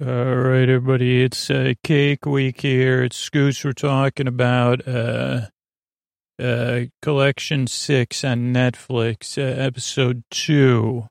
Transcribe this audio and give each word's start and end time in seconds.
All 0.00 0.06
right, 0.06 0.68
everybody. 0.68 1.24
It's 1.24 1.50
uh, 1.50 1.72
Cake 1.82 2.24
Week 2.24 2.60
here. 2.60 3.02
It's 3.02 3.16
Scoots. 3.16 3.64
We're 3.64 3.72
talking 3.72 4.28
about 4.28 4.86
uh, 4.86 5.46
uh, 6.40 6.82
Collection 7.02 7.66
Six 7.66 8.22
on 8.22 8.54
Netflix, 8.54 9.36
uh, 9.36 9.60
Episode 9.60 10.22
Two 10.30 11.08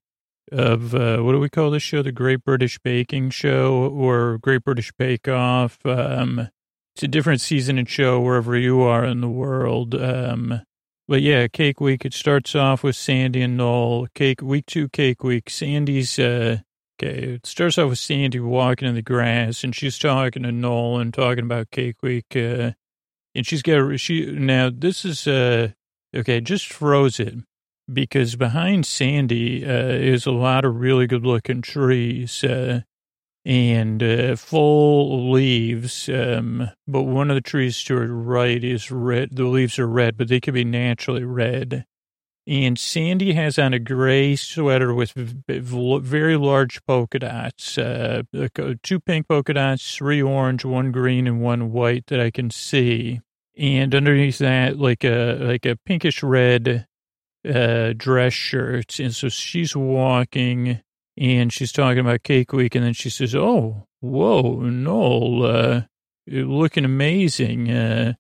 of 0.54 0.96
uh, 0.96 1.18
what 1.18 1.34
do 1.34 1.40
we 1.42 1.50
call 1.50 1.70
this 1.70 1.84
show? 1.84 2.02
The 2.02 2.14
Great 2.14 2.46
British 2.46 2.80
Baking 2.80 3.32
Show 3.32 3.92
or 3.94 4.38
Great 4.38 4.64
British 4.64 4.94
Bake 4.98 5.28
Off. 5.28 5.86
Um, 5.86 6.48
it's 6.96 7.04
a 7.04 7.10
different 7.10 7.42
season 7.42 7.78
and 7.78 7.90
show 7.90 8.22
wherever 8.22 8.56
you 8.56 8.80
are 8.84 9.04
in 9.04 9.20
the 9.20 9.28
world. 9.28 9.96
Um, 9.96 10.62
but 11.10 11.22
yeah, 11.22 11.50
Cake 11.50 11.82
Week. 11.82 12.06
It 12.06 12.14
starts 12.14 12.56
off 12.56 12.84
with 12.84 12.96
Sandy 12.96 13.42
and 13.42 13.58
Noel. 13.58 14.08
Cake 14.16 14.42
Week 14.42 14.66
Two, 14.66 14.88
Cake 14.88 15.26
Week. 15.26 15.50
Sandy's. 15.50 16.18
Uh, 16.18 16.60
Okay, 17.00 17.34
it 17.36 17.46
starts 17.46 17.78
off 17.78 17.90
with 17.90 18.00
Sandy 18.00 18.40
walking 18.40 18.88
in 18.88 18.96
the 18.96 19.04
grass, 19.04 19.64
and 19.64 19.76
she's 19.76 20.00
talking 20.00 20.42
to 20.44 20.52
Nolan, 20.52 21.12
talking 21.12 21.44
about 21.44 21.70
Cake 21.70 22.02
Week, 22.02 22.26
uh, 22.36 22.72
and 23.36 23.46
she's 23.46 23.62
got 23.62 24.00
she 24.00 24.26
now. 24.26 24.72
This 24.74 25.06
is 25.06 25.28
uh, 25.28 25.70
okay, 26.16 26.42
just 26.42 26.74
froze 26.74 27.20
it 27.20 27.36
because 27.92 28.36
behind 28.36 28.88
Sandy 28.88 29.64
uh, 29.64 29.90
is 29.90 30.26
a 30.26 30.32
lot 30.32 30.66
of 30.66 30.78
really 30.78 31.06
good 31.06 31.24
looking 31.24 31.62
trees 31.62 32.44
uh, 32.44 32.82
and 33.46 34.02
uh, 34.02 34.36
full 34.36 35.32
leaves. 35.32 36.10
Um, 36.10 36.72
but 36.88 37.04
one 37.04 37.30
of 37.30 37.36
the 37.36 37.42
trees 37.42 37.84
to 37.84 37.96
her 37.96 38.08
right 38.08 38.64
is 38.64 38.90
red. 38.90 39.36
The 39.36 39.46
leaves 39.46 39.78
are 39.78 39.88
red, 39.88 40.18
but 40.18 40.30
they 40.30 40.40
could 40.40 40.56
be 40.56 40.66
naturally 40.66 41.24
red 41.24 41.86
and 42.48 42.80
Sandy 42.80 43.34
has 43.34 43.60
on 43.60 43.74
a 43.74 43.80
gray 43.80 44.38
sweater 44.38 44.94
with 44.94 45.12
very 45.50 46.38
large 46.38 46.82
polka 46.86 47.20
dots, 47.20 47.78
uh, 47.78 48.22
two 48.84 49.02
pink 49.02 49.28
polka 49.28 49.54
dots, 49.54 49.98
three 49.98 50.22
orange, 50.22 50.64
one 50.64 50.94
green, 50.94 51.28
and 51.28 51.42
one 51.42 51.74
white 51.74 52.08
that 52.08 52.22
I 52.22 52.32
can 52.32 52.50
see. 52.50 53.20
And 53.58 53.94
underneath 53.94 54.38
that, 54.38 54.80
like 54.80 55.04
a 55.04 55.38
like 55.42 55.66
a 55.66 55.76
pinkish 55.76 56.24
red 56.24 56.88
uh, 57.46 57.94
dress 57.98 58.32
shirt. 58.32 58.98
And 59.00 59.14
so 59.14 59.28
she's 59.28 59.76
walking, 59.76 60.80
and 61.18 61.52
she's 61.52 61.74
talking 61.74 62.00
about 62.00 62.24
Cake 62.24 62.54
Week, 62.54 62.76
and 62.76 62.86
then 62.86 62.94
she 62.94 63.10
says, 63.10 63.36
"Oh, 63.36 63.88
whoa, 64.00 64.62
Noel, 64.62 65.46
uh, 65.46 65.82
looking 66.28 66.86
amazing." 66.86 67.70
Uh, 67.70 68.14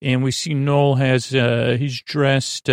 and 0.00 0.22
we 0.22 0.30
see 0.30 0.54
Noel 0.54 0.94
has 0.94 1.34
uh, 1.34 1.76
he's 1.78 2.00
dressed. 2.00 2.70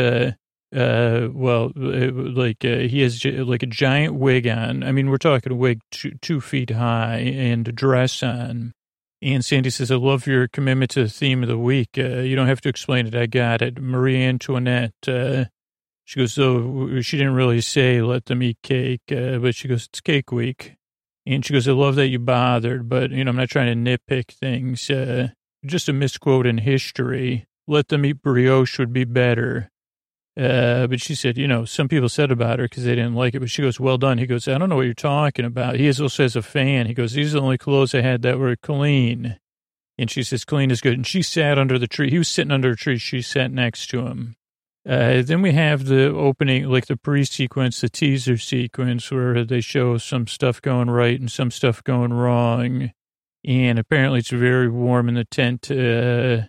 Uh, 0.73 1.29
well, 1.31 1.71
uh, 1.77 2.11
like 2.11 2.65
uh, 2.65 2.79
he 2.79 3.01
has 3.01 3.23
like 3.23 3.61
a 3.61 3.67
giant 3.67 4.15
wig 4.15 4.47
on. 4.47 4.83
I 4.83 4.91
mean, 4.91 5.09
we're 5.09 5.17
talking 5.17 5.51
a 5.51 5.55
wig 5.55 5.81
two, 5.91 6.13
two 6.21 6.41
feet 6.41 6.71
high 6.71 7.17
and 7.17 7.67
a 7.67 7.71
dress 7.71 8.23
on. 8.23 8.73
And 9.21 9.45
Sandy 9.45 9.69
says, 9.69 9.91
I 9.91 9.95
love 9.95 10.25
your 10.25 10.47
commitment 10.47 10.91
to 10.91 11.03
the 11.03 11.09
theme 11.09 11.43
of 11.43 11.49
the 11.49 11.57
week. 11.57 11.89
Uh, 11.97 12.19
you 12.19 12.35
don't 12.35 12.47
have 12.47 12.61
to 12.61 12.69
explain 12.69 13.07
it. 13.07 13.15
I 13.15 13.27
got 13.27 13.61
it. 13.61 13.79
Marie 13.79 14.21
Antoinette. 14.21 14.93
Uh, 15.07 15.45
she 16.05 16.19
goes, 16.19 16.33
so 16.33 16.99
she 17.01 17.17
didn't 17.17 17.35
really 17.35 17.61
say 17.61 18.01
let 18.01 18.25
them 18.25 18.43
eat 18.43 18.57
cake, 18.63 19.03
uh, 19.11 19.37
but 19.37 19.55
she 19.55 19.67
goes, 19.67 19.85
it's 19.85 20.01
cake 20.01 20.31
week. 20.31 20.75
And 21.25 21.45
she 21.45 21.53
goes, 21.53 21.67
I 21.67 21.71
love 21.71 21.95
that 21.95 22.07
you 22.07 22.19
bothered, 22.19 22.89
but, 22.89 23.11
you 23.11 23.23
know, 23.23 23.29
I'm 23.29 23.37
not 23.37 23.49
trying 23.49 23.85
to 23.85 23.97
nitpick 23.97 24.31
things. 24.31 24.91
Just 25.65 25.87
a 25.87 25.93
misquote 25.93 26.45
in 26.45 26.57
history. 26.57 27.45
Let 27.65 27.87
them 27.87 28.03
eat 28.05 28.21
brioche 28.21 28.77
would 28.77 28.91
be 28.91 29.05
better. 29.05 29.69
Uh, 30.35 30.87
but 30.87 30.99
she 30.99 31.13
said, 31.13 31.37
you 31.37 31.47
know, 31.47 31.63
some 31.63 31.87
people 31.87 32.09
said 32.09 32.31
about 32.31 32.57
her 32.57 32.65
because 32.65 32.85
they 32.85 32.95
didn't 32.95 33.13
like 33.13 33.35
it, 33.35 33.39
but 33.39 33.51
she 33.51 33.61
goes, 33.61 33.79
well 33.79 33.99
done. 33.99 34.17
He 34.17 34.25
goes, 34.25 34.47
I 34.47 34.57
don't 34.57 34.69
know 34.69 34.77
what 34.77 34.85
you're 34.85 34.95
talking 34.95 35.45
about. 35.45 35.75
He 35.75 35.87
also 35.87 36.23
as 36.23 36.35
a 36.35 36.41
fan. 36.41 36.87
He 36.87 36.95
goes, 36.95 37.13
these 37.13 37.35
are 37.35 37.39
the 37.39 37.43
only 37.43 37.57
clothes 37.57 37.93
I 37.93 38.01
had 38.01 38.23
that 38.23 38.39
were 38.39 38.55
clean. 38.55 39.37
And 39.97 40.09
she 40.09 40.23
says, 40.23 40.43
clean 40.43 40.71
is 40.71 40.81
good. 40.81 40.93
And 40.93 41.05
she 41.05 41.21
sat 41.21 41.59
under 41.59 41.77
the 41.77 41.87
tree. 41.87 42.09
He 42.09 42.17
was 42.17 42.27
sitting 42.27 42.51
under 42.51 42.71
a 42.71 42.75
tree. 42.75 42.97
She 42.97 43.21
sat 43.21 43.51
next 43.51 43.87
to 43.91 44.07
him. 44.07 44.35
Uh, 44.89 45.21
then 45.21 45.41
we 45.41 45.51
have 45.53 45.85
the 45.85 46.07
opening, 46.09 46.67
like 46.67 46.87
the 46.87 46.97
pre-sequence, 46.97 47.79
the 47.79 47.89
teaser 47.89 48.37
sequence 48.37 49.09
where 49.11 49.45
they 49.45 49.61
show 49.61 49.97
some 49.97 50.27
stuff 50.27 50.61
going 50.61 50.89
right 50.89 51.19
and 51.19 51.31
some 51.31 51.51
stuff 51.51 51.83
going 51.83 52.11
wrong. 52.11 52.91
And 53.45 53.77
apparently 53.77 54.19
it's 54.19 54.31
very 54.31 54.69
warm 54.69 55.07
in 55.09 55.15
the 55.15 55.25
tent. 55.25 55.69
Uh, 55.69 56.47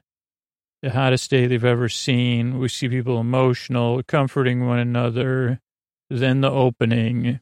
the 0.84 0.90
hottest 0.90 1.30
day 1.30 1.46
they've 1.46 1.64
ever 1.64 1.88
seen. 1.88 2.58
We 2.58 2.68
see 2.68 2.90
people 2.90 3.18
emotional, 3.18 4.02
comforting 4.02 4.66
one 4.66 4.78
another. 4.78 5.60
Then 6.10 6.42
the 6.42 6.50
opening. 6.50 7.40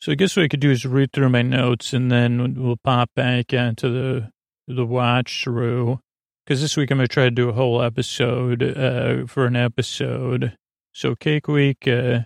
So 0.00 0.10
I 0.10 0.16
guess 0.16 0.36
what 0.36 0.42
I 0.42 0.48
could 0.48 0.60
do 0.60 0.72
is 0.72 0.84
read 0.84 1.12
through 1.12 1.28
my 1.28 1.42
notes 1.42 1.92
and 1.92 2.10
then 2.10 2.54
we'll 2.60 2.76
pop 2.82 3.10
back 3.14 3.52
into 3.52 3.88
the 3.88 4.32
the 4.66 4.84
watch 4.84 5.44
through. 5.44 6.00
Because 6.44 6.60
this 6.60 6.76
week 6.76 6.90
I'm 6.90 6.98
going 6.98 7.06
to 7.06 7.12
try 7.12 7.24
to 7.24 7.30
do 7.30 7.48
a 7.48 7.52
whole 7.52 7.80
episode 7.80 8.64
uh, 8.64 9.26
for 9.26 9.46
an 9.46 9.54
episode. 9.54 10.56
So 10.92 11.14
Cake 11.14 11.46
Week, 11.46 11.86
uh, 11.86 12.22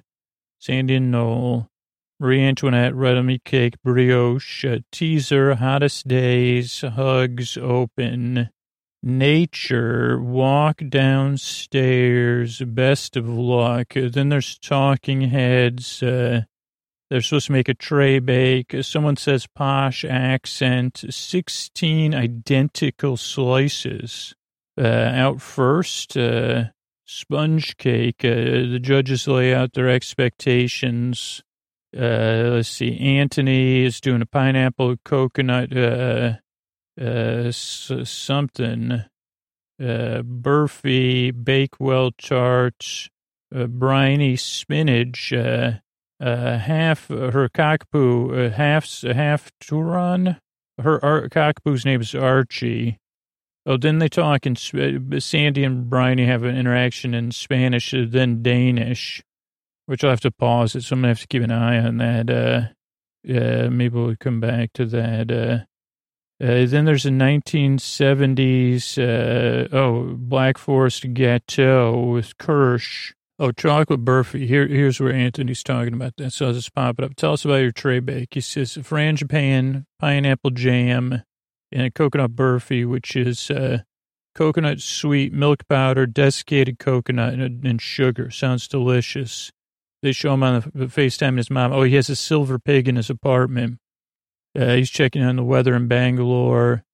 Sandy 0.58 0.96
and 0.96 1.10
Noel, 1.10 1.68
Marie 2.18 2.42
Antoinette, 2.42 2.94
Red 2.94 3.22
Meat 3.22 3.44
Cake, 3.44 3.74
Brioche, 3.84 4.64
uh, 4.64 4.78
Teaser, 4.90 5.56
Hottest 5.56 6.08
Days, 6.08 6.80
Hugs, 6.80 7.58
Open, 7.58 8.48
nature, 9.02 10.20
walk 10.20 10.82
downstairs, 10.88 12.60
best 12.60 13.16
of 13.16 13.28
luck. 13.28 13.94
Then 13.94 14.28
there's 14.28 14.58
talking 14.58 15.22
heads. 15.22 16.02
Uh, 16.02 16.42
they're 17.08 17.20
supposed 17.20 17.46
to 17.46 17.52
make 17.52 17.68
a 17.68 17.74
tray 17.74 18.18
bake. 18.20 18.74
Someone 18.82 19.16
says 19.16 19.46
posh 19.46 20.04
accent, 20.04 21.04
16 21.10 22.14
identical 22.14 23.16
slices. 23.16 24.34
Uh, 24.78 24.86
out 24.86 25.42
first, 25.42 26.16
uh, 26.16 26.64
sponge 27.04 27.76
cake. 27.76 28.24
Uh, 28.24 28.70
the 28.70 28.78
judges 28.80 29.26
lay 29.26 29.52
out 29.52 29.72
their 29.72 29.90
expectations. 29.90 31.42
Uh, 31.94 32.54
let's 32.54 32.68
see. 32.68 32.96
Anthony 32.98 33.84
is 33.84 34.00
doing 34.00 34.22
a 34.22 34.26
pineapple 34.26 34.96
coconut 35.04 35.70
uh, 36.98 37.04
uh, 37.04 37.52
something, 37.52 38.92
uh, 38.92 40.22
Burfi, 40.22 41.32
Bakewell 41.32 42.12
tarts, 42.12 43.08
uh, 43.54 43.66
briny 43.66 44.36
spinach, 44.36 45.32
uh, 45.32 45.72
uh, 46.20 46.58
half 46.58 47.10
uh, 47.10 47.30
her 47.30 47.48
cockapoo, 47.48 48.46
uh, 48.46 48.50
half 48.54 49.02
half 49.02 49.50
Turan. 49.60 50.36
Her 50.78 51.04
Ar- 51.04 51.28
cockapoo's 51.28 51.84
name 51.84 52.00
is 52.00 52.14
Archie. 52.14 52.98
Oh, 53.66 53.76
then 53.76 53.98
they 53.98 54.08
talk 54.08 54.46
in 54.46 54.56
uh, 54.74 55.20
Sandy 55.20 55.64
and 55.64 55.88
Bryony 55.88 56.24
have 56.26 56.42
an 56.42 56.56
interaction 56.56 57.14
in 57.14 57.30
Spanish, 57.30 57.92
uh, 57.92 58.04
then 58.08 58.42
Danish, 58.42 59.22
which 59.86 60.02
I'll 60.02 60.10
have 60.10 60.20
to 60.20 60.30
pause 60.30 60.74
it. 60.74 60.82
So 60.82 60.94
I'm 60.94 61.00
gonna 61.00 61.08
have 61.08 61.20
to 61.20 61.26
keep 61.26 61.42
an 61.42 61.50
eye 61.50 61.78
on 61.78 61.98
that. 61.98 62.30
Uh, 62.30 62.60
yeah, 63.22 63.68
maybe 63.68 63.98
we'll 63.98 64.16
come 64.18 64.40
back 64.40 64.72
to 64.74 64.86
that. 64.86 65.30
Uh, 65.30 65.64
uh, 66.40 66.64
then 66.64 66.86
there's 66.86 67.04
a 67.04 67.10
1970s, 67.10 68.96
uh, 68.98 69.68
oh, 69.76 70.14
Black 70.16 70.56
Forest 70.56 71.12
Gâteau 71.12 72.12
with 72.14 72.38
Kirsch. 72.38 73.12
Oh, 73.38 73.52
chocolate 73.52 74.04
burfi. 74.04 74.46
Here, 74.46 74.66
here's 74.66 75.00
where 75.00 75.12
Anthony's 75.12 75.62
talking 75.62 75.92
about 75.92 76.16
that. 76.16 76.32
So 76.32 76.46
I'll 76.46 76.52
just 76.52 76.74
pop 76.74 76.98
it 76.98 77.04
up. 77.04 77.14
Tell 77.16 77.34
us 77.34 77.44
about 77.44 77.56
your 77.56 77.72
tray 77.72 78.00
bake. 78.00 78.34
He 78.34 78.40
says 78.40 78.74
frangipane, 78.76 79.84
pineapple 79.98 80.50
jam, 80.50 81.22
and 81.72 81.86
a 81.86 81.90
coconut 81.90 82.36
burfi, 82.36 82.88
which 82.88 83.16
is 83.16 83.50
uh, 83.50 83.78
coconut 84.34 84.80
sweet 84.80 85.32
milk 85.32 85.66
powder, 85.68 86.06
desiccated 86.06 86.78
coconut, 86.78 87.34
and, 87.34 87.64
and, 87.64 87.82
sugar. 87.82 88.30
Sounds 88.30 88.68
delicious. 88.68 89.50
They 90.02 90.12
show 90.12 90.34
him 90.34 90.42
on 90.42 90.70
the 90.74 90.86
FaceTime 90.86 91.36
his 91.36 91.50
mom. 91.50 91.72
Oh, 91.72 91.82
he 91.82 91.96
has 91.96 92.08
a 92.08 92.16
silver 92.16 92.58
pig 92.58 92.88
in 92.88 92.96
his 92.96 93.10
apartment. 93.10 93.78
Uh, 94.58 94.74
he's 94.74 94.90
checking 94.90 95.22
on 95.22 95.36
the 95.36 95.44
weather 95.44 95.74
in 95.74 95.88
Bangalore. 95.88 96.84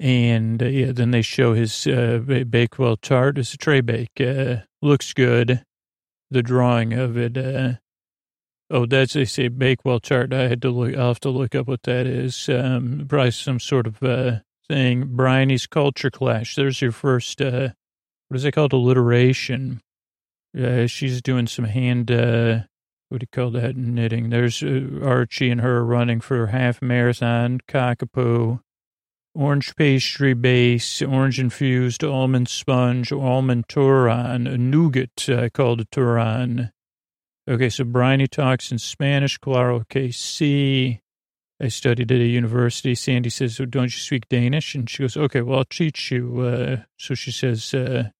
And 0.00 0.62
uh, 0.62 0.66
yeah, 0.66 0.92
then 0.92 1.10
they 1.10 1.22
show 1.22 1.54
his 1.54 1.86
uh, 1.86 2.20
Bakewell 2.48 2.98
tart. 2.98 3.36
It's 3.36 3.54
a 3.54 3.56
tray 3.56 3.80
bake. 3.80 4.20
Uh, 4.20 4.58
looks 4.80 5.12
good. 5.12 5.64
The 6.30 6.42
drawing 6.42 6.92
of 6.92 7.16
it. 7.16 7.36
Uh, 7.36 7.72
oh, 8.70 8.86
that's, 8.86 9.14
they 9.14 9.24
say 9.24 9.48
Bakewell 9.48 9.98
tart. 9.98 10.32
I 10.32 10.46
had 10.46 10.62
to 10.62 10.70
look, 10.70 10.94
I'll 10.96 11.08
have 11.08 11.20
to 11.20 11.30
look 11.30 11.54
up 11.54 11.66
what 11.66 11.82
that 11.82 12.06
is. 12.06 12.48
Um, 12.48 13.06
probably 13.08 13.32
some 13.32 13.58
sort 13.58 13.88
of 13.88 14.02
uh, 14.02 14.40
thing. 14.68 15.16
Bryony's 15.16 15.66
Culture 15.66 16.10
Clash. 16.10 16.54
There's 16.54 16.80
your 16.80 16.92
first, 16.92 17.40
uh, 17.40 17.70
what 18.28 18.36
is 18.36 18.44
it 18.44 18.52
called? 18.52 18.72
Alliteration. 18.72 19.80
She's 20.86 21.22
doing 21.22 21.46
some 21.46 21.64
hand, 21.64 22.10
what 23.08 23.20
do 23.20 23.24
you 23.24 23.28
call 23.32 23.50
that 23.52 23.76
knitting? 23.76 24.30
There's 24.30 24.62
uh, 24.62 25.00
Archie 25.02 25.50
and 25.50 25.60
her 25.60 25.84
running 25.84 26.20
for 26.20 26.48
half 26.48 26.82
marathon, 26.82 27.60
cockapoo, 27.68 28.60
orange 29.34 29.74
pastry 29.76 30.34
base, 30.34 31.00
orange 31.02 31.40
infused 31.40 32.04
almond 32.04 32.48
sponge, 32.48 33.12
almond 33.12 33.68
turan, 33.68 34.44
nougat, 34.70 35.28
I 35.28 35.48
called 35.48 35.80
it 35.80 35.90
turan. 35.90 36.72
Okay, 37.48 37.70
so 37.70 37.84
Bryony 37.84 38.26
talks 38.26 38.70
in 38.70 38.78
Spanish, 38.78 39.38
claro 39.38 39.80
sí. 39.90 41.00
I 41.60 41.68
studied 41.68 42.12
at 42.12 42.20
a 42.20 42.24
university. 42.24 42.94
Sandy 42.94 43.30
says, 43.30 43.58
oh, 43.58 43.64
don't 43.64 43.84
you 43.84 43.90
speak 43.90 44.28
Danish? 44.28 44.74
And 44.74 44.88
she 44.88 45.02
goes, 45.02 45.16
okay, 45.16 45.40
well, 45.40 45.58
I'll 45.58 45.64
teach 45.64 46.12
you. 46.12 46.40
Uh, 46.40 46.76
so 46.98 47.14
she 47.14 47.32
says, 47.32 47.74
uh, 47.74 48.10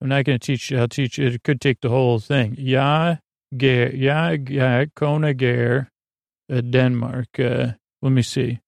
I'm 0.00 0.08
not 0.08 0.24
going 0.24 0.38
to 0.38 0.46
teach 0.46 0.70
you. 0.70 0.78
I'll 0.78 0.86
teach 0.86 1.18
you. 1.18 1.26
It 1.26 1.42
could 1.42 1.60
take 1.60 1.80
the 1.80 1.88
whole 1.88 2.20
thing. 2.20 2.54
Ja, 2.56 3.16
ger, 3.56 3.94
ja, 3.94 4.36
ja, 4.48 4.86
kona 4.94 5.28
uh, 5.28 6.60
Denmark. 6.60 7.28
Uh, 7.38 7.72
let 8.02 8.12
me 8.12 8.22
see. 8.22 8.60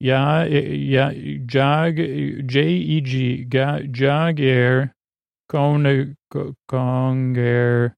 Ja, 0.00 0.42
ja, 0.44 1.10
jag, 1.10 1.98
J-E-G, 1.98 3.46
jag 3.94 4.40
er, 4.40 4.92
kona, 5.48 6.14
konger, 6.70 7.94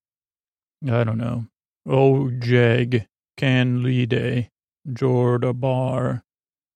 I 0.82 1.04
don't 1.04 1.18
know. 1.18 1.44
Oh, 1.86 2.30
jeg 2.30 3.06
kan 3.36 3.82
lide, 3.82 4.48
Jorda 4.86 5.52
bar. 5.52 6.22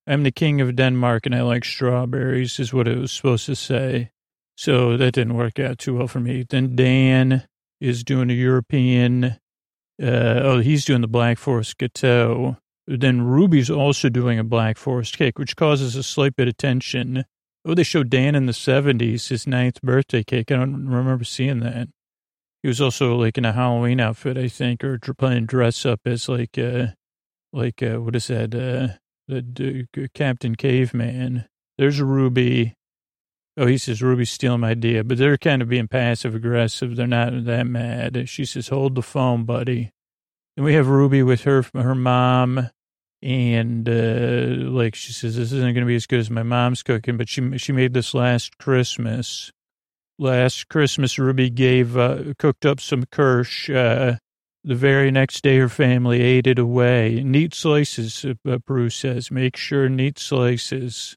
I'm 0.06 0.22
the 0.22 0.32
king 0.32 0.60
of 0.60 0.76
Denmark 0.76 1.24
and 1.24 1.34
I 1.34 1.42
like 1.42 1.64
strawberries 1.64 2.60
is 2.60 2.74
what 2.74 2.86
it 2.86 2.98
was 2.98 3.12
supposed 3.12 3.46
to 3.46 3.56
say. 3.56 4.10
So 4.56 4.96
that 4.96 5.14
didn't 5.14 5.34
work 5.34 5.58
out 5.58 5.78
too 5.78 5.96
well 5.96 6.08
for 6.08 6.20
me. 6.20 6.44
Then 6.48 6.76
Dan 6.76 7.44
is 7.80 8.04
doing 8.04 8.30
a 8.30 8.34
European, 8.34 9.36
uh, 10.02 10.40
oh, 10.42 10.58
he's 10.60 10.84
doing 10.84 11.00
the 11.00 11.08
Black 11.08 11.38
Forest 11.38 11.78
Gâteau. 11.78 12.56
Then 12.86 13.22
Ruby's 13.22 13.70
also 13.70 14.08
doing 14.08 14.38
a 14.38 14.44
Black 14.44 14.76
Forest 14.76 15.16
cake, 15.16 15.38
which 15.38 15.56
causes 15.56 15.96
a 15.96 16.02
slight 16.02 16.36
bit 16.36 16.48
of 16.48 16.56
tension. 16.56 17.24
Oh, 17.64 17.74
they 17.74 17.82
showed 17.82 18.10
Dan 18.10 18.34
in 18.34 18.46
the 18.46 18.52
70s, 18.52 19.28
his 19.28 19.46
ninth 19.46 19.80
birthday 19.80 20.22
cake. 20.22 20.50
I 20.50 20.56
don't 20.56 20.86
remember 20.86 21.24
seeing 21.24 21.60
that. 21.60 21.88
He 22.62 22.68
was 22.68 22.80
also 22.80 23.16
like 23.16 23.38
in 23.38 23.44
a 23.44 23.52
Halloween 23.52 24.00
outfit, 24.00 24.36
I 24.36 24.48
think, 24.48 24.84
or 24.84 24.98
playing 24.98 25.46
dress 25.46 25.86
up 25.86 26.00
as 26.04 26.28
like, 26.28 26.58
uh, 26.58 26.88
like, 27.52 27.82
uh, 27.82 28.00
what 28.00 28.16
is 28.16 28.26
that? 28.26 28.54
Uh, 28.54 28.98
the 29.28 29.86
uh, 29.96 30.06
Captain 30.14 30.54
Caveman. 30.54 31.46
There's 31.78 32.00
Ruby. 32.00 32.74
Oh, 33.56 33.66
he 33.66 33.78
says 33.78 34.02
Ruby's 34.02 34.30
stealing 34.30 34.60
my 34.60 34.70
idea, 34.70 35.04
but 35.04 35.16
they're 35.16 35.38
kind 35.38 35.62
of 35.62 35.68
being 35.68 35.86
passive 35.86 36.34
aggressive. 36.34 36.96
They're 36.96 37.06
not 37.06 37.44
that 37.44 37.66
mad. 37.66 38.28
She 38.28 38.44
says, 38.44 38.68
"Hold 38.68 38.96
the 38.96 39.02
phone, 39.02 39.44
buddy." 39.44 39.92
And 40.56 40.64
we 40.64 40.74
have 40.74 40.88
Ruby 40.88 41.22
with 41.22 41.42
her 41.44 41.64
her 41.74 41.94
mom, 41.94 42.70
and 43.22 43.88
uh, 43.88 44.70
like 44.70 44.96
she 44.96 45.12
says, 45.12 45.36
this 45.36 45.52
isn't 45.52 45.74
going 45.74 45.74
to 45.76 45.86
be 45.86 45.94
as 45.94 46.06
good 46.06 46.20
as 46.20 46.30
my 46.30 46.42
mom's 46.42 46.82
cooking, 46.82 47.16
but 47.16 47.28
she 47.28 47.56
she 47.58 47.72
made 47.72 47.94
this 47.94 48.12
last 48.12 48.58
Christmas. 48.58 49.52
Last 50.18 50.68
Christmas, 50.68 51.18
Ruby 51.18 51.50
gave 51.50 51.96
uh, 51.96 52.34
cooked 52.38 52.66
up 52.66 52.80
some 52.80 53.04
kirsch. 53.06 53.70
Uh, 53.70 54.16
the 54.64 54.74
very 54.74 55.10
next 55.10 55.42
day, 55.42 55.58
her 55.58 55.68
family 55.68 56.22
ate 56.22 56.46
it 56.46 56.58
away. 56.58 57.22
Neat 57.24 57.54
slices, 57.54 58.24
uh, 58.24 58.58
Prue 58.64 58.90
says. 58.90 59.30
Make 59.30 59.56
sure 59.56 59.88
neat 59.88 60.18
slices 60.18 61.16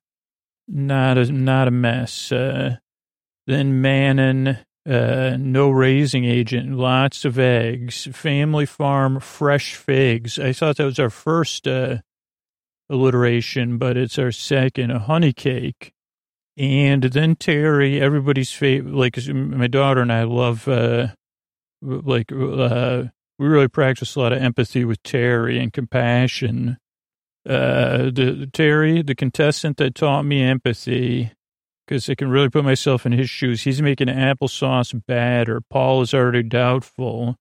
not 0.67 1.17
a 1.17 1.31
not 1.31 1.67
a 1.67 1.71
mess. 1.71 2.31
Uh, 2.31 2.77
then 3.45 3.81
Manon, 3.81 4.59
uh, 4.87 5.37
no 5.39 5.69
raising 5.69 6.25
agent, 6.25 6.73
lots 6.73 7.25
of 7.25 7.39
eggs, 7.39 8.07
family 8.11 8.65
farm, 8.65 9.19
fresh 9.19 9.75
figs. 9.75 10.37
I 10.37 10.53
thought 10.53 10.77
that 10.77 10.85
was 10.85 10.99
our 10.99 11.09
first 11.09 11.67
uh, 11.67 11.97
alliteration, 12.89 13.77
but 13.77 13.97
it's 13.97 14.19
our 14.19 14.31
second. 14.31 14.91
A 14.91 14.99
honey 14.99 15.33
cake, 15.33 15.93
and 16.57 17.03
then 17.03 17.35
Terry, 17.35 18.01
everybody's 18.01 18.51
favorite. 18.51 18.93
Like 18.93 19.17
my 19.27 19.67
daughter 19.67 20.01
and 20.01 20.11
I 20.11 20.23
love, 20.23 20.67
uh, 20.67 21.07
like 21.81 22.31
uh, 22.31 23.03
we 23.39 23.47
really 23.47 23.69
practice 23.69 24.15
a 24.15 24.19
lot 24.19 24.33
of 24.33 24.41
empathy 24.41 24.83
with 24.83 25.01
Terry 25.03 25.59
and 25.59 25.71
compassion 25.71 26.77
uh, 27.47 28.11
the 28.11 28.49
Terry, 28.51 29.01
the 29.01 29.15
contestant 29.15 29.77
that 29.77 29.95
taught 29.95 30.23
me 30.23 30.41
empathy, 30.41 31.31
because 31.85 32.09
I 32.09 32.15
can 32.15 32.29
really 32.29 32.49
put 32.49 32.65
myself 32.65 33.05
in 33.05 33.13
his 33.13 33.29
shoes. 33.29 33.63
He's 33.63 33.81
making 33.81 34.07
applesauce 34.07 34.99
batter. 35.07 35.61
Paul 35.69 36.01
is 36.01 36.13
already 36.13 36.44
doubtful. 36.44 37.38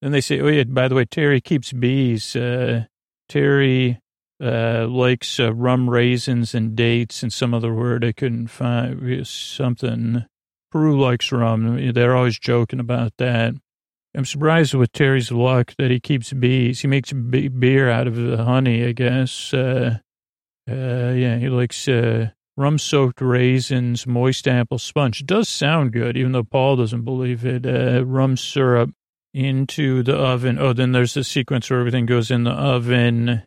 Then 0.00 0.12
they 0.12 0.20
say, 0.20 0.40
oh, 0.40 0.48
yeah, 0.48 0.64
by 0.64 0.88
the 0.88 0.94
way, 0.94 1.04
Terry 1.04 1.40
keeps 1.40 1.72
bees. 1.72 2.36
Uh, 2.36 2.84
Terry 3.28 4.00
uh, 4.42 4.86
likes 4.88 5.38
uh, 5.38 5.52
rum 5.54 5.88
raisins 5.88 6.54
and 6.54 6.74
dates 6.76 7.22
and 7.22 7.32
some 7.32 7.54
other 7.54 7.72
word 7.72 8.04
I 8.04 8.12
couldn't 8.12 8.48
find. 8.48 9.26
Something. 9.26 10.24
Prue 10.70 11.00
likes 11.00 11.30
rum. 11.30 11.92
They're 11.92 12.16
always 12.16 12.38
joking 12.38 12.80
about 12.80 13.12
that. 13.18 13.54
I'm 14.14 14.24
surprised 14.26 14.74
with 14.74 14.92
Terry's 14.92 15.32
luck 15.32 15.74
that 15.78 15.90
he 15.90 15.98
keeps 15.98 16.32
bees. 16.32 16.80
He 16.80 16.88
makes 16.88 17.12
beer 17.12 17.90
out 17.90 18.06
of 18.06 18.16
the 18.16 18.44
honey, 18.44 18.84
I 18.84 18.92
guess. 18.92 19.54
Uh, 19.54 19.98
uh, 20.70 21.12
yeah, 21.14 21.38
he 21.38 21.48
likes 21.48 21.88
uh, 21.88 22.30
rum 22.56 22.78
soaked 22.78 23.22
raisins, 23.22 24.06
moist 24.06 24.46
apple 24.46 24.78
sponge. 24.78 25.20
It 25.20 25.26
does 25.26 25.48
sound 25.48 25.92
good, 25.92 26.16
even 26.16 26.32
though 26.32 26.44
Paul 26.44 26.76
doesn't 26.76 27.04
believe 27.04 27.46
it. 27.46 27.64
Uh, 27.64 28.04
rum 28.04 28.36
syrup 28.36 28.90
into 29.32 30.02
the 30.02 30.14
oven. 30.14 30.58
Oh, 30.58 30.74
then 30.74 30.92
there's 30.92 31.16
a 31.16 31.24
sequence 31.24 31.70
where 31.70 31.80
everything 31.80 32.04
goes 32.04 32.30
in 32.30 32.44
the 32.44 32.50
oven. 32.50 33.44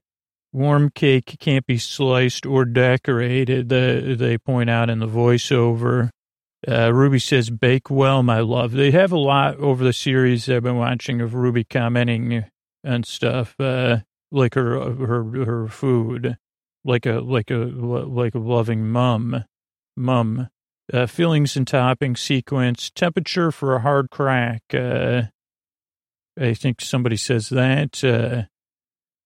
Warm 0.52 0.90
cake 0.90 1.38
can't 1.40 1.66
be 1.68 1.78
sliced 1.78 2.46
or 2.46 2.66
decorated, 2.66 3.70
the, 3.70 4.16
they 4.18 4.38
point 4.38 4.70
out 4.70 4.90
in 4.90 5.00
the 5.00 5.08
voiceover. 5.08 6.10
Uh, 6.68 6.92
Ruby 6.94 7.20
says, 7.20 7.50
bake 7.50 7.90
well, 7.90 8.24
my 8.24 8.40
love. 8.40 8.72
They 8.72 8.92
have 8.92 9.12
a 9.12 9.18
lot 9.18 9.58
over 9.58 9.84
the 9.84 9.94
series 9.94 10.50
I've 10.50 10.64
been 10.64 10.78
watching 10.78 11.22
of 11.22 11.36
Ruby 11.36 11.64
commenting 11.64 12.46
and 12.84 13.06
stuff, 13.06 13.56
uh, 13.60 14.00
like 14.32 14.56
her, 14.56 14.94
her, 14.94 15.46
her 15.46 15.68
food, 15.68 16.38
like 16.84 17.06
a, 17.06 17.20
like 17.20 17.52
a, 17.52 17.56
like 17.56 18.36
a 18.36 18.40
loving 18.40 18.88
mum, 18.90 19.44
mum, 19.96 20.50
uh, 20.94 21.06
fillings 21.06 21.56
and 21.56 21.68
topping 21.68 22.16
sequence, 22.16 22.92
temperature 22.92 23.52
for 23.52 23.76
a 23.76 23.82
hard 23.82 24.10
crack. 24.10 24.64
Uh, 24.74 25.24
I 26.40 26.54
think 26.54 26.82
somebody 26.82 27.18
says 27.18 27.50
that, 27.50 28.04
uh, 28.04 28.44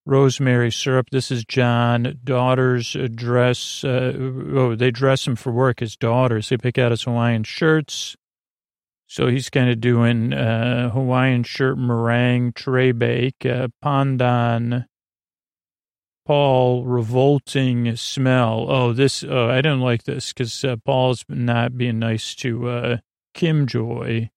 rosemary 0.09 0.71
syrup. 0.71 1.09
This 1.11 1.31
is 1.31 1.45
John. 1.45 2.19
Daughters 2.23 2.97
dress, 3.13 3.83
uh, 3.83 4.13
oh, 4.17 4.75
they 4.75 4.91
dress 4.91 5.27
him 5.27 5.35
for 5.35 5.51
work 5.51 5.81
as 5.81 5.95
daughters. 5.95 6.49
They 6.49 6.57
pick 6.57 6.77
out 6.77 6.91
his 6.91 7.03
Hawaiian 7.03 7.43
shirts. 7.43 8.15
So 9.07 9.27
he's 9.27 9.49
kind 9.49 9.69
of 9.69 9.79
doing 9.79 10.33
uh, 10.33 10.89
Hawaiian 10.89 11.43
shirt 11.43 11.77
meringue, 11.77 12.53
tray 12.53 12.91
bake, 12.91 13.45
uh, 13.45 13.69
pandan, 13.83 14.85
Paul, 16.25 16.85
revolting 16.85 17.95
smell. 17.95 18.67
Oh, 18.69 18.93
this, 18.93 19.23
oh, 19.23 19.49
I 19.49 19.61
don't 19.61 19.79
like 19.79 20.03
this 20.03 20.31
because 20.31 20.63
uh, 20.63 20.75
Paul's 20.85 21.25
not 21.27 21.75
being 21.75 21.97
nice 21.97 22.35
to 22.35 22.69
uh, 22.69 22.97
Kim 23.33 23.65
Joy. 23.65 24.29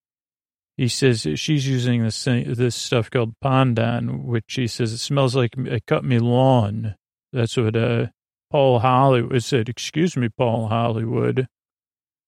He 0.83 0.89
says 0.89 1.29
she's 1.37 1.69
using 1.69 2.03
this 2.03 2.25
this 2.25 2.75
stuff 2.75 3.09
called 3.09 3.35
pandan, 3.41 4.25
which 4.25 4.55
he 4.55 4.67
says 4.67 4.93
it 4.93 4.99
smells 4.99 5.37
like 5.37 5.57
it 5.57 5.87
cut 5.87 6.05
me 6.05 6.19
lawn. 6.19 6.97
That's 7.33 7.57
what 7.57 7.77
uh, 7.77 8.07
Paul 8.51 8.81
Hollywood 8.81 9.45
said. 9.45 9.69
Excuse 9.69 10.17
me, 10.17 10.29
Paul 10.29 10.67
Hollywood. 10.67 11.47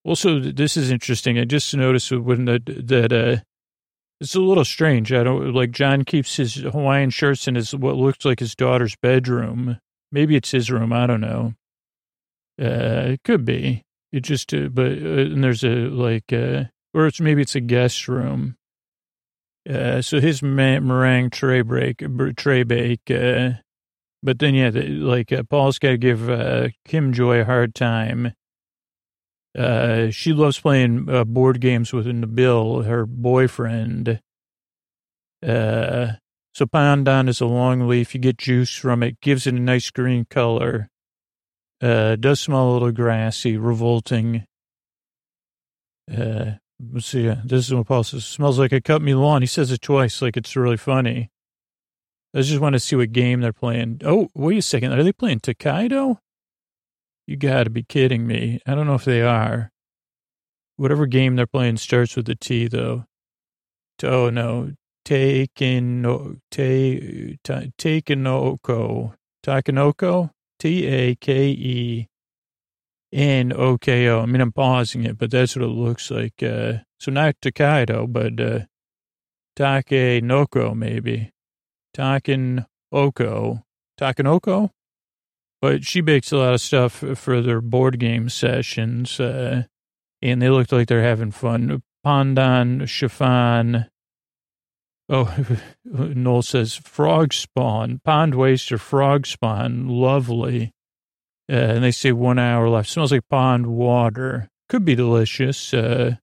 Also, 0.04 0.38
this 0.38 0.76
is 0.76 0.92
interesting. 0.92 1.36
I 1.36 1.46
just 1.46 1.74
noticed 1.74 2.12
when 2.12 2.44
that 2.44 2.64
that 2.66 3.12
uh, 3.12 3.42
it's 4.20 4.36
a 4.36 4.40
little 4.40 4.64
strange. 4.64 5.12
I 5.12 5.24
don't 5.24 5.52
like 5.52 5.72
John 5.72 6.04
keeps 6.04 6.36
his 6.36 6.54
Hawaiian 6.54 7.10
shirts 7.10 7.48
in 7.48 7.56
his 7.56 7.74
what 7.74 7.96
looks 7.96 8.24
like 8.24 8.38
his 8.38 8.54
daughter's 8.54 8.94
bedroom. 9.02 9.78
Maybe 10.12 10.36
it's 10.36 10.52
his 10.52 10.70
room. 10.70 10.92
I 10.92 11.08
don't 11.08 11.20
know. 11.20 11.54
Uh, 12.62 13.14
it 13.14 13.24
could 13.24 13.44
be. 13.44 13.82
It 14.12 14.20
just, 14.20 14.54
uh, 14.54 14.68
but 14.68 14.92
uh, 14.92 15.26
and 15.26 15.42
there's 15.42 15.64
a 15.64 15.88
like. 15.88 16.32
Uh, 16.32 16.66
or 16.94 17.06
it's 17.06 17.20
maybe 17.20 17.42
it's 17.42 17.56
a 17.56 17.60
guest 17.60 18.08
room. 18.08 18.56
Uh, 19.68 20.00
so 20.02 20.20
his 20.20 20.42
meringue 20.42 21.30
tray 21.30 21.62
break, 21.62 22.02
tray 22.36 22.62
bake. 22.62 23.10
Uh, 23.10 23.52
but 24.22 24.38
then, 24.38 24.54
yeah, 24.54 24.70
the, 24.70 24.88
like 24.88 25.32
uh, 25.32 25.42
Paul's 25.42 25.78
got 25.78 25.90
to 25.90 25.98
give 25.98 26.30
uh, 26.30 26.68
Kim 26.86 27.12
Joy 27.12 27.40
a 27.40 27.44
hard 27.44 27.74
time. 27.74 28.32
Uh, 29.56 30.10
she 30.10 30.32
loves 30.32 30.58
playing 30.58 31.08
uh, 31.08 31.24
board 31.24 31.60
games 31.60 31.92
with 31.92 32.06
Nabil, 32.06 32.84
her 32.84 33.06
boyfriend. 33.06 34.20
so 35.42 36.66
pandan 36.66 37.28
is 37.28 37.40
a 37.40 37.46
long 37.46 37.86
leaf. 37.86 38.14
You 38.14 38.20
get 38.20 38.38
juice 38.38 38.74
from 38.74 39.02
it, 39.02 39.20
gives 39.20 39.46
it 39.46 39.54
a 39.54 39.60
nice 39.60 39.90
green 39.90 40.26
color. 40.28 40.88
does 41.80 42.40
smell 42.40 42.70
a 42.70 42.72
little 42.72 42.92
grassy, 42.92 43.56
revolting. 43.56 44.44
Uh, 46.12 46.52
Let's 46.92 47.06
see. 47.06 47.32
This 47.44 47.66
is 47.66 47.74
what 47.74 47.86
Paul 47.86 48.04
says. 48.04 48.24
Smells 48.24 48.58
like 48.58 48.72
a 48.72 48.80
cut 48.80 49.02
me 49.02 49.14
lawn. 49.14 49.42
He 49.42 49.46
says 49.46 49.70
it 49.70 49.82
twice, 49.82 50.22
like 50.22 50.36
it's 50.36 50.56
really 50.56 50.76
funny. 50.76 51.30
I 52.34 52.40
just 52.40 52.60
want 52.60 52.72
to 52.74 52.80
see 52.80 52.96
what 52.96 53.12
game 53.12 53.40
they're 53.40 53.52
playing. 53.52 54.00
Oh, 54.04 54.28
wait 54.34 54.58
a 54.58 54.62
second. 54.62 54.92
Are 54.92 55.02
they 55.02 55.12
playing 55.12 55.40
Tokaido? 55.40 56.18
You 57.26 57.36
got 57.36 57.64
to 57.64 57.70
be 57.70 57.84
kidding 57.84 58.26
me. 58.26 58.60
I 58.66 58.74
don't 58.74 58.86
know 58.86 58.94
if 58.94 59.04
they 59.04 59.22
are. 59.22 59.70
Whatever 60.76 61.06
game 61.06 61.36
they're 61.36 61.46
playing 61.46 61.76
starts 61.76 62.16
with 62.16 62.28
a 62.28 62.34
T, 62.34 62.66
though. 62.66 63.04
Oh, 64.02 64.30
no. 64.30 64.72
Taken, 65.04 66.02
no, 66.02 66.36
take, 66.50 67.38
taken, 67.78 68.26
oko. 68.26 69.14
Takanoko, 69.44 70.30
T 70.58 70.86
A 70.86 71.14
K 71.14 71.48
E 71.48 72.08
N 73.14 73.52
O 73.54 73.78
K 73.78 74.08
O. 74.08 74.22
I 74.22 74.26
mean, 74.26 74.40
I'm 74.40 74.52
pausing 74.52 75.04
it, 75.04 75.16
but 75.16 75.30
that's 75.30 75.54
what 75.54 75.64
it 75.64 75.68
looks 75.68 76.10
like. 76.10 76.42
Uh, 76.42 76.78
so 76.98 77.12
not 77.12 77.36
Takedo, 77.40 78.12
but 78.12 78.40
uh, 78.40 78.64
Take 79.56 80.22
Noko, 80.22 80.74
maybe. 80.74 81.30
Taken 81.94 82.66
Oko. 82.90 83.62
Takanoko? 83.98 84.70
But 85.62 85.84
she 85.84 86.00
bakes 86.00 86.32
a 86.32 86.38
lot 86.38 86.54
of 86.54 86.60
stuff 86.60 86.92
for 86.92 87.40
their 87.40 87.60
board 87.60 87.98
game 87.98 88.28
sessions, 88.28 89.18
uh, 89.20 89.62
and 90.20 90.42
they 90.42 90.50
looked 90.50 90.72
like 90.72 90.88
they're 90.88 91.02
having 91.02 91.30
fun. 91.30 91.82
Pandan, 92.04 92.86
chiffon. 92.86 93.86
Oh, 95.08 95.34
Noel 95.84 96.42
says 96.42 96.74
frog 96.74 97.32
spawn, 97.32 98.00
pond 98.04 98.34
waste 98.34 98.72
or 98.72 98.78
frog 98.78 99.26
spawn. 99.26 99.88
Lovely. 99.88 100.73
Uh, 101.50 101.56
and 101.56 101.84
they 101.84 101.90
say 101.90 102.12
one 102.12 102.38
hour 102.38 102.68
left. 102.68 102.88
Smells 102.88 103.12
like 103.12 103.28
pond 103.28 103.66
water. 103.66 104.48
Could 104.68 104.84
be 104.84 104.94
delicious. 104.94 105.74
Uh, 105.74 106.16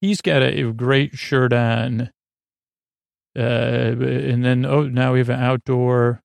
he's 0.00 0.20
got 0.20 0.42
a, 0.42 0.68
a 0.68 0.72
great 0.72 1.14
shirt 1.14 1.52
on. 1.52 2.10
Uh, 3.36 3.40
and 3.98 4.44
then, 4.44 4.64
oh, 4.64 4.84
now 4.84 5.12
we 5.12 5.18
have 5.18 5.28
an 5.28 5.40
outdoor, 5.40 6.22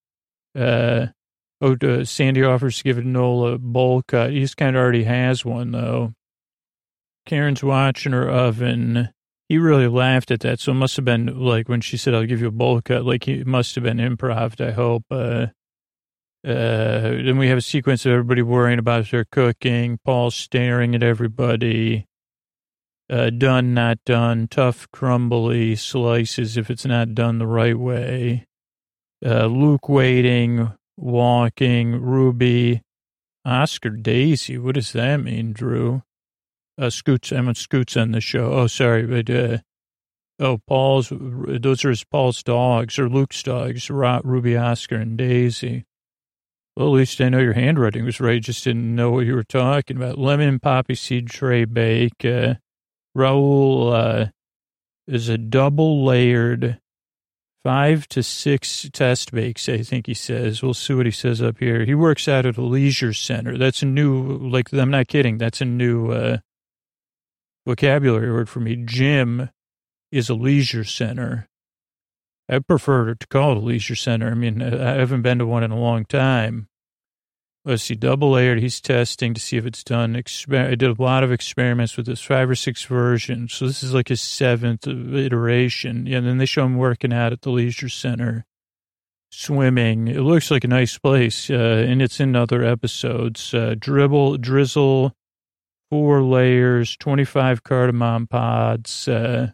uh, 0.57 1.07
oh, 1.61 1.75
uh, 1.83 2.05
Sandy 2.05 2.43
offers 2.43 2.77
to 2.77 2.83
give 2.83 3.03
Noel 3.03 3.53
a 3.53 3.57
bowl 3.57 4.01
cut. 4.07 4.31
He's 4.31 4.55
kind 4.55 4.75
of 4.75 4.81
already 4.81 5.03
has 5.03 5.43
one, 5.43 5.71
though. 5.71 6.13
Karen's 7.25 7.63
watching 7.63 8.13
her 8.13 8.29
oven. 8.29 9.09
He 9.49 9.57
really 9.57 9.87
laughed 9.87 10.31
at 10.31 10.39
that. 10.41 10.59
So 10.61 10.71
it 10.71 10.75
must 10.75 10.95
have 10.95 11.05
been 11.05 11.37
like 11.37 11.67
when 11.67 11.81
she 11.81 11.97
said, 11.97 12.13
I'll 12.13 12.25
give 12.25 12.41
you 12.41 12.47
a 12.47 12.51
bowl 12.51 12.81
cut, 12.81 13.05
like 13.05 13.27
it 13.27 13.45
must 13.45 13.75
have 13.75 13.83
been 13.83 13.97
improv, 13.97 14.65
I 14.65 14.71
hope. 14.71 15.03
Uh, 15.11 15.47
uh, 16.43 17.21
then 17.23 17.37
we 17.37 17.47
have 17.47 17.59
a 17.59 17.61
sequence 17.61 18.05
of 18.05 18.13
everybody 18.13 18.41
worrying 18.41 18.79
about 18.79 19.11
their 19.11 19.25
cooking, 19.25 19.99
Paul 20.03 20.31
staring 20.31 20.95
at 20.95 21.03
everybody. 21.03 22.07
Uh, 23.09 23.29
done, 23.29 23.73
not 23.73 23.99
done, 24.05 24.47
tough, 24.47 24.89
crumbly 24.91 25.75
slices 25.75 26.55
if 26.57 26.69
it's 26.71 26.85
not 26.85 27.13
done 27.13 27.39
the 27.39 27.45
right 27.45 27.77
way. 27.77 28.47
Uh, 29.23 29.45
Luke 29.45 29.89
waiting, 29.89 30.71
walking, 30.97 32.01
Ruby, 32.01 32.81
Oscar 33.45 33.89
Daisy. 33.89 34.57
What 34.57 34.75
does 34.75 34.93
that 34.93 35.17
mean, 35.17 35.51
Drew? 35.51 36.03
Uh, 36.79 36.89
Scoots, 36.89 37.31
Emma 37.31 37.53
Scoots 37.53 37.97
on 37.97 38.13
the 38.13 38.21
show. 38.21 38.53
Oh, 38.53 38.67
sorry, 38.67 39.05
but, 39.05 39.29
uh, 39.29 39.57
oh, 40.39 40.59
Paul's, 40.65 41.11
those 41.11 41.85
are 41.85 41.89
his 41.89 42.05
Paul's 42.05 42.41
dogs 42.41 42.97
or 42.97 43.09
Luke's 43.09 43.43
dogs, 43.43 43.89
Ruby, 43.91 44.57
Oscar, 44.57 44.95
and 44.95 45.17
Daisy. 45.17 45.85
Well, 46.81 46.95
at 46.95 46.97
least 46.97 47.21
I 47.21 47.29
know 47.29 47.37
your 47.37 47.53
handwriting 47.53 48.05
was 48.05 48.19
right. 48.19 48.41
Just 48.41 48.63
didn't 48.63 48.95
know 48.95 49.11
what 49.11 49.27
you 49.27 49.35
were 49.35 49.43
talking 49.43 49.97
about. 49.97 50.17
Lemon 50.17 50.57
poppy 50.57 50.95
seed 50.95 51.27
tray 51.27 51.63
bake. 51.63 52.25
Uh, 52.25 52.55
Rahul 53.15 53.93
uh, 53.93 54.25
is 55.07 55.29
a 55.29 55.37
double 55.37 56.03
layered 56.03 56.79
five 57.63 58.07
to 58.07 58.23
six 58.23 58.89
test 58.91 59.31
bakes, 59.31 59.69
I 59.69 59.83
think 59.83 60.07
he 60.07 60.15
says. 60.15 60.63
We'll 60.63 60.73
see 60.73 60.95
what 60.95 61.05
he 61.05 61.11
says 61.11 61.39
up 61.39 61.59
here. 61.59 61.85
He 61.85 61.93
works 61.93 62.27
out 62.27 62.47
at 62.47 62.57
a 62.57 62.63
leisure 62.63 63.13
center. 63.13 63.59
That's 63.59 63.83
a 63.83 63.85
new, 63.85 64.39
like, 64.39 64.73
I'm 64.73 64.89
not 64.89 65.07
kidding. 65.07 65.37
That's 65.37 65.61
a 65.61 65.65
new 65.65 66.11
uh, 66.11 66.37
vocabulary 67.67 68.31
word 68.31 68.49
for 68.49 68.59
me. 68.59 68.75
Gym 68.75 69.51
is 70.11 70.31
a 70.31 70.33
leisure 70.33 70.83
center. 70.83 71.47
I 72.49 72.57
prefer 72.57 73.13
to 73.13 73.27
call 73.27 73.51
it 73.51 73.57
a 73.57 73.61
leisure 73.61 73.95
center. 73.95 74.31
I 74.31 74.33
mean, 74.33 74.63
I 74.63 74.95
haven't 74.95 75.21
been 75.21 75.37
to 75.37 75.45
one 75.45 75.63
in 75.63 75.69
a 75.69 75.79
long 75.79 76.05
time. 76.05 76.69
Let's 77.63 77.83
see, 77.83 77.95
double 77.95 78.31
layered. 78.31 78.59
He's 78.59 78.81
testing 78.81 79.35
to 79.35 79.41
see 79.41 79.57
if 79.57 79.67
it's 79.67 79.83
done. 79.83 80.15
Exper- 80.15 80.71
I 80.71 80.75
did 80.75 80.97
a 80.97 81.01
lot 81.01 81.23
of 81.23 81.31
experiments 81.31 81.95
with 81.95 82.07
this 82.07 82.21
five 82.21 82.49
or 82.49 82.55
six 82.55 82.85
versions. 82.85 83.53
So 83.53 83.67
this 83.67 83.83
is 83.83 83.93
like 83.93 84.07
his 84.07 84.21
seventh 84.21 84.87
iteration. 84.87 86.07
Yeah, 86.07 86.17
and 86.17 86.27
then 86.27 86.39
they 86.39 86.47
show 86.47 86.65
him 86.65 86.77
working 86.77 87.13
out 87.13 87.33
at 87.33 87.41
the 87.41 87.51
leisure 87.51 87.89
center, 87.89 88.45
swimming. 89.29 90.07
It 90.07 90.21
looks 90.21 90.49
like 90.49 90.63
a 90.63 90.67
nice 90.67 90.97
place, 90.97 91.51
uh, 91.51 91.85
and 91.87 92.01
it's 92.01 92.19
in 92.19 92.35
other 92.35 92.63
episodes. 92.63 93.53
Uh, 93.53 93.75
dribble, 93.77 94.37
drizzle, 94.37 95.13
four 95.91 96.23
layers, 96.23 96.97
25 96.97 97.63
cardamom 97.63 98.25
pods, 98.25 99.07
uh, 99.07 99.51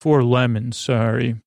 four 0.00 0.22
lemons, 0.22 0.76
sorry. 0.76 1.40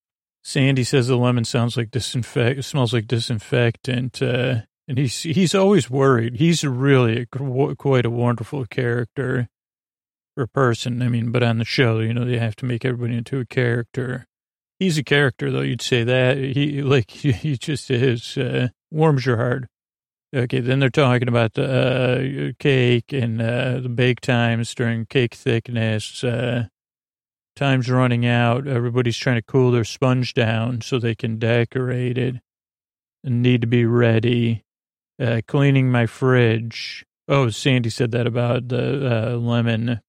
Sandy 0.44 0.84
says 0.84 1.08
the 1.08 1.15
lemon 1.15 1.46
sounds 1.46 1.77
like 1.77 1.89
disinfect, 1.89 2.65
smells 2.65 2.91
like 2.91 3.08
disinfectant. 3.08 4.22
Uh, 4.22 4.62
and 4.91 4.98
he's, 4.98 5.24
he's 5.24 5.55
always 5.55 5.89
worried. 5.89 6.36
He's 6.36 6.65
really 6.65 7.21
a, 7.21 7.75
quite 7.75 8.05
a 8.05 8.10
wonderful 8.10 8.65
character 8.65 9.48
or 10.36 10.48
person. 10.48 11.01
I 11.01 11.07
mean, 11.07 11.31
but 11.31 11.43
on 11.43 11.60
the 11.60 11.63
show, 11.63 12.00
you 12.00 12.13
know, 12.13 12.25
they 12.25 12.38
have 12.38 12.57
to 12.57 12.65
make 12.65 12.83
everybody 12.83 13.15
into 13.15 13.39
a 13.39 13.45
character. 13.45 14.27
He's 14.79 14.98
a 14.98 15.03
character, 15.03 15.50
though. 15.50 15.62
You'd 15.62 15.81
say 15.81 16.03
that 16.03 16.38
he 16.38 16.81
like 16.81 17.10
he 17.12 17.55
just 17.55 17.89
is. 17.89 18.38
Uh, 18.38 18.67
warms 18.91 19.25
your 19.25 19.38
heart. 19.38 19.69
Okay, 20.36 20.60
then 20.60 20.79
they're 20.79 20.89
talking 20.89 21.29
about 21.29 21.53
the 21.53 22.50
uh, 22.50 22.51
cake 22.60 23.13
and 23.13 23.41
uh, 23.41 23.79
the 23.79 23.88
bake 23.88 24.19
times 24.19 24.75
during 24.75 25.05
cake 25.05 25.36
thickness. 25.36 26.21
Uh, 26.21 26.65
time's 27.55 27.89
running 27.89 28.25
out. 28.25 28.67
Everybody's 28.67 29.15
trying 29.15 29.38
to 29.38 29.41
cool 29.41 29.71
their 29.71 29.86
sponge 29.86 30.33
down 30.33 30.81
so 30.81 31.00
they 31.00 31.15
can 31.15 31.39
decorate 31.39 32.17
it 32.17 32.41
and 33.24 33.41
need 33.41 33.62
to 33.62 33.67
be 33.67 33.86
ready. 33.86 34.65
Uh, 35.21 35.41
cleaning 35.47 35.91
my 35.91 36.05
fridge. 36.07 37.05
Oh, 37.27 37.49
Sandy 37.49 37.89
said 37.89 38.11
that 38.11 38.25
about 38.25 38.69
the 38.69 39.33
uh, 39.33 39.37
lemon. 39.37 40.01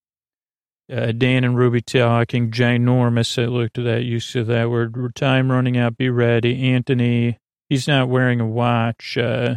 Uh, 0.90 1.12
Dan 1.12 1.44
and 1.44 1.56
Ruby 1.56 1.82
talking 1.82 2.50
ginormous. 2.50 3.40
I 3.40 3.46
looked 3.46 3.78
at 3.78 3.84
that 3.84 4.04
use 4.04 4.34
of 4.34 4.46
that 4.46 4.70
word. 4.70 4.94
Time 5.14 5.52
running 5.52 5.76
out. 5.76 5.98
Be 5.98 6.08
ready. 6.08 6.72
Anthony, 6.72 7.38
he's 7.68 7.86
not 7.86 8.08
wearing 8.08 8.40
a 8.40 8.46
watch. 8.46 9.18
Uh, 9.18 9.56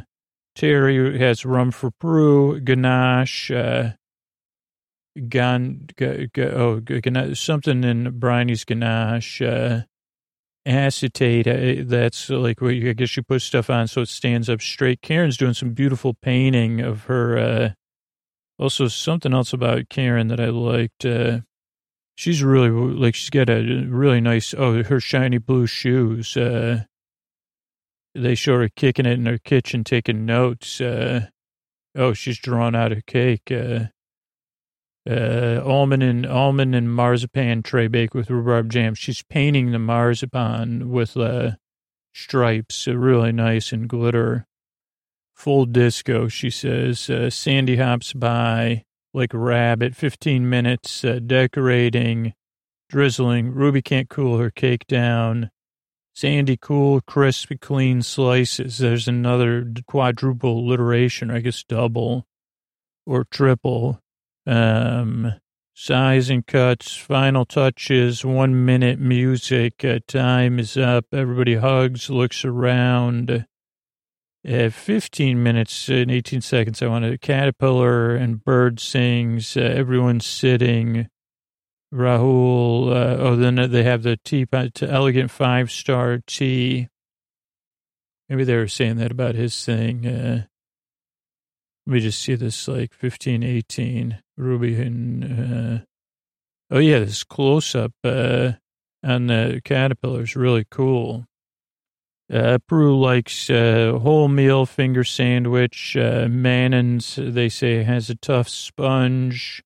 Terry 0.56 1.18
has 1.20 1.46
rum 1.46 1.72
for 1.72 1.92
brew. 2.00 2.60
Ganache. 2.60 3.50
Uh, 3.50 3.92
gan, 5.30 5.88
g, 5.98 6.30
g, 6.34 6.42
oh, 6.44 6.80
ganache, 6.80 7.40
something 7.40 7.84
in 7.84 8.20
Bryony's 8.20 8.66
ganache, 8.66 9.42
uh, 9.42 9.82
acetate. 10.66 11.48
Uh, 11.48 11.84
that's 11.86 12.30
like 12.30 12.62
what 12.62 12.76
you, 12.76 12.90
I 12.90 12.94
guess 12.94 13.16
you 13.16 13.24
put 13.24 13.42
stuff 13.42 13.70
on 13.70 13.88
so 13.88 14.02
it 14.02 14.10
stands 14.10 14.50
up 14.50 14.62
straight. 14.62 15.02
Karen's 15.02 15.38
doing 15.38 15.54
some 15.54 15.74
beautiful 15.74 16.14
painting 16.14 16.82
of 16.82 17.04
her. 17.04 17.38
Uh, 17.38 17.70
also, 18.58 18.88
something 18.88 19.34
else 19.34 19.52
about 19.54 19.90
Karen 19.90 20.30
that 20.30 20.40
I 20.40 20.48
liked. 20.48 21.06
Uh, 21.06 21.40
she's 22.16 22.42
really 22.42 22.70
like 22.70 23.16
she's 23.16 23.30
got 23.30 23.50
a 23.50 23.86
really 23.88 24.22
nice. 24.22 24.54
Oh, 24.58 24.82
her 24.84 25.00
shiny 25.00 25.38
blue 25.38 25.68
shoes. 25.68 26.38
Uh, 26.38 26.84
they 28.14 28.34
show 28.36 28.60
her 28.60 28.70
kicking 28.70 29.06
it 29.06 29.20
in 29.20 29.26
her 29.26 29.38
kitchen, 29.38 29.84
taking 29.84 30.26
notes. 30.26 30.80
Uh, 30.80 31.28
oh, 31.96 32.14
she's 32.14 32.40
drawn 32.40 32.74
out 32.76 32.94
a 32.94 33.02
cake. 33.02 33.52
Uh, 35.08 35.62
almond 35.64 36.02
and 36.02 36.26
almond 36.26 36.74
and 36.74 36.92
marzipan 36.92 37.62
tray 37.62 37.88
bake 37.88 38.16
with 38.16 38.32
rhubarb 38.32 38.72
jam. 38.72 38.96
She's 38.96 39.22
painting 39.22 39.72
the 39.72 39.80
marzipan 39.80 40.90
with 40.90 41.16
uh, 41.16 41.52
stripes, 42.14 42.88
uh, 42.88 42.98
really 42.98 43.32
nice 43.32 43.72
and 43.72 43.88
glitter. 43.88 44.48
Full 45.36 45.66
disco, 45.68 46.28
she 46.28 46.50
says. 46.50 47.08
Uh, 47.10 47.30
Sandy 47.30 47.76
hops 47.76 48.14
by 48.14 48.84
like 49.14 49.34
a 49.34 49.38
rabbit. 49.38 49.96
Fifteen 49.96 50.50
minutes 50.50 51.04
uh, 51.04 51.20
decorating, 51.24 52.34
drizzling. 52.90 53.52
Ruby 53.52 53.84
can't 53.84 54.10
cool 54.10 54.40
her 54.40 54.50
cake 54.50 54.88
down. 54.88 55.52
Sandy 56.16 56.58
cool, 56.60 57.02
crisp, 57.02 57.52
clean 57.62 58.02
slices. 58.02 58.78
There's 58.80 59.08
another 59.08 59.70
quadruple 59.86 60.60
alliteration, 60.60 61.30
I 61.30 61.42
guess 61.42 61.64
double 61.64 62.26
or 63.06 63.26
triple 63.26 64.02
um, 64.46 65.34
size 65.74 66.30
and 66.30 66.46
cuts, 66.46 66.96
final 66.96 67.46
touches, 67.46 68.24
one 68.26 68.66
minute 68.66 69.00
music. 69.00 69.84
Uh, 69.84 70.00
time 70.08 70.60
is 70.60 70.78
up. 70.78 71.06
Everybody 71.12 71.56
hugs, 71.56 72.10
looks 72.10 72.46
around. 72.46 73.46
At 74.44 74.74
15 74.74 75.42
minutes 75.42 75.90
and 75.90 76.12
18 76.12 76.42
seconds, 76.42 76.82
I 76.82 76.88
want 76.88 77.04
a 77.04 77.18
caterpillar 77.18 78.16
and 78.16 78.44
bird 78.44 78.80
sings. 78.80 79.58
Uh, 79.58 79.62
everyone's 79.62 80.26
sitting. 80.26 81.08
Rahul, 81.94 82.92
uh, 82.92 83.18
oh, 83.20 83.36
then 83.36 83.56
they 83.72 83.84
have 83.84 84.04
the 84.04 84.18
tea, 84.18 84.46
elegant 84.82 85.32
five 85.32 85.72
star 85.72 86.20
tea. 86.28 86.90
Maybe 88.28 88.44
they 88.44 88.58
were 88.58 88.68
saying 88.68 88.98
that 88.98 89.12
about 89.12 89.36
his 89.36 89.64
thing. 89.64 90.46
Let 91.88 91.94
me 91.94 92.00
just 92.00 92.22
see 92.22 92.36
this 92.36 92.68
like 92.68 92.94
15, 92.94 93.44
18. 93.44 94.20
Ruby 94.38 94.82
and, 94.82 95.24
uh, 95.24 95.86
oh 96.72 96.80
yeah, 96.80 97.00
this 97.00 97.24
close 97.24 97.76
up, 97.76 97.94
uh, 98.04 98.54
on 99.04 99.28
the 99.28 99.62
caterpillar 99.64 100.24
is 100.24 100.36
really 100.36 100.66
cool. 100.70 101.26
Uh, 102.32 102.58
Prue 102.68 103.00
likes 103.00 103.52
uh, 103.52 103.94
wholemeal 104.02 104.68
finger 104.68 105.04
sandwich. 105.04 105.96
Uh, 105.96 106.28
Manon's, 106.28 107.20
they 107.22 107.50
say, 107.50 107.84
has 107.84 108.10
a 108.10 108.16
tough 108.16 108.50
sponge. 108.50 109.62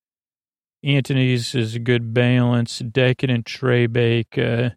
Anthony's 0.83 1.55
is 1.55 1.75
a 1.75 1.79
good 1.79 2.13
balance. 2.13 2.79
Decadent 2.79 3.45
tray 3.45 3.87
bake. 3.87 4.37
Uh, 4.37 4.71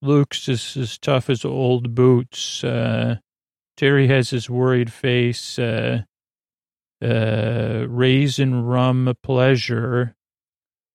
Luke's 0.00 0.48
is 0.48 0.76
as 0.76 0.98
tough 0.98 1.28
as 1.28 1.44
old 1.44 1.94
boots. 1.94 2.62
Uh, 2.62 3.16
Terry 3.76 4.06
has 4.08 4.30
his 4.30 4.48
worried 4.48 4.92
face. 4.92 5.58
Uh, 5.58 6.02
uh, 7.02 7.86
raisin 7.88 8.64
rum 8.64 9.14
pleasure. 9.22 10.14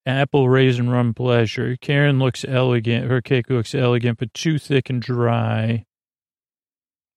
Apple 0.06 0.48
raisin 0.48 0.90
rum 0.90 1.14
pleasure. 1.14 1.76
Karen 1.82 2.18
looks 2.18 2.46
elegant. 2.48 3.10
Her 3.10 3.22
cake 3.22 3.50
looks 3.50 3.76
elegant, 3.76 4.20
but 4.20 4.34
too 4.34 4.58
thick 4.58 4.90
and 4.90 5.02
dry. 5.02 5.86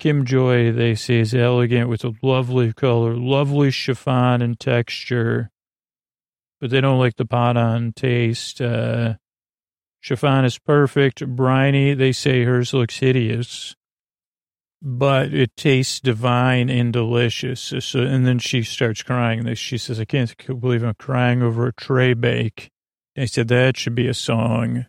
Kim 0.00 0.24
Joy, 0.24 0.72
they 0.72 0.94
say, 0.94 1.20
is 1.20 1.34
elegant 1.34 1.88
with 1.88 2.04
a 2.04 2.14
lovely 2.22 2.72
color, 2.72 3.14
lovely 3.14 3.70
chiffon 3.70 4.40
and 4.40 4.58
texture, 4.58 5.50
but 6.58 6.70
they 6.70 6.80
don't 6.80 6.98
like 6.98 7.16
the 7.16 7.26
pandan 7.26 7.94
taste. 7.94 8.62
Uh, 8.62 9.14
chiffon 10.00 10.46
is 10.46 10.58
perfect. 10.58 11.24
Bryony, 11.36 11.92
they 11.92 12.12
say 12.12 12.44
hers 12.44 12.72
looks 12.72 12.98
hideous, 12.98 13.76
but 14.82 15.34
it 15.34 15.56
tastes 15.56 16.00
divine 16.00 16.70
and 16.70 16.92
delicious. 16.92 17.72
So, 17.80 18.00
and 18.00 18.26
then 18.26 18.38
she 18.38 18.62
starts 18.62 19.02
crying. 19.02 19.54
She 19.54 19.76
says, 19.76 20.00
I 20.00 20.04
can't 20.04 20.34
believe 20.60 20.82
I'm 20.82 20.94
crying 20.94 21.42
over 21.42 21.66
a 21.66 21.72
tray 21.74 22.14
bake. 22.14 22.70
I 23.16 23.26
said, 23.26 23.48
that 23.48 23.76
should 23.76 23.94
be 23.94 24.08
a 24.08 24.14
song. 24.14 24.86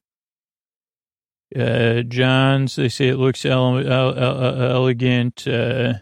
Uh, 1.54 2.04
John's, 2.04 2.78
they 2.78 2.88
say 2.88 3.10
it 3.10 3.18
looks 3.18 3.44
ele- 3.44 3.80
ele- 3.80 4.18
ele- 4.18 4.62
elegant, 4.62 5.46
uh, 5.46 5.96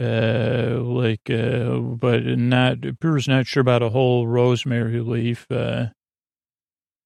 uh, 0.00 0.78
like, 0.80 1.28
uh, 1.28 1.76
but 1.76 2.24
not, 2.24 2.80
Peter's 2.80 3.28
not 3.28 3.46
sure 3.46 3.60
about 3.60 3.82
a 3.82 3.90
whole 3.90 4.26
rosemary 4.26 5.00
leaf. 5.00 5.46
Uh, 5.50 5.88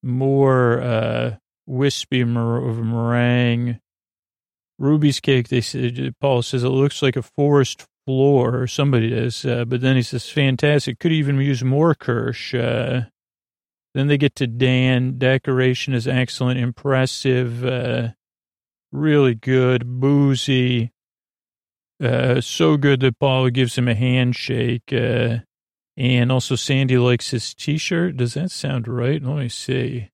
more, 0.05 0.81
uh, 0.81 1.37
wispy 1.67 2.23
mer- 2.23 2.61
meringue. 2.61 3.81
Ruby's 4.81 5.21
cake, 5.21 5.49
they 5.49 5.61
said, 5.61 6.15
Paul 6.21 6.41
says 6.43 6.65
it 6.65 6.71
looks 6.71 7.03
like 7.03 7.15
a 7.15 7.23
forest 7.23 7.87
floor, 8.07 8.63
or 8.63 8.67
somebody 8.67 9.11
does, 9.11 9.45
uh, 9.45 9.65
but 9.67 9.83
then 9.83 9.95
he 9.95 10.03
says, 10.03 10.29
fantastic. 10.29 10.99
Could 10.99 11.13
even 11.13 11.37
use 11.39 11.63
more 11.63 11.95
Kirsch. 11.95 12.55
Uh, 12.55 13.03
then 13.95 14.07
they 14.07 14.17
get 14.17 14.35
to 14.37 14.47
Dan. 14.47 15.19
Decoration 15.19 15.93
is 15.93 16.09
excellent, 16.09 16.59
impressive, 16.59 17.65
uh, 17.65 18.09
really 18.91 19.35
good, 19.35 20.01
boozy. 20.01 20.93
Uh, 22.03 22.41
so 22.41 22.79
good 22.79 23.01
that 23.01 23.19
Paul 23.19 23.51
gives 23.51 23.77
him 23.77 23.87
a 23.87 23.95
handshake. 23.95 24.93
Uh, 24.93 25.39
and 25.97 26.33
also 26.33 26.55
Sandy 26.57 26.97
likes 26.97 27.31
his 27.31 27.55
t-shirt. 27.55 28.17
Does 28.17 28.35
that 28.35 28.51
sound 28.51 28.89
right? 28.89 29.23
Let 29.23 29.37
me 29.37 29.49
see. 29.51 30.10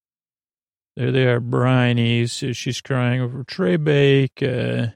There 0.97 1.13
they 1.13 1.27
are, 1.27 1.41
Bryony's. 1.41 2.33
She's 2.57 2.81
crying 2.81 3.21
over 3.21 3.45
tray 3.45 3.77
bake. 3.77 4.43
Uh, 4.43 4.89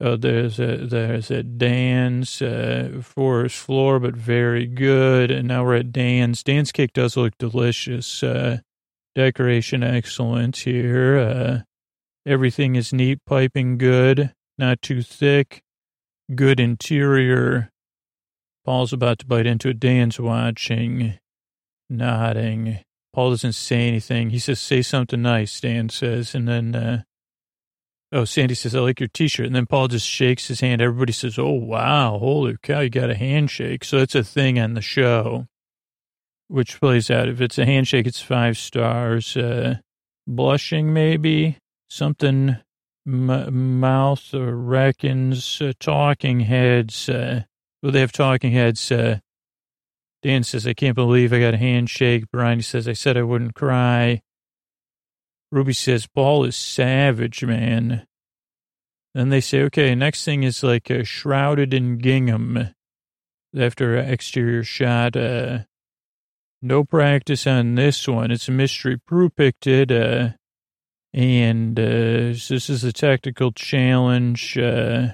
Oh, 0.00 0.16
there's 0.16 0.58
a 0.58 0.76
there's 0.76 1.30
a 1.30 1.42
Dan's 1.42 2.42
uh, 2.42 3.00
forest 3.00 3.56
floor, 3.56 4.00
but 4.00 4.16
very 4.16 4.66
good. 4.66 5.30
And 5.30 5.48
now 5.48 5.64
we're 5.64 5.76
at 5.76 5.92
Dan's. 5.92 6.42
Dan's 6.42 6.72
cake 6.72 6.92
does 6.92 7.16
look 7.16 7.38
delicious. 7.38 8.22
Uh, 8.22 8.58
decoration 9.14 9.84
excellent 9.84 10.56
here. 10.58 11.18
Uh, 11.18 11.58
everything 12.26 12.74
is 12.74 12.92
neat, 12.92 13.20
piping 13.24 13.78
good, 13.78 14.34
not 14.58 14.82
too 14.82 15.00
thick, 15.00 15.62
good 16.34 16.58
interior. 16.58 17.70
Paul's 18.64 18.92
about 18.92 19.20
to 19.20 19.26
bite 19.26 19.46
into 19.46 19.68
it. 19.68 19.78
Dan's 19.78 20.18
watching, 20.18 21.18
nodding. 21.88 22.80
Paul 23.14 23.30
doesn't 23.30 23.52
say 23.54 23.88
anything. 23.88 24.30
He 24.30 24.38
says, 24.38 24.60
"Say 24.60 24.82
something 24.82 25.22
nice." 25.22 25.60
Dan 25.60 25.88
says, 25.88 26.34
and 26.34 26.48
then. 26.48 26.74
Uh, 26.74 27.02
Oh, 28.12 28.24
Sandy 28.24 28.54
says, 28.54 28.76
I 28.76 28.78
like 28.78 29.00
your 29.00 29.08
t-shirt. 29.08 29.46
And 29.46 29.56
then 29.56 29.66
Paul 29.66 29.88
just 29.88 30.06
shakes 30.06 30.46
his 30.46 30.60
hand. 30.60 30.80
Everybody 30.80 31.12
says, 31.12 31.36
oh, 31.36 31.50
wow, 31.50 32.16
holy 32.18 32.54
cow, 32.62 32.78
you 32.78 32.88
got 32.88 33.10
a 33.10 33.16
handshake. 33.16 33.82
So 33.82 33.98
it's 33.98 34.14
a 34.14 34.22
thing 34.22 34.56
on 34.56 34.74
the 34.74 34.80
show, 34.80 35.48
which 36.46 36.78
plays 36.78 37.10
out. 37.10 37.28
If 37.28 37.40
it's 37.40 37.58
a 37.58 37.66
handshake, 37.66 38.06
it's 38.06 38.22
five 38.22 38.56
stars. 38.56 39.36
Uh, 39.36 39.78
blushing, 40.28 40.92
maybe. 40.92 41.58
Something, 41.90 42.58
m- 43.04 43.80
mouth 43.80 44.32
reckons, 44.32 45.60
uh, 45.60 45.72
talking 45.80 46.38
heads. 46.38 47.08
Uh, 47.08 47.42
well, 47.82 47.90
they 47.90 48.00
have 48.00 48.12
talking 48.12 48.52
heads. 48.52 48.92
Dan 50.24 50.42
says, 50.42 50.66
I 50.66 50.72
can't 50.72 50.94
believe 50.94 51.34
I 51.34 51.40
got 51.40 51.52
a 51.52 51.58
handshake. 51.58 52.30
Bryony 52.32 52.62
says, 52.62 52.88
I 52.88 52.94
said 52.94 53.18
I 53.18 53.22
wouldn't 53.22 53.54
cry. 53.54 54.22
Ruby 55.52 55.74
says, 55.74 56.06
Paul 56.06 56.44
is 56.44 56.56
savage, 56.56 57.44
man. 57.44 58.06
Then 59.14 59.28
they 59.28 59.42
say, 59.42 59.60
okay, 59.64 59.94
next 59.94 60.24
thing 60.24 60.42
is 60.42 60.62
like 60.62 60.90
uh, 60.90 61.04
shrouded 61.04 61.74
in 61.74 61.98
gingham 61.98 62.74
after 63.54 63.96
an 63.96 64.08
exterior 64.08 64.64
shot. 64.64 65.14
Uh, 65.14 65.58
no 66.62 66.84
practice 66.84 67.46
on 67.46 67.74
this 67.74 68.08
one. 68.08 68.30
It's 68.30 68.48
a 68.48 68.52
mystery. 68.52 68.96
Prue 69.06 69.28
picked 69.28 69.66
it. 69.66 69.92
Uh, 69.92 70.30
and 71.12 71.78
uh, 71.78 72.32
this 72.32 72.70
is 72.70 72.82
a 72.82 72.94
technical 72.94 73.52
challenge. 73.52 74.56
Uh, 74.56 75.08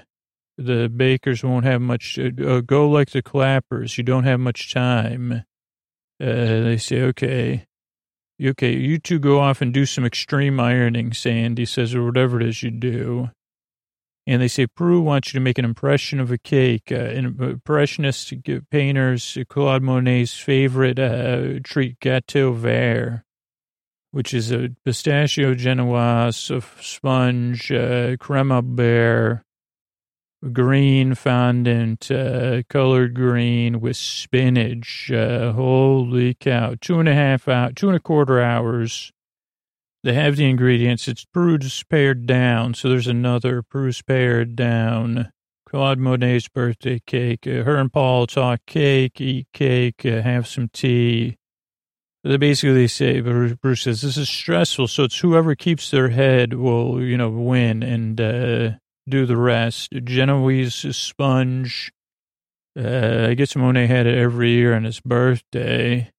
the 0.65 0.89
bakers 0.89 1.43
won't 1.43 1.65
have 1.65 1.81
much. 1.81 2.17
Uh, 2.17 2.61
go 2.61 2.89
like 2.89 3.11
the 3.11 3.21
clappers. 3.21 3.97
You 3.97 4.03
don't 4.03 4.23
have 4.23 4.39
much 4.39 4.73
time. 4.73 5.43
Uh, 6.21 6.25
they 6.25 6.77
say, 6.77 7.01
okay. 7.01 7.65
Okay, 8.43 8.75
you 8.75 8.97
two 8.97 9.19
go 9.19 9.39
off 9.39 9.61
and 9.61 9.71
do 9.71 9.85
some 9.85 10.03
extreme 10.03 10.59
ironing, 10.59 11.13
Sandy 11.13 11.65
says, 11.65 11.93
or 11.93 12.03
whatever 12.03 12.41
it 12.41 12.47
is 12.47 12.63
you 12.63 12.71
do. 12.71 13.29
And 14.25 14.41
they 14.41 14.47
say, 14.47 14.67
Prue 14.67 15.01
wants 15.01 15.33
you 15.33 15.39
to 15.39 15.43
make 15.43 15.57
an 15.57 15.65
impression 15.65 16.19
of 16.19 16.31
a 16.31 16.37
cake. 16.37 16.91
Uh, 16.91 16.95
an 16.95 17.37
impressionist 17.39 18.33
painters, 18.69 19.37
Claude 19.49 19.83
Monet's 19.83 20.37
favorite 20.37 20.99
uh, 20.99 21.59
treat, 21.63 21.99
gâteau 21.99 22.55
vert, 22.55 23.23
which 24.11 24.33
is 24.33 24.51
a 24.51 24.69
pistachio 24.85 25.53
genoise, 25.55 26.55
a 26.55 26.83
sponge, 26.83 27.71
uh, 27.71 28.15
crema 28.17 28.61
bear, 28.61 29.43
green 30.51 31.15
fondant, 31.15 32.09
uh, 32.09 32.63
colored 32.69 33.13
green 33.13 33.79
with 33.79 33.97
spinach. 33.97 35.11
Uh, 35.11 35.53
holy 35.53 36.33
cow. 36.33 36.75
Two 36.79 36.99
and 36.99 37.07
a 37.07 37.13
half 37.13 37.47
hours, 37.47 37.73
two 37.75 37.87
and 37.87 37.97
a 37.97 38.01
quarter 38.01 38.41
hours. 38.41 39.11
They 40.03 40.13
have 40.13 40.35
the 40.35 40.49
ingredients. 40.49 41.07
It's 41.07 41.25
Prue's 41.25 41.83
pared 41.83 42.25
down. 42.25 42.73
So 42.73 42.89
there's 42.89 43.07
another 43.07 43.61
Prue's 43.61 44.01
pared 44.01 44.55
down. 44.55 45.31
Claude 45.67 45.99
Monet's 45.99 46.49
birthday 46.49 47.01
cake. 47.05 47.47
Uh, 47.47 47.63
her 47.63 47.77
and 47.77 47.93
Paul 47.93 48.27
talk 48.27 48.59
cake, 48.65 49.21
eat 49.21 49.47
cake, 49.53 50.05
uh, 50.05 50.21
have 50.21 50.47
some 50.47 50.69
tea. 50.73 51.37
They 52.23 52.37
basically 52.37 52.87
say, 52.87 53.21
Prue 53.21 53.75
says, 53.75 54.01
this 54.01 54.17
is 54.17 54.29
stressful. 54.29 54.87
So 54.89 55.05
it's 55.05 55.19
whoever 55.19 55.55
keeps 55.55 55.89
their 55.89 56.09
head 56.09 56.53
will, 56.53 57.01
you 57.01 57.17
know, 57.17 57.29
win. 57.29 57.83
And, 57.83 58.19
uh, 58.19 58.71
do 59.11 59.25
the 59.25 59.37
rest. 59.37 59.91
Genoese 60.03 60.85
sponge. 60.95 61.91
Uh, 62.77 63.27
I 63.29 63.33
guess 63.33 63.55
Monet 63.55 63.87
had 63.87 64.07
it 64.07 64.17
every 64.17 64.51
year 64.51 64.73
on 64.73 64.85
his 64.85 64.99
birthday. 64.99 66.09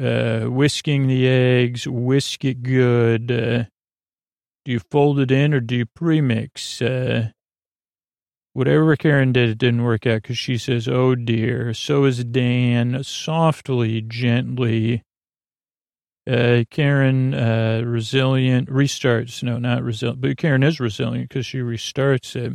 Uh, 0.00 0.44
whisking 0.44 1.08
the 1.08 1.26
eggs, 1.26 1.88
whisk 1.88 2.44
it 2.44 2.62
good. 2.62 3.32
Uh, 3.32 3.64
do 4.64 4.72
you 4.72 4.80
fold 4.90 5.18
it 5.18 5.30
in 5.30 5.52
or 5.52 5.60
do 5.60 5.76
you 5.76 5.86
premix? 5.86 6.80
Uh, 6.80 7.30
whatever 8.52 8.94
Karen 8.96 9.32
did, 9.32 9.50
it 9.50 9.58
didn't 9.58 9.82
work 9.82 10.06
out 10.06 10.22
because 10.22 10.38
she 10.38 10.56
says, 10.56 10.86
oh 10.86 11.14
dear. 11.14 11.74
So 11.74 12.04
is 12.04 12.22
Dan, 12.24 13.02
softly, 13.02 14.00
gently. 14.02 15.02
Uh, 16.28 16.64
Karen, 16.70 17.32
uh, 17.32 17.82
resilient, 17.86 18.68
restarts. 18.68 19.42
No, 19.42 19.58
not 19.58 19.82
resilient, 19.82 20.20
but 20.20 20.36
Karen 20.36 20.62
is 20.62 20.78
resilient 20.78 21.30
because 21.30 21.46
she 21.46 21.58
restarts 21.58 22.36
it. 22.36 22.52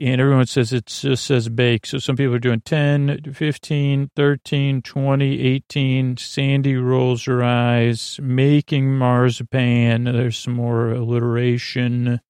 And 0.00 0.20
everyone 0.20 0.46
says 0.46 0.72
it 0.72 0.86
just 0.86 1.26
says 1.26 1.48
bake. 1.48 1.84
So 1.84 1.98
some 1.98 2.16
people 2.16 2.34
are 2.34 2.38
doing 2.38 2.60
10, 2.60 3.32
15, 3.34 4.10
13, 4.14 4.82
20, 4.82 5.40
18. 5.40 6.16
Sandy 6.16 6.76
rolls 6.76 7.24
her 7.24 7.42
eyes, 7.42 8.18
making 8.22 8.96
marzipan. 8.96 10.04
There's 10.04 10.38
some 10.38 10.54
more 10.54 10.90
alliteration. 10.90 12.20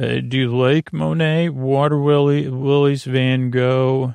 Uh, 0.00 0.20
do 0.26 0.38
you 0.38 0.56
like 0.56 0.92
Monet, 0.92 1.48
Water 1.48 1.98
Willie, 1.98 2.48
Willie's 2.48 3.02
Van 3.04 3.50
Gogh? 3.50 4.14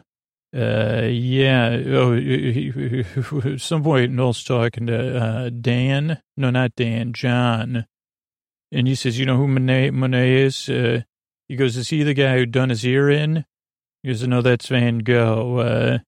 Uh, 0.56 1.08
yeah. 1.10 1.82
Oh, 1.88 3.58
some 3.58 3.84
point 3.84 4.12
Noel's 4.12 4.44
talking 4.44 4.86
to 4.88 5.18
uh, 5.18 5.50
Dan. 5.50 6.22
No, 6.38 6.52
not 6.52 6.76
Dan. 6.76 7.14
John. 7.14 7.86
And 8.72 8.88
he 8.88 8.96
says, 8.96 9.18
you 9.18 9.26
know 9.26 9.38
who 9.38 9.48
Monet, 9.48 9.92
Monet 9.92 10.42
is? 10.42 10.70
Uh, 10.70 11.02
he 11.48 11.56
goes, 11.56 11.76
is 11.78 11.90
he 11.90 12.04
the 12.04 12.14
guy 12.14 12.38
who 12.38 12.46
done 12.46 12.70
his 12.70 12.86
ear 12.86 13.10
in? 13.10 13.46
He 14.02 14.10
goes, 14.10 14.28
no, 14.28 14.42
that's 14.42 14.68
Van 14.68 15.00
Gogh. 15.00 15.58
Uh, 15.58 16.00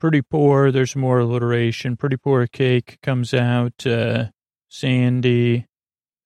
pretty 0.00 0.22
poor. 0.22 0.70
There's 0.70 0.96
more 0.96 1.20
alliteration. 1.20 1.96
Pretty 1.96 2.16
poor 2.16 2.46
cake 2.46 2.98
comes 3.02 3.34
out. 3.34 3.86
Uh, 3.86 4.26
Sandy. 4.68 5.66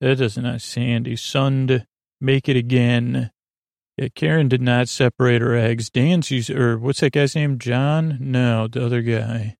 That 0.00 0.16
doesn't 0.16 0.42
not 0.42 0.62
Sandy. 0.62 1.14
Sund. 1.14 1.84
Make 2.20 2.48
it 2.48 2.56
again. 2.56 3.30
Yeah, 4.00 4.08
Karen 4.14 4.48
did 4.48 4.62
not 4.62 4.88
separate 4.88 5.42
her 5.42 5.54
eggs. 5.54 5.90
Dan's 5.90 6.30
using, 6.30 6.56
or 6.56 6.78
what's 6.78 7.00
that 7.00 7.12
guy's 7.12 7.34
name? 7.34 7.58
John? 7.58 8.16
No, 8.18 8.66
the 8.66 8.86
other 8.86 9.02
guy. 9.02 9.58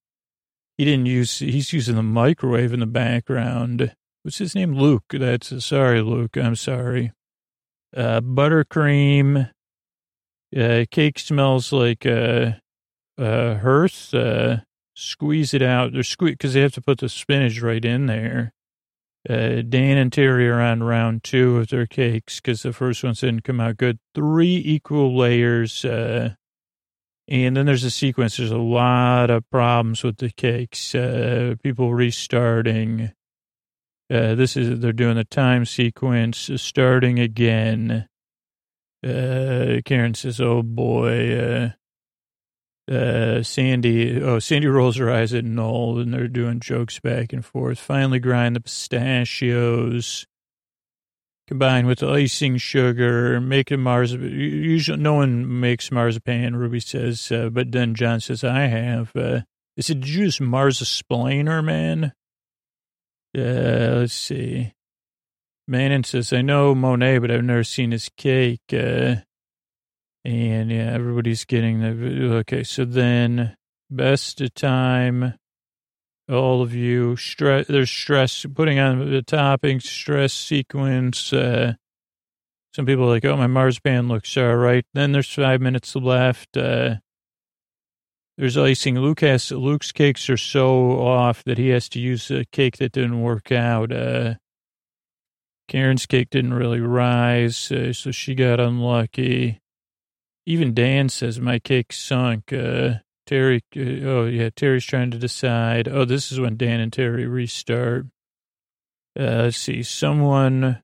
He 0.79 0.85
didn't 0.85 1.05
use, 1.05 1.37
he's 1.37 1.71
using 1.73 1.95
the 1.95 2.01
microwave 2.01 2.73
in 2.73 2.79
the 2.79 2.87
background. 2.87 3.95
What's 4.23 4.39
his 4.39 4.55
name? 4.55 4.73
Luke. 4.73 5.03
That's, 5.11 5.63
sorry, 5.63 6.01
Luke. 6.01 6.37
I'm 6.37 6.55
sorry. 6.55 7.11
Uh, 7.95 8.21
buttercream. 8.21 9.51
Uh, 10.57 10.85
cake 10.89 11.19
smells 11.19 11.71
like, 11.71 12.07
uh, 12.07 12.53
uh, 13.19 13.57
hearth. 13.59 14.11
Uh, 14.11 14.61
squeeze 14.95 15.53
it 15.53 15.61
out. 15.61 15.93
They're 15.93 16.01
squeeze, 16.01 16.37
cause 16.39 16.55
they 16.55 16.61
have 16.61 16.73
to 16.73 16.81
put 16.81 16.97
the 16.97 17.09
spinach 17.09 17.61
right 17.61 17.85
in 17.85 18.07
there. 18.07 18.53
Uh, 19.29 19.61
Dan 19.61 19.97
and 19.97 20.11
Terry 20.11 20.49
are 20.49 20.59
on 20.59 20.81
round 20.81 21.23
two 21.23 21.57
of 21.57 21.67
their 21.67 21.85
cakes 21.85 22.39
because 22.39 22.63
the 22.63 22.73
first 22.73 23.03
ones 23.03 23.21
didn't 23.21 23.43
come 23.43 23.59
out 23.59 23.77
good. 23.77 23.99
Three 24.15 24.61
equal 24.65 25.15
layers. 25.15 25.85
Uh, 25.85 26.35
and 27.27 27.55
then 27.55 27.65
there's 27.65 27.83
a 27.83 27.91
sequence. 27.91 28.37
There's 28.37 28.51
a 28.51 28.57
lot 28.57 29.29
of 29.29 29.49
problems 29.51 30.03
with 30.03 30.17
the 30.17 30.31
cakes. 30.31 30.95
Uh, 30.95 31.55
people 31.61 31.93
restarting. 31.93 33.11
Uh, 34.09 34.35
this 34.35 34.57
is, 34.57 34.79
they're 34.79 34.91
doing 34.91 35.15
the 35.15 35.23
time 35.23 35.65
sequence, 35.65 36.49
starting 36.57 37.19
again. 37.19 38.07
Uh, 39.05 39.81
Karen 39.85 40.13
says, 40.13 40.41
oh 40.41 40.61
boy, 40.61 41.73
uh, 42.89 43.43
Sandy, 43.43 44.21
oh, 44.21 44.39
Sandy 44.39 44.67
rolls 44.67 44.97
her 44.97 45.11
eyes 45.11 45.33
at 45.33 45.45
Noel 45.45 45.99
and 45.99 46.13
they're 46.13 46.27
doing 46.27 46.59
jokes 46.59 46.99
back 46.99 47.33
and 47.33 47.45
forth. 47.45 47.79
Finally 47.79 48.19
grind 48.19 48.55
the 48.55 48.61
pistachios, 48.61 50.25
combine 51.47 51.85
with 51.85 52.03
icing 52.03 52.57
sugar, 52.57 53.39
make 53.39 53.71
it 53.71 53.77
marzipan. 53.77 54.31
Usually 54.31 55.01
no 55.01 55.13
one 55.15 55.59
makes 55.59 55.91
marzipan, 55.91 56.55
Ruby 56.55 56.79
says, 56.79 57.31
uh, 57.31 57.49
but 57.49 57.71
then 57.71 57.95
John 57.95 58.19
says, 58.19 58.43
I 58.43 58.61
have. 58.61 59.15
Uh, 59.15 59.41
I 59.77 59.81
said, 59.81 60.01
did 60.01 60.09
you 60.09 60.23
use 60.23 60.39
marziplainer, 60.39 61.63
man? 61.63 62.13
Uh, 63.37 63.99
let's 63.99 64.13
see. 64.13 64.73
Manon 65.67 66.03
says, 66.03 66.33
I 66.33 66.41
know 66.41 66.75
Monet, 66.75 67.19
but 67.19 67.31
I've 67.31 67.43
never 67.43 67.63
seen 67.63 67.91
his 67.91 68.09
cake. 68.17 68.73
Uh, 68.73 69.17
and 70.23 70.71
yeah, 70.71 70.91
everybody's 70.93 71.45
getting 71.45 71.79
the, 71.79 72.35
okay. 72.37 72.63
So 72.63 72.85
then 72.85 73.55
best 73.89 74.41
of 74.41 74.53
time, 74.53 75.35
all 76.29 76.61
of 76.61 76.73
you 76.73 77.15
stress, 77.17 77.67
there's 77.67 77.89
stress 77.89 78.45
putting 78.53 78.79
on 78.79 78.99
the 79.11 79.21
toppings, 79.21 79.83
stress 79.83 80.33
sequence. 80.33 81.33
Uh, 81.33 81.73
some 82.73 82.85
people 82.85 83.05
are 83.05 83.09
like, 83.09 83.25
oh, 83.25 83.35
my 83.35 83.47
marzipan 83.47 84.07
looks 84.07 84.37
all 84.37 84.55
right. 84.55 84.85
Then 84.93 85.11
there's 85.11 85.33
five 85.33 85.59
minutes 85.59 85.95
left. 85.95 86.55
Uh, 86.55 86.95
there's 88.37 88.57
icing. 88.57 88.97
Luke 88.97 89.21
has, 89.21 89.51
Luke's 89.51 89.91
cakes 89.91 90.29
are 90.29 90.37
so 90.37 90.99
off 91.01 91.43
that 91.43 91.57
he 91.57 91.69
has 91.69 91.89
to 91.89 91.99
use 91.99 92.31
a 92.31 92.45
cake 92.45 92.77
that 92.77 92.93
didn't 92.93 93.21
work 93.21 93.51
out. 93.51 93.91
Uh, 93.91 94.35
Karen's 95.67 96.05
cake 96.05 96.29
didn't 96.29 96.53
really 96.53 96.79
rise, 96.81 97.71
uh, 97.71 97.93
so 97.93 98.11
she 98.11 98.35
got 98.35 98.59
unlucky. 98.59 99.60
Even 100.45 100.73
Dan 100.73 101.09
says 101.09 101.39
my 101.39 101.59
cake 101.59 101.93
sunk. 101.93 102.51
Uh, 102.51 102.95
Terry, 103.25 103.61
uh, 103.75 104.05
oh 104.05 104.25
yeah, 104.25 104.49
Terry's 104.55 104.85
trying 104.85 105.11
to 105.11 105.17
decide. 105.17 105.87
Oh, 105.87 106.05
this 106.05 106.31
is 106.31 106.39
when 106.39 106.57
Dan 106.57 106.79
and 106.79 106.91
Terry 106.91 107.27
restart. 107.27 108.07
Uh, 109.17 109.43
let's 109.43 109.57
see, 109.57 109.83
someone 109.83 110.81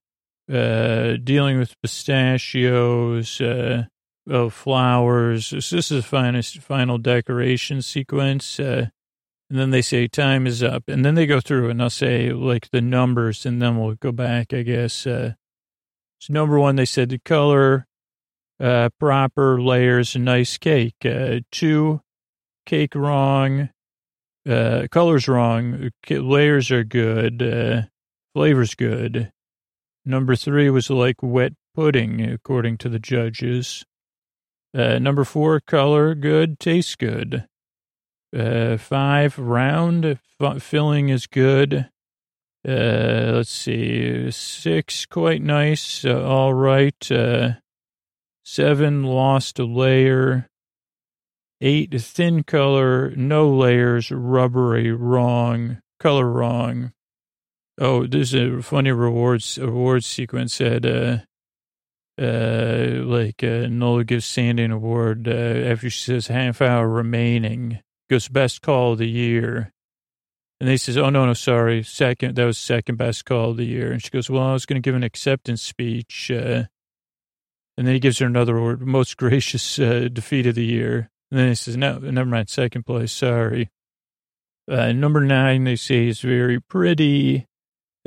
uh, 0.52 1.18
dealing 1.24 1.60
with 1.60 1.80
pistachios, 1.82 3.42
uh, 3.42 3.86
oh, 4.30 4.50
flowers. 4.50 5.50
This, 5.50 5.70
this 5.70 5.92
is 5.92 6.04
the 6.04 6.08
finest, 6.08 6.60
final 6.60 6.98
decoration 6.98 7.82
sequence. 7.82 8.60
Uh, 8.60 8.88
and 9.50 9.60
then 9.60 9.72
they 9.72 9.82
say 9.82 10.08
time 10.08 10.46
is 10.46 10.62
up. 10.62 10.84
And 10.88 11.06
then 11.06 11.16
they 11.16 11.26
go 11.26 11.40
through 11.40 11.70
and 11.70 11.80
they'll 11.80 11.90
say 11.90 12.32
like 12.32 12.70
the 12.72 12.82
numbers 12.82 13.46
and 13.46 13.62
then 13.62 13.78
we'll 13.78 13.96
go 13.96 14.12
back, 14.12 14.54
I 14.54 14.64
guess. 14.64 15.08
Uh, 15.08 15.34
so 16.20 16.34
number 16.34 16.60
one, 16.60 16.76
they 16.76 16.86
said 16.86 17.10
the 17.10 17.20
color, 17.20 17.87
uh, 18.60 18.90
proper 19.00 19.62
layers, 19.62 20.16
nice 20.16 20.58
cake. 20.58 21.06
Uh, 21.06 21.40
two, 21.52 22.02
cake 22.66 22.96
wrong, 22.96 23.70
uh, 24.48 24.88
colors 24.92 25.28
wrong, 25.28 25.92
layers 26.10 26.72
are 26.72 26.84
good, 26.84 27.42
uh, 27.42 27.82
flavor's 28.34 28.76
good. 28.76 29.32
Number 30.06 30.36
three 30.36 30.70
was 30.70 30.90
like 30.90 31.22
wet 31.22 31.54
pudding, 31.76 32.22
according 32.22 32.78
to 32.80 32.90
the 32.90 33.00
judges. 33.00 33.86
Uh, 34.74 35.00
number 35.00 35.24
four, 35.24 35.60
color 35.60 36.16
good, 36.16 36.60
tastes 36.60 36.96
good. 36.96 37.46
Uh, 38.36 38.78
five, 38.78 39.38
round, 39.40 40.06
f- 40.06 40.62
filling 40.62 41.10
is 41.10 41.28
good. 41.28 41.90
Uh, 42.68 43.32
let's 43.36 43.50
see, 43.50 44.30
six, 44.32 45.06
quite 45.06 45.42
nice, 45.42 46.04
uh, 46.04 46.22
all 46.24 46.54
right. 46.54 47.12
Uh, 47.12 47.52
Seven, 48.50 49.04
lost 49.04 49.60
a 49.60 49.66
layer. 49.66 50.48
Eight, 51.60 51.94
thin 52.02 52.44
color, 52.44 53.14
no 53.18 53.50
layers, 53.50 54.10
rubbery, 54.10 54.90
wrong, 54.90 55.82
color 56.00 56.32
wrong. 56.32 56.94
Oh, 57.78 58.08
there's 58.08 58.34
a 58.34 58.62
funny 58.62 58.92
rewards 58.94 59.58
awards 59.58 60.06
sequence 60.06 60.54
said, 60.54 60.86
uh, 60.86 61.18
uh, 62.18 63.04
like, 63.04 63.44
uh, 63.44 63.68
Nola 63.68 64.06
gives 64.06 64.26
Sandy 64.26 64.64
an 64.64 64.72
award, 64.72 65.28
uh, 65.28 65.32
after 65.32 65.90
she 65.90 66.06
says 66.06 66.28
half 66.28 66.62
hour 66.62 66.88
remaining, 66.88 67.82
goes 68.10 68.30
best 68.30 68.62
call 68.62 68.94
of 68.94 69.00
the 69.00 69.10
year. 69.10 69.74
And 70.62 70.70
they 70.70 70.78
says, 70.78 70.98
oh, 70.98 71.10
no, 71.10 71.26
no, 71.26 71.34
sorry. 71.34 71.84
Second, 71.84 72.38
that 72.38 72.46
was 72.46 72.58
second 72.58 72.96
best 72.98 73.26
call 73.26 73.50
of 73.50 73.58
the 73.58 73.66
year. 73.66 73.92
And 73.92 74.02
she 74.02 74.10
goes, 74.10 74.30
well, 74.30 74.44
I 74.44 74.54
was 74.54 74.66
going 74.66 74.82
to 74.82 74.88
give 74.88 74.96
an 74.96 75.04
acceptance 75.04 75.62
speech. 75.62 76.32
Uh, 76.32 76.64
and 77.78 77.86
then 77.86 77.94
he 77.94 78.00
gives 78.00 78.18
her 78.20 78.26
another 78.26 78.58
award, 78.58 78.82
most 78.82 79.18
gracious 79.18 79.78
uh, 79.80 80.10
defeat 80.12 80.48
of 80.48 80.56
the 80.56 80.66
year. 80.66 81.10
And 81.30 81.40
then 81.40 81.48
he 81.50 81.56
says, 81.56 81.78
no, 81.78 82.00
never 82.00 82.30
mind, 82.30 82.50
second 82.50 82.86
place, 82.86 83.12
sorry. 83.12 83.70
Uh, 84.70 84.92
number 84.92 85.22
nine, 85.22 85.64
they 85.64 85.76
say 85.76 86.08
is 86.08 86.22
very 86.22 86.60
pretty. 86.60 87.46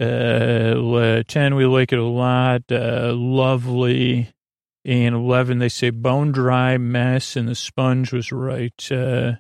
Uh, 0.01 1.23
10, 1.27 1.55
we 1.55 1.67
like 1.67 1.93
it 1.93 1.99
a 1.99 2.05
lot. 2.05 2.63
Uh, 2.71 3.13
lovely. 3.15 4.33
And 4.85 5.15
11, 5.15 5.59
they 5.59 5.69
say 5.69 5.91
bone 5.91 6.33
dry 6.33 6.79
mess, 6.79 7.37
and 7.37 7.47
the 7.47 7.55
sponge 7.55 8.13
was 8.13 8.33
right. 8.33 8.89
Uh, 8.91 9.35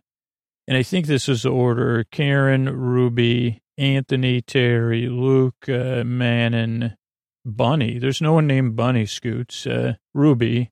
and 0.68 0.76
I 0.76 0.82
think 0.82 1.06
this 1.06 1.28
is 1.28 1.42
the 1.42 1.50
order 1.50 2.04
Karen, 2.12 2.66
Ruby, 2.68 3.62
Anthony, 3.78 4.42
Terry, 4.42 5.08
Luke, 5.08 5.68
uh, 5.68 6.04
Manon, 6.04 6.96
Bunny. 7.44 7.98
There's 7.98 8.20
no 8.20 8.34
one 8.34 8.46
named 8.46 8.76
Bunny 8.76 9.06
Scoots. 9.06 9.66
Uh, 9.66 9.94
Ruby, 10.14 10.70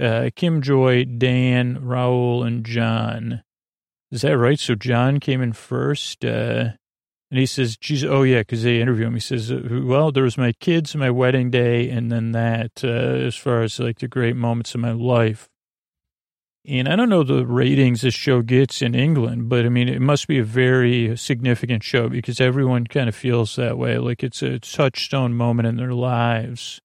uh, 0.00 0.30
Kim 0.34 0.62
Joy, 0.62 1.04
Dan, 1.04 1.80
Rahul, 1.80 2.46
and 2.46 2.64
John. 2.64 3.42
Is 4.10 4.22
that 4.22 4.38
right? 4.38 4.58
So 4.58 4.74
John 4.74 5.20
came 5.20 5.42
in 5.42 5.52
first. 5.52 6.24
Uh, 6.24 6.70
and 7.30 7.40
he 7.40 7.46
says, 7.46 7.76
geez, 7.76 8.04
oh 8.04 8.22
yeah, 8.22 8.40
because 8.40 8.62
they 8.62 8.80
interview 8.80 9.06
him. 9.06 9.14
He 9.14 9.20
says, 9.20 9.50
uh, 9.50 9.60
well, 9.82 10.12
there 10.12 10.22
was 10.22 10.38
my 10.38 10.52
kids, 10.60 10.94
my 10.94 11.10
wedding 11.10 11.50
day, 11.50 11.90
and 11.90 12.10
then 12.10 12.32
that, 12.32 12.84
uh, 12.84 12.86
as 12.86 13.34
far 13.34 13.62
as 13.62 13.80
like 13.80 13.98
the 13.98 14.08
great 14.08 14.36
moments 14.36 14.74
of 14.74 14.80
my 14.80 14.92
life. 14.92 15.48
And 16.68 16.88
I 16.88 16.96
don't 16.96 17.08
know 17.08 17.22
the 17.22 17.46
ratings 17.46 18.00
this 18.00 18.14
show 18.14 18.42
gets 18.42 18.82
in 18.82 18.94
England, 18.94 19.48
but 19.48 19.64
I 19.64 19.68
mean, 19.68 19.88
it 19.88 20.00
must 20.00 20.26
be 20.26 20.38
a 20.38 20.44
very 20.44 21.16
significant 21.16 21.84
show 21.84 22.08
because 22.08 22.40
everyone 22.40 22.86
kind 22.86 23.08
of 23.08 23.14
feels 23.14 23.54
that 23.54 23.78
way. 23.78 23.98
Like 23.98 24.24
it's 24.24 24.42
a 24.42 24.58
touchstone 24.58 25.34
moment 25.34 25.68
in 25.68 25.76
their 25.76 25.92
lives. 25.92 26.80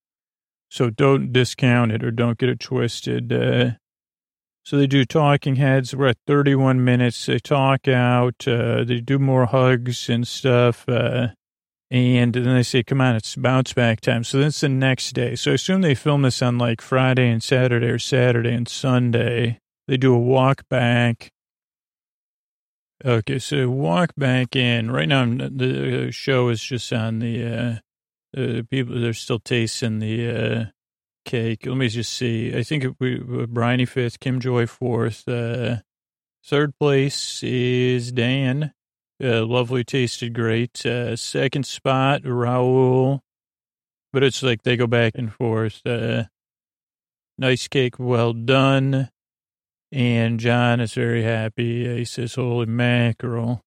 So 0.69 0.89
don't 0.89 1.33
discount 1.33 1.91
it 1.91 2.03
or 2.03 2.11
don't 2.11 2.37
get 2.37 2.49
it 2.49 2.59
twisted. 2.59 3.33
Uh, 3.33 3.71
so 4.63 4.77
they 4.77 4.85
do 4.85 5.03
talking 5.03 5.55
heads. 5.55 5.95
We're 5.95 6.09
at 6.09 6.17
31 6.27 6.83
minutes. 6.83 7.25
They 7.25 7.39
talk 7.39 7.87
out. 7.87 8.47
Uh, 8.47 8.83
they 8.83 8.99
do 8.99 9.17
more 9.17 9.47
hugs 9.47 10.09
and 10.09 10.27
stuff. 10.27 10.87
Uh, 10.87 11.29
and 11.89 12.33
then 12.33 12.43
they 12.55 12.63
say, 12.63 12.83
come 12.83 13.01
on, 13.01 13.15
it's 13.15 13.35
bounce 13.35 13.73
back 13.73 13.99
time. 13.99 14.23
So 14.23 14.39
that's 14.39 14.61
the 14.61 14.69
next 14.69 15.13
day. 15.13 15.35
So 15.35 15.51
I 15.51 15.55
assume 15.55 15.81
they 15.81 15.95
film 15.95 16.21
this 16.21 16.41
on 16.41 16.57
like 16.57 16.81
Friday 16.81 17.29
and 17.29 17.41
Saturday 17.41 17.87
or 17.87 17.99
Saturday 17.99 18.53
and 18.53 18.67
Sunday. 18.67 19.57
They 19.91 19.97
do 19.97 20.15
a 20.15 20.17
walk 20.17 20.63
back. 20.69 21.33
Okay, 23.03 23.39
so 23.39 23.69
walk 23.69 24.13
back 24.15 24.55
in. 24.55 24.89
Right 24.89 25.09
now, 25.09 25.25
the 25.25 26.11
show 26.11 26.47
is 26.47 26.63
just 26.63 26.93
on 26.93 27.19
the 27.19 27.43
uh, 27.43 27.75
Uh, 28.31 28.63
people, 28.69 28.97
they're 28.97 29.11
still 29.11 29.39
tasting 29.39 29.99
the 29.99 30.29
uh, 30.29 30.65
cake. 31.25 31.65
Let 31.65 31.75
me 31.75 31.89
just 31.89 32.13
see. 32.13 32.55
I 32.55 32.63
think 32.63 32.85
we 32.99 33.19
Bryony 33.45 33.85
fifth, 33.85 34.21
Kim 34.21 34.39
Joy 34.39 34.65
fourth. 34.65 35.27
Uh, 35.27 35.79
third 36.45 36.71
place 36.79 37.43
is 37.43 38.13
Dan. 38.13 38.71
Uh, 39.21 39.45
lovely, 39.45 39.83
tasted 39.83 40.33
great. 40.33 40.85
Uh, 40.85 41.17
second 41.17 41.65
spot, 41.65 42.21
Rahul. 42.23 43.19
But 44.13 44.23
it's 44.23 44.41
like 44.41 44.63
they 44.63 44.77
go 44.77 44.87
back 44.87 45.13
and 45.15 45.33
forth. 45.33 45.81
Uh, 45.85 46.23
nice 47.37 47.67
cake, 47.67 47.99
well 47.99 48.31
done. 48.31 49.09
And 49.91 50.39
John 50.39 50.79
is 50.79 50.93
very 50.93 51.23
happy. 51.23 51.97
He 51.97 52.05
says, 52.05 52.35
holy 52.35 52.65
mackerel. 52.65 53.61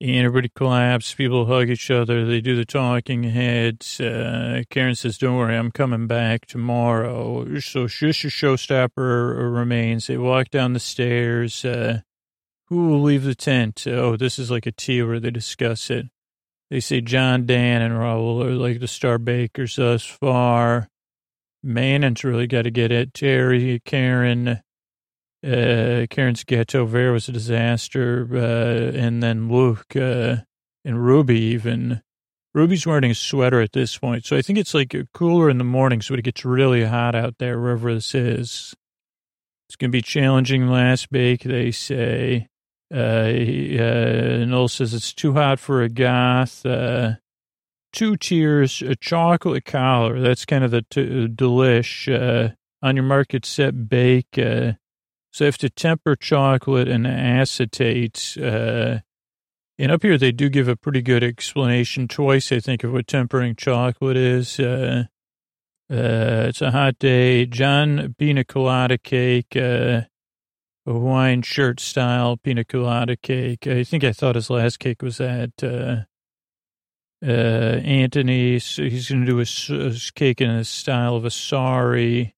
And 0.00 0.26
everybody 0.26 0.50
claps. 0.50 1.14
People 1.14 1.46
hug 1.46 1.70
each 1.70 1.90
other. 1.90 2.24
They 2.24 2.40
do 2.40 2.54
the 2.54 2.64
talking 2.64 3.24
heads. 3.24 4.00
Uh, 4.00 4.62
Karen 4.70 4.94
says, 4.94 5.18
don't 5.18 5.36
worry, 5.36 5.56
I'm 5.56 5.72
coming 5.72 6.06
back 6.06 6.46
tomorrow. 6.46 7.58
So 7.58 7.88
just 7.88 8.24
a 8.24 8.28
showstopper 8.28 9.54
remains. 9.54 10.06
They 10.06 10.16
walk 10.18 10.50
down 10.50 10.74
the 10.74 10.80
stairs. 10.80 11.64
Uh, 11.64 12.02
who 12.66 12.88
will 12.88 13.02
leave 13.02 13.24
the 13.24 13.34
tent? 13.34 13.86
Oh, 13.86 14.16
this 14.16 14.38
is 14.38 14.50
like 14.50 14.66
a 14.66 14.72
tea 14.72 15.02
where 15.02 15.18
they 15.18 15.30
discuss 15.30 15.90
it. 15.90 16.06
They 16.70 16.80
say 16.80 17.00
John, 17.00 17.46
Dan, 17.46 17.80
and 17.80 17.94
Rahul 17.94 18.44
are 18.44 18.50
like 18.50 18.78
the 18.78 18.86
star 18.86 19.18
bakers 19.18 19.76
thus 19.76 20.04
far. 20.04 20.88
Manon's 21.62 22.22
really 22.22 22.46
got 22.46 22.62
to 22.62 22.70
get 22.70 22.92
it. 22.92 23.14
Terry, 23.14 23.80
Karen, 23.84 24.60
uh, 25.44 26.06
Karen's 26.10 26.44
gâteau 26.44 26.86
vert 26.86 27.12
was 27.12 27.28
a 27.28 27.32
disaster. 27.32 28.28
Uh, 28.32 28.96
and 28.96 29.22
then 29.22 29.48
Luke, 29.48 29.94
uh, 29.96 30.36
and 30.84 31.04
Ruby 31.04 31.38
even. 31.38 32.02
Ruby's 32.54 32.86
wearing 32.86 33.10
a 33.10 33.14
sweater 33.14 33.60
at 33.60 33.72
this 33.72 33.96
point. 33.98 34.24
So 34.24 34.36
I 34.36 34.42
think 34.42 34.58
it's 34.58 34.74
like 34.74 34.94
cooler 35.12 35.50
in 35.50 35.58
the 35.58 35.64
morning, 35.64 36.00
so 36.00 36.14
it 36.14 36.24
gets 36.24 36.44
really 36.44 36.84
hot 36.84 37.14
out 37.14 37.36
there, 37.38 37.60
wherever 37.60 37.94
this 37.94 38.14
is. 38.14 38.74
It's 39.68 39.76
going 39.76 39.90
to 39.90 39.96
be 39.96 40.02
challenging 40.02 40.68
last 40.68 41.10
bake, 41.10 41.42
they 41.42 41.70
say. 41.70 42.48
Uh, 42.92 42.96
uh, 42.96 44.44
Noel 44.46 44.68
says 44.68 44.94
it's 44.94 45.12
too 45.12 45.34
hot 45.34 45.60
for 45.60 45.82
a 45.82 45.90
goth. 45.90 46.64
Uh, 46.64 47.16
two 47.92 48.16
tiers, 48.16 48.82
a 48.82 48.96
chocolate 48.96 49.66
collar. 49.66 50.20
That's 50.20 50.46
kind 50.46 50.64
of 50.64 50.70
the 50.70 50.86
t- 50.88 51.28
delish. 51.28 52.08
Uh, 52.08 52.54
on 52.82 52.96
your 52.96 53.04
market 53.04 53.44
set 53.44 53.88
bake. 53.88 54.38
Uh, 54.38 54.72
so 55.30 55.44
you 55.44 55.46
have 55.46 55.58
to 55.58 55.70
temper 55.70 56.16
chocolate 56.16 56.88
and 56.88 57.06
acetate. 57.06 58.36
Uh, 58.40 58.98
and 59.78 59.92
up 59.92 60.02
here, 60.02 60.18
they 60.18 60.32
do 60.32 60.48
give 60.48 60.68
a 60.68 60.76
pretty 60.76 61.02
good 61.02 61.22
explanation 61.22 62.08
twice, 62.08 62.50
I 62.50 62.60
think, 62.60 62.82
of 62.82 62.92
what 62.92 63.06
tempering 63.06 63.54
chocolate 63.54 64.16
is. 64.16 64.58
Uh, 64.58 65.04
uh, 65.90 66.46
it's 66.48 66.60
a 66.60 66.72
hot 66.72 66.98
day. 66.98 67.46
John 67.46 68.14
pina 68.18 68.44
colada 68.44 68.98
cake, 68.98 69.56
uh, 69.56 70.02
a 70.86 70.92
Hawaiian 70.92 71.42
shirt 71.42 71.80
style 71.80 72.36
pina 72.36 72.64
colada 72.64 73.16
cake. 73.16 73.66
I 73.66 73.84
think 73.84 74.04
I 74.04 74.12
thought 74.12 74.34
his 74.34 74.50
last 74.50 74.78
cake 74.78 75.02
was 75.02 75.18
that. 75.18 75.52
Uh, 75.62 76.04
uh, 77.20 77.80
Anthony, 77.80 78.52
he's 78.52 79.08
going 79.08 79.26
to 79.26 79.26
do 79.26 79.40
a, 79.40 79.92
cake 80.14 80.40
in 80.40 80.56
the 80.56 80.64
style 80.64 81.16
of 81.16 81.24
a 81.24 81.30
sari. 81.30 82.34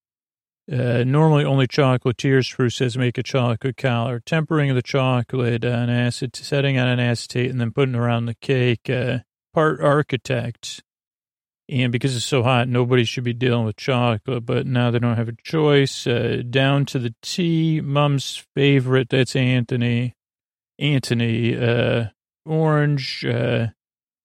Uh, 0.70 1.02
normally 1.04 1.44
only 1.44 1.66
chocolatiers 1.66 2.52
fruit 2.52 2.70
says 2.70 2.96
make 2.96 3.18
a 3.18 3.22
chocolate 3.24 3.76
collar. 3.76 4.20
Tempering 4.20 4.72
the 4.74 4.82
chocolate 4.82 5.64
on 5.64 5.90
acid, 5.90 6.36
setting 6.36 6.78
on 6.78 6.86
an 6.86 7.00
acetate, 7.00 7.50
and 7.50 7.60
then 7.60 7.72
putting 7.72 7.96
around 7.96 8.26
the 8.26 8.36
cake. 8.36 8.88
Uh, 8.88 9.18
part 9.52 9.80
architect. 9.80 10.82
And 11.68 11.92
because 11.92 12.16
it's 12.16 12.24
so 12.24 12.42
hot, 12.42 12.68
nobody 12.68 13.04
should 13.04 13.24
be 13.24 13.32
dealing 13.32 13.64
with 13.64 13.76
chocolate, 13.76 14.44
but 14.44 14.66
now 14.66 14.90
they 14.90 14.98
don't 14.98 15.16
have 15.16 15.28
a 15.28 15.36
choice. 15.42 16.06
Uh, 16.06 16.42
down 16.48 16.84
to 16.86 16.98
the 16.98 17.14
T, 17.22 17.80
mum's 17.80 18.44
favorite, 18.54 19.08
that's 19.08 19.36
Anthony. 19.36 20.14
Anthony, 20.78 21.56
uh, 21.56 22.06
orange, 22.44 23.24
uh, 23.24 23.68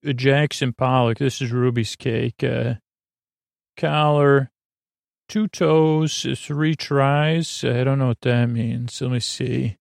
Jackson 0.04 0.74
Pollock, 0.74 1.18
this 1.18 1.42
is 1.42 1.52
Ruby's 1.52 1.96
cake. 1.96 2.44
Collar, 3.78 4.52
two 5.28 5.48
toes, 5.48 6.26
three 6.38 6.76
tries. 6.76 7.64
I 7.64 7.84
don't 7.84 8.00
know 8.00 8.08
what 8.08 8.22
that 8.22 8.48
means. 8.48 9.02
Let 9.02 9.12
me 9.12 9.20
see. 9.20 9.78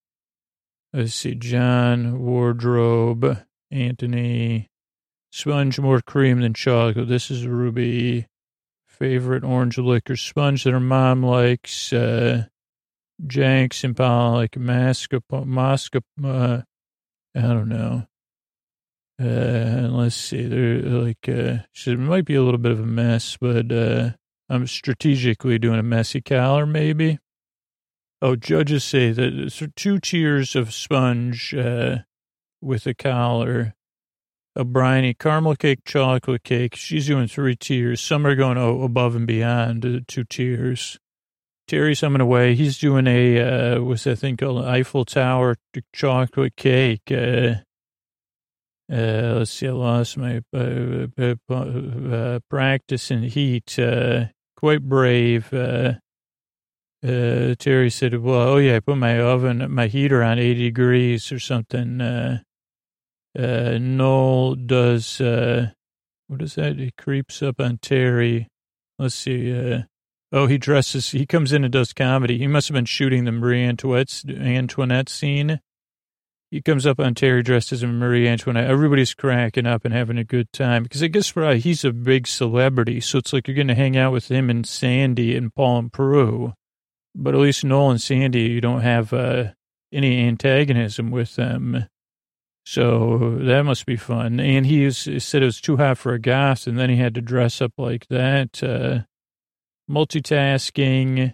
Let's 0.93 1.13
see. 1.13 1.35
John, 1.35 2.19
wardrobe, 2.19 3.43
Anthony, 3.71 4.69
sponge 5.31 5.79
more 5.79 6.01
cream 6.01 6.41
than 6.41 6.53
chocolate. 6.53 7.07
This 7.07 7.29
is 7.29 7.45
Ruby. 7.45 8.27
Favorite 8.87 9.43
orange 9.43 9.77
liquor 9.77 10.15
sponge 10.15 10.63
that 10.63 10.71
her 10.71 10.79
mom 10.79 11.21
likes. 11.21 11.91
Uh, 11.91 12.45
and 13.19 13.95
Pollock, 13.95 14.51
mascarpone, 14.51 15.45
mascarpone, 15.45 16.01
uh, 16.25 16.61
I 17.35 17.41
don't 17.41 17.69
know. 17.69 18.07
Uh, 19.21 19.89
let's 19.89 20.15
see. 20.15 20.43
They're 20.43 20.81
like, 20.81 21.29
uh, 21.29 21.63
she 21.71 21.95
might 21.95 22.25
be 22.25 22.35
a 22.35 22.43
little 22.43 22.57
bit 22.57 22.71
of 22.71 22.79
a 22.79 22.85
mess, 22.85 23.37
but, 23.39 23.71
uh, 23.71 24.11
I'm 24.49 24.67
strategically 24.67 25.57
doing 25.57 25.79
a 25.79 25.83
messy 25.83 26.21
collar, 26.21 26.65
maybe. 26.65 27.19
Oh, 28.21 28.35
judges 28.35 28.83
say 28.83 29.11
that 29.11 29.71
two 29.75 29.99
tiers 29.99 30.55
of 30.55 30.73
sponge 30.73 31.53
uh, 31.53 31.99
with 32.61 32.87
a 32.87 32.93
collar. 32.93 33.73
A 34.57 34.63
briny 34.63 35.13
caramel 35.13 35.57
cake, 35.57 35.79
chocolate 35.83 36.43
cake. 36.43 36.75
She's 36.77 37.07
doing 37.07 37.27
three 37.27 37.57
tiers. 37.57 37.99
Some 37.99 38.25
are 38.25 38.35
going 38.35 38.57
oh, 38.57 38.83
above 38.83 39.13
and 39.13 39.27
beyond 39.27 39.85
uh, 39.85 39.99
two 40.07 40.23
tiers. 40.23 40.97
Terry's 41.67 41.99
coming 41.99 42.21
away. 42.21 42.55
He's 42.55 42.77
doing 42.77 43.05
a, 43.05 43.39
uh, 43.39 43.81
what's 43.81 44.05
that 44.05 44.17
thing 44.17 44.37
called? 44.37 44.63
Eiffel 44.63 45.03
Tower 45.03 45.57
chocolate 45.91 46.55
cake. 46.55 47.11
Uh, 47.11 47.55
uh, 48.91 49.35
let's 49.39 49.51
see, 49.51 49.67
I 49.67 49.71
lost 49.71 50.15
my 50.15 50.41
uh, 50.53 51.07
uh, 51.17 51.53
uh 51.53 52.39
practice 52.49 53.09
and 53.09 53.25
heat. 53.25 53.79
Uh, 53.79 54.25
quite 54.65 54.81
brave. 54.81 55.53
Uh, 55.53 55.93
uh, 57.05 57.53
Terry 57.59 57.91
said, 57.91 58.17
well, 58.19 58.47
oh 58.47 58.57
yeah, 58.57 58.77
I 58.77 58.79
put 58.79 58.97
my 58.97 59.19
oven, 59.19 59.71
my 59.71 59.85
heater 59.85 60.23
on 60.23 60.39
80 60.39 60.55
degrees 60.55 61.31
or 61.31 61.37
something. 61.37 62.01
Uh, 62.01 62.39
uh, 63.37 63.77
Noel 63.79 64.55
does, 64.55 65.21
uh, 65.21 65.69
what 66.25 66.41
is 66.41 66.55
that? 66.55 66.79
He 66.79 66.89
creeps 66.97 67.43
up 67.43 67.61
on 67.61 67.77
Terry. 67.77 68.47
Let's 68.97 69.13
see. 69.13 69.55
Uh, 69.55 69.83
oh, 70.31 70.47
he 70.47 70.57
dresses, 70.57 71.11
he 71.11 71.27
comes 71.27 71.53
in 71.53 71.63
and 71.63 71.71
does 71.71 71.93
comedy. 71.93 72.39
He 72.39 72.47
must 72.47 72.67
have 72.67 72.73
been 72.73 72.85
shooting 72.85 73.25
the 73.25 73.31
Marie 73.31 73.63
Antoinette, 73.63 74.23
Antoinette 74.27 75.09
scene 75.09 75.59
he 76.51 76.61
comes 76.61 76.85
up 76.85 76.99
on 76.99 77.15
Terry 77.15 77.43
dressed 77.43 77.71
as 77.71 77.83
Marie 77.83 78.27
Antoinette. 78.27 78.69
Everybody's 78.69 79.13
cracking 79.13 79.65
up 79.65 79.83
and 79.83 79.93
having 79.93 80.17
a 80.17 80.23
good 80.23 80.51
time 80.53 80.83
because 80.83 81.03
I 81.03 81.07
guess 81.07 81.35
right, 81.35 81.61
he's 81.61 81.83
a 81.83 81.91
big 81.91 82.27
celebrity. 82.27 83.01
So 83.01 83.17
it's 83.17 83.33
like 83.33 83.47
you're 83.47 83.55
going 83.55 83.67
to 83.67 83.75
hang 83.75 83.97
out 83.97 84.11
with 84.11 84.29
him 84.29 84.49
and 84.49 84.65
Sandy 84.65 85.35
and 85.35 85.53
Paul 85.53 85.79
and 85.79 85.93
Prue. 85.93 86.53
But 87.15 87.33
at 87.33 87.41
least 87.41 87.63
Noel 87.63 87.91
and 87.91 88.01
Sandy, 88.01 88.41
you 88.41 88.61
don't 88.61 88.81
have 88.81 89.13
uh, 89.13 89.51
any 89.91 90.25
antagonism 90.27 91.11
with 91.11 91.35
them. 91.35 91.85
So 92.65 93.37
that 93.41 93.63
must 93.63 93.85
be 93.85 93.95
fun. 93.95 94.39
And 94.39 94.65
he, 94.65 94.83
he 94.89 95.19
said 95.19 95.41
it 95.41 95.45
was 95.45 95.61
too 95.61 95.77
hot 95.77 95.97
for 95.97 96.13
a 96.13 96.19
goth, 96.19 96.67
and 96.67 96.77
then 96.77 96.89
he 96.89 96.97
had 96.97 97.13
to 97.15 97.21
dress 97.21 97.61
up 97.61 97.73
like 97.77 98.07
that. 98.07 98.63
Uh, 98.63 99.03
multitasking 99.89 101.33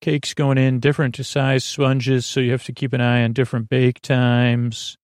cakes 0.00 0.34
going 0.34 0.58
in, 0.58 0.80
different 0.80 1.16
size 1.24 1.64
sponges, 1.64 2.26
so 2.26 2.40
you 2.40 2.52
have 2.52 2.64
to 2.64 2.72
keep 2.72 2.92
an 2.92 3.00
eye 3.00 3.22
on 3.24 3.32
different 3.32 3.68
bake 3.68 4.00
times, 4.00 4.96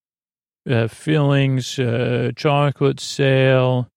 uh, 0.69 0.89
fillings, 0.89 1.79
uh, 1.79 2.31
chocolate 2.37 3.01
sale. 3.01 3.89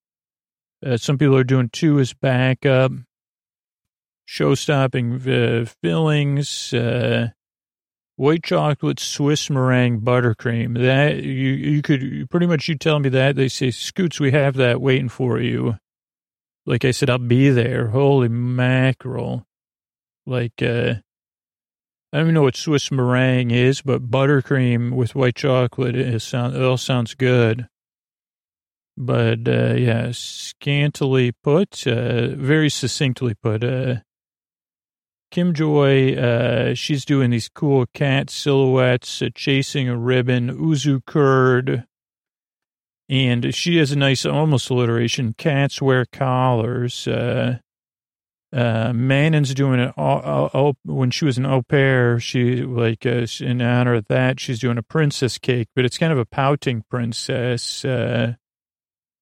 Uh, 0.86 0.98
some 0.98 1.18
people 1.18 1.36
are 1.36 1.44
doing 1.44 1.70
two 1.72 2.00
as 2.00 2.14
backup. 2.14 2.92
Show-stopping 4.26 5.28
uh, 5.28 5.66
fillings, 5.82 6.74
uh, 6.74 7.30
white 8.18 8.44
chocolate, 8.44 9.00
Swiss 9.00 9.50
meringue, 9.50 10.02
buttercream. 10.02 10.78
That 10.78 11.24
you 11.24 11.52
you 11.52 11.82
could 11.82 12.30
pretty 12.30 12.46
much 12.46 12.68
you 12.68 12.76
tell 12.76 13.00
me 13.00 13.08
that 13.10 13.38
they 13.38 13.48
say 13.48 13.72
Scoots, 13.72 14.20
we 14.20 14.32
have 14.32 14.56
that 14.56 14.82
waiting 14.82 15.08
for 15.08 15.40
you. 15.40 15.78
Like 16.66 16.84
I 16.84 16.92
said, 16.92 17.10
I'll 17.10 17.20
be 17.20 17.50
there. 17.50 17.88
Holy 17.88 18.28
mackerel! 18.28 19.48
Like, 20.28 20.62
uh, 20.62 20.96
I 22.12 22.18
don't 22.18 22.26
even 22.26 22.34
know 22.34 22.42
what 22.42 22.58
Swiss 22.58 22.92
meringue 22.92 23.52
is, 23.52 23.82
but 23.82 24.12
buttercream 24.12 24.92
with 24.92 25.16
white 25.16 25.36
chocolate 25.36 25.96
is 25.96 26.22
sound, 26.22 26.54
it 26.54 26.62
all 26.62 26.76
sounds 26.78 27.16
good. 27.16 27.68
But, 28.98 29.48
uh, 29.48 29.76
yeah, 29.76 30.10
scantily 30.12 31.32
put, 31.32 31.88
uh, 31.88 32.36
very 32.36 32.70
succinctly 32.70 33.36
put, 33.36 33.64
uh, 33.64 34.02
Kim 35.32 35.54
Joy, 35.54 36.16
uh, 36.16 36.74
she's 36.74 37.06
doing 37.06 37.30
these 37.30 37.48
cool 37.48 37.86
cat 37.94 38.30
silhouettes, 38.30 39.22
uh, 39.22 39.30
chasing 39.34 39.88
a 39.88 39.98
ribbon, 39.98 40.50
Yuzu 40.50 41.06
curd, 41.06 41.86
And 43.10 43.56
she 43.56 43.78
has 43.78 43.94
a 43.94 43.96
nice, 43.96 44.26
almost 44.26 44.70
alliteration. 44.70 45.34
Cats 45.38 45.82
wear 45.82 46.06
collars. 46.06 47.08
Uh, 47.08 47.60
uh, 48.54 48.94
Manon's 48.94 49.54
doing 49.54 49.92
all, 49.98 50.78
when 50.86 51.12
she 51.12 51.26
was 51.26 51.38
an 51.38 51.46
au 51.46 51.62
pair. 51.62 52.20
She 52.20 52.64
like 52.64 53.06
uh, 53.06 53.28
in 53.40 53.62
honor 53.62 53.96
of 53.96 54.08
that, 54.08 54.40
she's 54.40 54.60
doing 54.60 54.78
a 54.78 54.84
princess 54.84 55.38
cake, 55.38 55.68
but 55.76 55.86
it's 55.86 55.98
kind 55.98 56.14
of 56.14 56.20
a 56.20 56.26
pouting 56.26 56.84
princess. 56.90 57.84
Uh, 57.84 58.36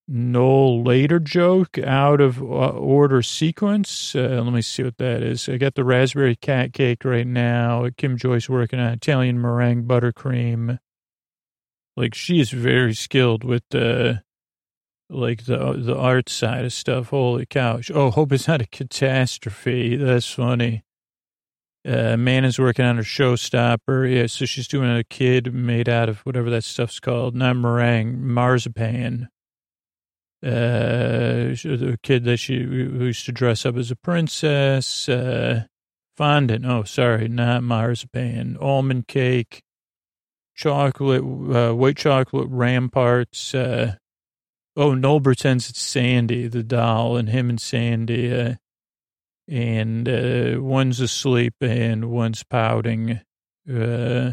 no 0.07 0.69
later 0.69 1.19
joke 1.19 1.79
out 1.79 2.21
of 2.21 2.39
uh, 2.39 2.45
order 2.45 3.23
sequence. 3.23 4.15
Uh, 4.15 4.41
let 4.43 4.53
me 4.53 4.61
see 4.61 4.83
what 4.83 4.97
that 4.97 5.23
is. 5.23 5.49
I 5.49 5.57
got 5.57 5.73
the 5.73 5.83
raspberry 5.83 6.35
cat 6.35 6.73
cake 6.73 7.03
right 7.03 7.25
now. 7.25 7.89
Kim 7.97 8.17
Joy's 8.17 8.47
working 8.47 8.79
on 8.79 8.93
Italian 8.93 9.41
meringue 9.41 9.85
buttercream. 9.85 10.77
Like 11.97 12.13
she 12.13 12.39
is 12.39 12.51
very 12.51 12.93
skilled 12.93 13.43
with 13.43 13.63
the 13.71 14.21
like 15.09 15.45
the 15.45 15.73
the 15.73 15.95
art 15.95 16.29
side 16.29 16.65
of 16.65 16.73
stuff. 16.73 17.09
Holy 17.09 17.45
cow! 17.45 17.79
Oh, 17.93 18.11
hope 18.11 18.31
it's 18.31 18.47
not 18.47 18.61
a 18.61 18.67
catastrophe. 18.67 19.95
That's 19.95 20.31
funny. 20.31 20.83
Uh, 21.85 22.17
Manon 22.17 22.45
is 22.45 22.57
working 22.57 22.83
on 22.83 22.97
her 22.97 23.03
showstopper. 23.03 24.11
Yeah, 24.11 24.25
so 24.25 24.45
she's 24.45 24.67
doing 24.67 24.89
a 24.89 25.03
kid 25.03 25.53
made 25.53 25.87
out 25.87 26.09
of 26.09 26.19
whatever 26.21 26.49
that 26.49 26.63
stuff's 26.63 26.99
called, 26.99 27.35
not 27.35 27.57
meringue, 27.57 28.25
marzipan. 28.25 29.29
Uh, 30.43 31.53
the 31.53 31.99
kid 32.01 32.23
that 32.23 32.37
she 32.37 32.55
used 32.55 33.25
to 33.25 33.31
dress 33.31 33.65
up 33.65 33.77
as 33.77 33.91
a 33.91 33.95
princess. 33.95 35.07
Uh, 35.07 35.65
fondant. 36.17 36.65
Oh, 36.65 36.83
sorry, 36.83 37.27
not 37.27 37.61
marzipan. 37.61 38.57
Almond 38.59 39.07
cake, 39.07 39.61
chocolate, 40.55 41.21
uh, 41.21 41.73
white 41.73 41.97
chocolate 41.97 42.47
ramparts. 42.49 43.53
Uh, 43.53 43.95
Oh, 44.77 44.93
Noel 44.93 45.21
pretends 45.21 45.69
it's 45.69 45.81
Sandi, 45.81 46.47
the 46.47 46.63
doll, 46.63 47.15
and 47.15 47.29
him 47.29 47.49
and 47.49 47.61
Sandi, 47.61 48.33
uh, 48.33 48.55
and 49.47 50.09
uh, 50.09 50.61
one's 50.61 50.99
asleep 50.99 51.53
and 51.61 52.11
one's 52.11 52.43
pouting. 52.43 53.21
Uh, 53.69 54.31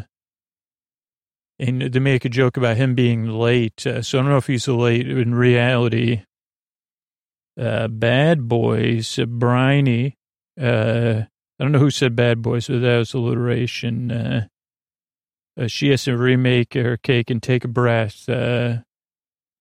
and 1.59 1.81
they 1.81 1.99
make 1.99 2.25
a 2.25 2.29
joke 2.29 2.57
about 2.57 2.77
him 2.77 2.93
being 2.93 3.27
late. 3.27 3.85
Uh, 3.87 4.01
so 4.01 4.19
I 4.19 4.21
don't 4.21 4.31
know 4.31 4.37
if 4.37 4.47
he's 4.47 4.67
late 4.67 5.09
in 5.09 5.33
reality. 5.33 6.23
Uh, 7.59 7.87
bad 7.87 8.47
boys, 8.47 9.17
uh, 9.19 9.25
Bryony. 9.25 10.17
Uh, 10.59 11.23
I 11.59 11.63
don't 11.63 11.71
know 11.71 11.79
who 11.79 11.91
said 11.91 12.15
bad 12.15 12.41
boys, 12.41 12.67
but 12.67 12.81
that 12.81 12.97
was 12.97 13.13
alliteration. 13.13 14.11
Uh, 14.11 14.47
uh, 15.59 15.67
she 15.67 15.89
has 15.89 16.03
to 16.05 16.17
remake 16.17 16.73
her 16.73 16.97
cake 16.97 17.29
and 17.29 17.41
take 17.41 17.63
a 17.63 17.67
breath. 17.67 18.27
Uh, 18.27 18.79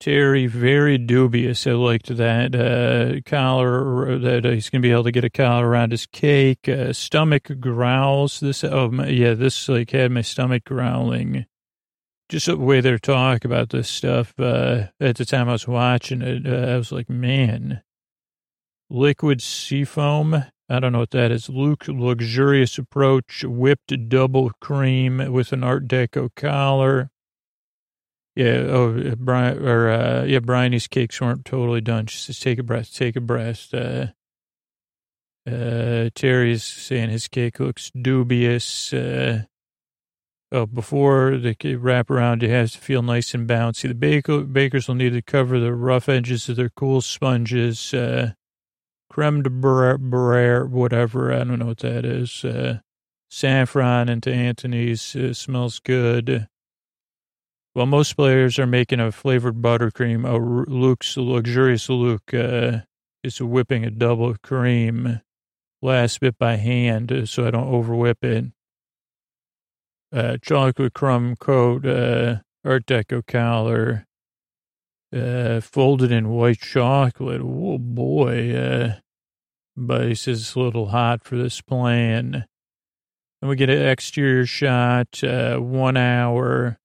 Terry, 0.03 0.49
very 0.49 0.99
dubious. 0.99 1.65
I 1.65 1.75
liked 1.75 2.09
that 2.17 2.57
uh, 2.57 3.21
collar, 3.25 4.19
that 4.19 4.45
uh, 4.45 4.51
he's 4.51 4.69
going 4.69 4.83
to 4.83 4.89
be 4.89 4.91
able 4.91 5.05
to 5.05 5.13
get 5.13 5.23
a 5.23 5.31
collar 5.31 5.69
around 5.69 5.93
his 5.93 6.07
cake. 6.07 6.69
Uh, 6.69 6.93
stomach 6.93 7.61
growls. 7.61 8.41
This, 8.41 8.65
oh, 8.65 8.91
my, 8.91 9.07
yeah, 9.07 9.35
this 9.35 9.69
like 9.69 9.93
had 9.93 10.11
my 10.11 10.23
stomach 10.23 10.65
growling. 10.65 11.47
Just 12.29 12.47
the 12.47 12.57
way 12.57 12.81
they're 12.81 12.99
talking 12.99 13.49
about 13.49 13.71
this 13.71 13.89
stuff. 13.89 14.35
Uh, 14.41 14.89
at 14.99 15.19
the 15.19 15.25
time 15.25 15.49
I 15.49 15.53
was 15.53 15.69
watching 15.69 16.21
it, 16.21 16.49
uh, 16.49 16.73
I 16.73 16.77
was 16.79 16.91
like, 16.91 17.09
man, 17.09 17.85
liquid 18.91 19.41
seafoam. 19.41 20.35
I 20.69 20.81
don't 20.81 20.91
know 20.91 20.99
what 20.99 21.13
that 21.13 21.31
is. 21.31 21.49
Luke, 21.49 21.85
luxurious 21.87 22.77
approach, 22.77 23.45
whipped 23.45 24.09
double 24.09 24.51
cream 24.61 25.33
with 25.33 25.53
an 25.53 25.63
Art 25.63 25.87
Deco 25.87 26.31
collar. 26.35 27.13
Yeah. 28.35 28.65
Oh, 28.69 29.15
Brian 29.17 29.67
or 29.67 29.91
uh, 29.91 30.25
yeah, 30.25 30.41
Bryony's 30.41 30.87
cakes 30.87 31.21
weren't 31.21 31.45
totally 31.45 31.81
done. 31.81 32.07
She 32.07 32.19
says, 32.19 32.41
"Take 32.41 32.59
a 32.59 32.63
breath, 32.63 32.93
take 32.95 33.17
a 33.17 33.21
breath." 33.21 33.73
Uh, 33.75 34.07
uh, 35.47 36.11
Terry's 36.15 36.63
saying 36.63 37.11
his 37.11 37.29
cake 37.29 37.61
looks 37.61 37.91
dubious. 37.91 38.93
Uh, 38.93 39.43
oh, 40.53 40.67
before 40.67 41.37
the 41.37 41.77
wrap 41.77 42.11
around, 42.11 42.43
it 42.43 42.51
has 42.51 42.73
to 42.73 42.79
feel 42.79 43.03
nice 43.03 43.35
and 43.35 43.49
bouncy. 43.49 43.89
The 43.89 43.95
baker, 43.95 44.43
bakers 44.43 44.89
will 44.89 44.95
need 44.95 45.13
to 45.13 45.23
cover 45.23 45.59
the 45.59 45.75
rough 45.75 46.09
edges 46.09 46.49
of 46.49 46.57
their 46.57 46.71
cool 46.71 47.01
sponges. 47.01 47.93
Uh, 47.93 48.33
creme 49.11 49.43
de 49.43 49.51
brer, 49.51 50.65
whatever. 50.67 51.33
I 51.33 51.45
don't 51.45 51.59
know 51.59 51.67
what 51.67 51.79
that 51.79 52.05
is. 52.05 52.45
Uh, 52.45 52.79
saffron 53.31 54.09
into 54.09 54.33
Anthony's 54.33 55.17
uh, 55.17 55.35
smells 55.35 55.81
good. 55.81 56.49
Well, 57.75 57.87
most 57.87 58.17
players 58.17 58.59
are 58.59 58.67
making 58.67 59.01
a 59.01 59.11
flavored 59.11 59.63
buttercream. 59.63 60.29
a 60.29 60.37
Luke's 60.71 61.17
luxurious 61.17 61.89
Luke 61.89 62.35
uh, 62.35 62.81
is 63.25 63.41
whipping 63.41 63.85
a 63.85 63.91
double 63.91 64.35
cream, 64.43 65.21
last 65.81 66.21
bit 66.21 66.37
by 66.37 66.57
hand, 66.57 67.11
uh, 67.11 67.25
so 67.25 67.47
I 67.47 67.51
don't 67.51 67.71
overwhip 67.71 68.23
it. 68.23 68.45
Uh, 70.13 70.37
chocolate 70.43 70.93
crumb 70.93 71.35
coat, 71.37 71.87
uh, 71.87 72.41
Art 72.63 72.85
Deco 72.85 73.27
collar, 73.27 74.07
uh, 75.15 75.61
folded 75.63 76.13
in 76.13 76.29
white 76.29 76.61
chocolate. 76.61 77.41
Oh 77.43 77.79
boy, 77.79 78.55
uh, 78.55 78.95
but 79.75 80.09
he 80.09 80.15
says 80.15 80.41
it's 80.41 80.55
a 80.55 80.61
little 80.61 80.89
hot 80.89 81.25
for 81.25 81.37
this 81.37 81.63
plan. 81.63 82.45
And 83.41 83.49
we 83.49 83.57
get 83.57 83.71
an 83.71 83.89
exterior 83.89 84.45
shot, 84.45 85.25
uh, 85.25 85.57
one 85.57 85.97
hour. 85.97 86.79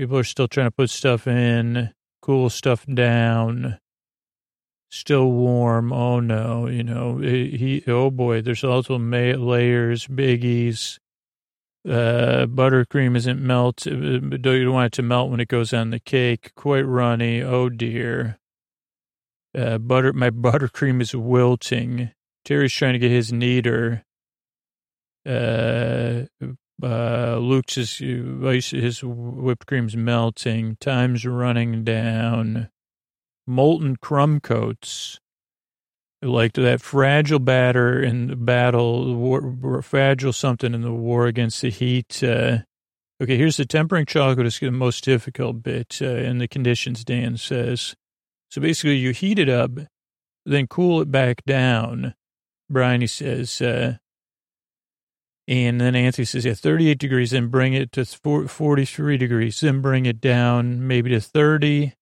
People 0.00 0.16
are 0.16 0.24
still 0.24 0.48
trying 0.48 0.66
to 0.66 0.70
put 0.70 0.88
stuff 0.88 1.26
in, 1.26 1.92
cool 2.22 2.48
stuff 2.48 2.86
down. 2.86 3.78
Still 4.88 5.30
warm. 5.30 5.92
Oh 5.92 6.20
no, 6.20 6.68
you 6.68 6.82
know, 6.82 7.18
he, 7.18 7.84
oh 7.86 8.10
boy, 8.10 8.40
there's 8.40 8.64
also 8.64 8.98
layers, 8.98 10.06
biggies. 10.06 10.98
Uh, 11.86 12.46
buttercream 12.46 13.14
isn't 13.14 13.42
melt. 13.42 13.86
Uh, 13.86 13.90
you 13.90 14.38
don't 14.38 14.72
want 14.72 14.86
it 14.86 14.92
to 14.92 15.02
melt 15.02 15.30
when 15.30 15.38
it 15.38 15.48
goes 15.48 15.74
on 15.74 15.90
the 15.90 16.00
cake. 16.00 16.54
Quite 16.54 16.86
runny. 16.86 17.42
Oh 17.42 17.68
dear. 17.68 18.38
Uh, 19.54 19.76
butter, 19.76 20.14
my 20.14 20.30
buttercream 20.30 21.02
is 21.02 21.14
wilting. 21.14 22.10
Terry's 22.46 22.72
trying 22.72 22.94
to 22.94 22.98
get 22.98 23.10
his 23.10 23.34
kneader. 23.34 24.06
Uh, 25.26 26.22
uh, 26.82 27.36
Luke's 27.36 27.74
his, 27.74 27.98
his 28.70 29.00
whipped 29.02 29.66
cream's 29.66 29.96
melting. 29.96 30.76
Time's 30.80 31.24
running 31.24 31.84
down. 31.84 32.70
Molten 33.46 33.96
crumb 33.96 34.40
coats. 34.40 35.18
Like 36.22 36.52
that 36.52 36.82
fragile 36.82 37.38
batter 37.38 38.02
in 38.02 38.26
the 38.26 38.36
battle, 38.36 39.14
war, 39.14 39.80
fragile 39.80 40.34
something 40.34 40.74
in 40.74 40.82
the 40.82 40.92
war 40.92 41.26
against 41.26 41.62
the 41.62 41.70
heat. 41.70 42.22
Uh, 42.22 42.58
okay, 43.22 43.38
here's 43.38 43.56
the 43.56 43.64
tempering 43.64 44.04
chocolate 44.04 44.46
is 44.46 44.58
the 44.58 44.70
most 44.70 45.02
difficult 45.02 45.62
bit 45.62 45.98
uh, 46.02 46.06
in 46.06 46.36
the 46.36 46.46
conditions, 46.46 47.04
Dan 47.04 47.38
says. 47.38 47.94
So 48.50 48.60
basically, 48.60 48.96
you 48.96 49.12
heat 49.12 49.38
it 49.38 49.48
up, 49.48 49.70
then 50.44 50.66
cool 50.66 51.00
it 51.00 51.10
back 51.10 51.42
down. 51.46 52.14
Brian, 52.68 53.06
says, 53.08 53.62
uh, 53.62 53.96
and 55.48 55.80
then 55.80 55.96
Anthony 55.96 56.24
says, 56.24 56.44
yeah, 56.44 56.54
38 56.54 56.98
degrees, 56.98 57.30
then 57.32 57.48
bring 57.48 57.72
it 57.74 57.92
to 57.92 58.04
43 58.04 59.16
degrees, 59.16 59.60
then 59.60 59.80
bring 59.80 60.06
it 60.06 60.20
down 60.20 60.86
maybe 60.86 61.10
to 61.10 61.20
30. 61.20 61.94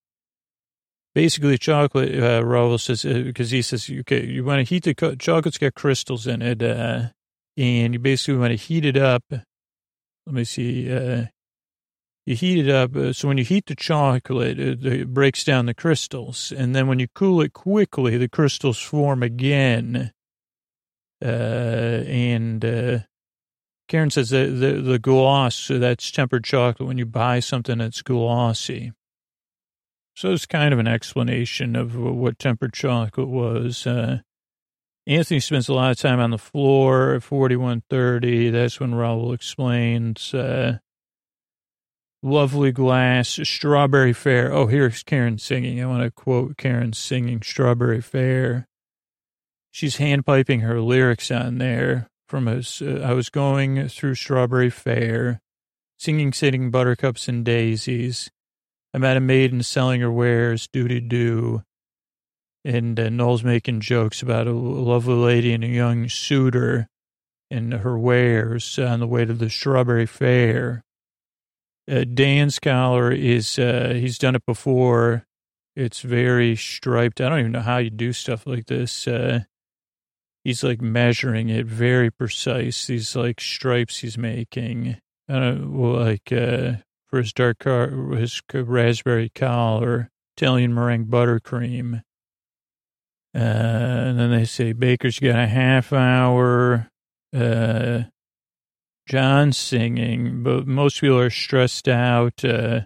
Basically, 1.15 1.59
chocolate, 1.59 2.15
uh, 2.15 2.43
Rahul 2.43 2.79
says, 2.79 3.03
because 3.03 3.53
uh, 3.53 3.57
he 3.57 3.63
says, 3.63 3.91
okay, 3.91 4.25
you 4.25 4.45
want 4.45 4.59
to 4.59 4.65
heat 4.65 4.85
the 4.85 4.95
co- 4.95 5.15
chocolate's 5.15 5.59
got 5.59 5.75
crystals 5.75 6.27
in 6.27 6.43
it, 6.43 6.63
uh, 6.63 7.09
and 7.57 7.95
you 7.95 7.99
basically 7.99 8.39
want 8.39 8.51
to 8.51 8.57
heat 8.57 8.85
it 8.85 8.97
up. 8.97 9.25
Let 9.31 9.43
me 10.27 10.45
see. 10.45 10.93
Uh, 10.93 11.25
you 12.29 12.37
heat 12.37 12.69
it 12.69 12.71
up. 12.71 12.95
Uh, 12.95 13.13
so 13.15 13.27
when 13.27 13.39
you 13.39 13.45
heat 13.45 13.65
the 13.67 13.75
chocolate, 13.75 14.61
it, 14.61 14.85
it, 14.85 15.15
breaks 15.15 15.45
down 15.45 15.65
the 15.65 15.73
crystals. 15.73 16.53
And 16.55 16.77
then 16.77 16.87
when 16.87 16.99
you 16.99 17.09
cool 17.15 17.41
it 17.41 17.55
quickly, 17.55 18.19
the 18.19 18.29
crystals 18.29 18.79
form 18.79 19.23
again. 19.23 20.13
Uh, 21.25 22.05
and, 22.07 22.63
uh, 22.63 22.99
Karen 23.89 24.11
says 24.11 24.31
the, 24.31 24.45
the, 24.47 24.73
the 24.83 24.99
gloss, 24.99 25.69
that's 25.69 26.11
tempered 26.11 26.45
chocolate 26.45 26.87
when 26.87 26.99
you 26.99 27.07
buy 27.07 27.41
something 27.41 27.79
that's 27.79 28.03
glossy. 28.03 28.93
So 30.15 30.33
it's 30.33 30.47
kind 30.47 30.75
of 30.75 30.79
an 30.79 30.87
explanation 30.89 31.75
of 31.75 31.97
what 31.97 32.39
tempered 32.39 32.75
chocolate 32.75 33.29
was. 33.29 33.87
Uh, 33.87 34.19
Anthony 35.07 35.41
spends 35.41 35.69
a 35.69 35.75
lot 35.75 35.91
of 35.91 35.99
time 35.99 36.21
on 36.21 36.31
the 36.31 36.39
floor 36.39 37.15
at 37.15 37.23
4130. 37.23 38.51
That's 38.51 38.79
when 38.79 38.93
Rahul 38.93 39.33
explains. 39.33 40.35
Uh, 40.35 40.79
lovely 42.23 42.73
glass, 42.73 43.39
strawberry 43.43 44.13
fair. 44.13 44.53
Oh, 44.53 44.67
here's 44.67 45.03
Karen 45.03 45.39
singing. 45.39 45.81
I 45.83 45.87
want 45.87 46.03
to 46.03 46.11
quote 46.11 46.59
Karen 46.59 46.93
singing 46.93 47.41
Strawberry 47.41 48.03
Fair. 48.03 48.67
She's 49.71 49.97
handpiping 49.97 50.61
her 50.63 50.81
lyrics 50.81 51.31
on 51.31 51.59
there 51.59 52.11
from 52.29 52.47
us. 52.47 52.83
Uh, 52.83 53.03
I 53.05 53.15
was 53.15 53.31
going 53.31 53.89
through 53.89 54.15
Strawberry 54.15 54.71
Fair, 54.71 55.41
singing, 55.99 56.33
sitting 56.33 56.71
buttercups 56.71 57.29
and 57.29 57.45
daisies. 57.45 58.31
I 58.95 58.99
met 58.99 59.17
a 59.17 59.21
maiden 59.21 59.63
selling 59.63 60.01
her 60.01 60.13
wares, 60.13 60.69
doody 60.69 61.01
doo. 61.01 61.63
And 62.65 62.99
uh, 63.01 63.09
Noel's 63.09 63.45
making 63.45 63.81
jokes 63.81 64.21
about 64.21 64.47
a 64.47 64.53
lovely 64.53 65.15
lady 65.15 65.53
and 65.53 65.65
a 65.65 65.69
young 65.69 66.09
suitor 66.09 66.89
and 67.51 67.73
her 67.73 67.99
wares 67.99 68.79
on 68.79 69.01
the 69.01 69.07
way 69.07 69.25
to 69.25 69.33
the 69.33 69.49
Strawberry 69.49 70.07
Fair. 70.07 70.85
Uh, 71.91 72.05
Dan's 72.05 72.59
collar 72.59 73.11
is, 73.11 73.59
uh, 73.59 73.93
he's 73.95 74.19
done 74.19 74.35
it 74.35 74.45
before. 74.45 75.25
It's 75.75 76.01
very 76.03 76.57
striped. 76.57 77.21
I 77.21 77.29
don't 77.31 77.39
even 77.39 77.53
know 77.53 77.61
how 77.61 77.79
you 77.79 77.89
do 77.89 78.13
stuff 78.13 78.47
like 78.47 78.67
this. 78.67 79.09
Uh, 79.09 79.45
he's 80.49 80.65
like 80.65 80.81
measuring 80.81 81.51
it 81.51 81.67
very 81.67 82.11
precise. 82.11 82.87
These 82.87 83.15
like 83.15 83.39
stripes 83.39 83.99
he's 83.99 84.17
making. 84.17 84.97
Know, 85.29 85.99
like, 85.99 86.33
uh, 86.33 86.77
for 87.09 87.19
his 87.19 87.35
dark 87.35 87.59
car, 87.59 87.91
his 88.13 88.41
raspberry 88.55 89.31
collar, 89.35 90.09
Italian 90.39 90.73
meringue 90.73 91.05
buttercream. 91.05 92.03
Uh, 93.35 93.39
and 93.39 94.19
then 94.19 94.31
they 94.31 94.47
say 94.47 94.73
Baker's 94.73 95.19
got 95.19 95.39
a 95.39 95.47
half 95.47 95.93
hour. 95.93 96.89
Uh, 97.37 98.05
Jon 99.07 99.53
singing, 99.53 100.43
but 100.43 100.67
most 100.67 101.03
people 101.03 101.19
are 101.19 101.29
stressed 101.29 101.89
out. 101.89 102.43
Uh, 102.43 102.81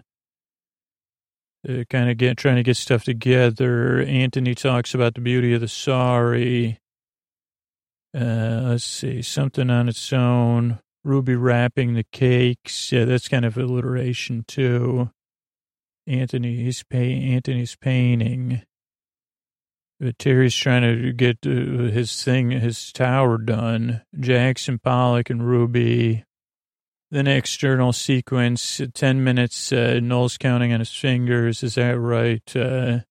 uh, 1.67 1.85
kind 1.89 2.09
of 2.09 2.17
get 2.17 2.35
trying 2.35 2.57
to 2.57 2.63
get 2.63 2.75
stuff 2.75 3.05
together. 3.05 4.01
Anthony 4.01 4.53
talks 4.53 4.93
about 4.93 5.13
the 5.15 5.21
beauty 5.21 5.53
of 5.53 5.61
the 5.61 5.69
sorry. 5.69 6.81
Uh, 8.15 8.61
let's 8.65 8.83
see, 8.83 9.21
something 9.21 9.69
on 9.69 9.89
its 9.89 10.13
own. 10.13 10.79
Ruby 11.03 11.35
wrapping 11.35 11.93
the 11.93 12.05
cakes. 12.11 12.91
Yeah, 12.91 13.05
that's 13.05 13.27
kind 13.27 13.43
of 13.45 13.57
alliteration 13.57 14.45
too. 14.47 15.09
Anthony, 16.05 16.55
he's 16.63 16.83
pay, 16.83 17.13
Anthony's 17.13 17.75
painting. 17.75 18.61
But 19.99 20.19
Terry's 20.19 20.55
trying 20.55 20.81
to 20.81 21.13
get 21.13 21.37
uh, 21.45 21.49
his 21.91 22.23
thing, 22.23 22.51
his 22.51 22.91
tower 22.91 23.37
done. 23.37 24.01
Jackson 24.19 24.79
Pollock 24.79 25.29
and 25.29 25.47
Ruby 25.47 26.25
then 27.13 27.27
external 27.27 27.93
sequence, 27.93 28.81
10 28.91 29.23
minutes, 29.23 29.71
uh, 29.71 29.99
counting 30.39 30.73
on 30.73 30.79
his 30.79 30.91
fingers. 30.91 31.61
Is 31.61 31.75
that 31.75 31.99
right? 31.99 32.55
Uh, 32.55 33.01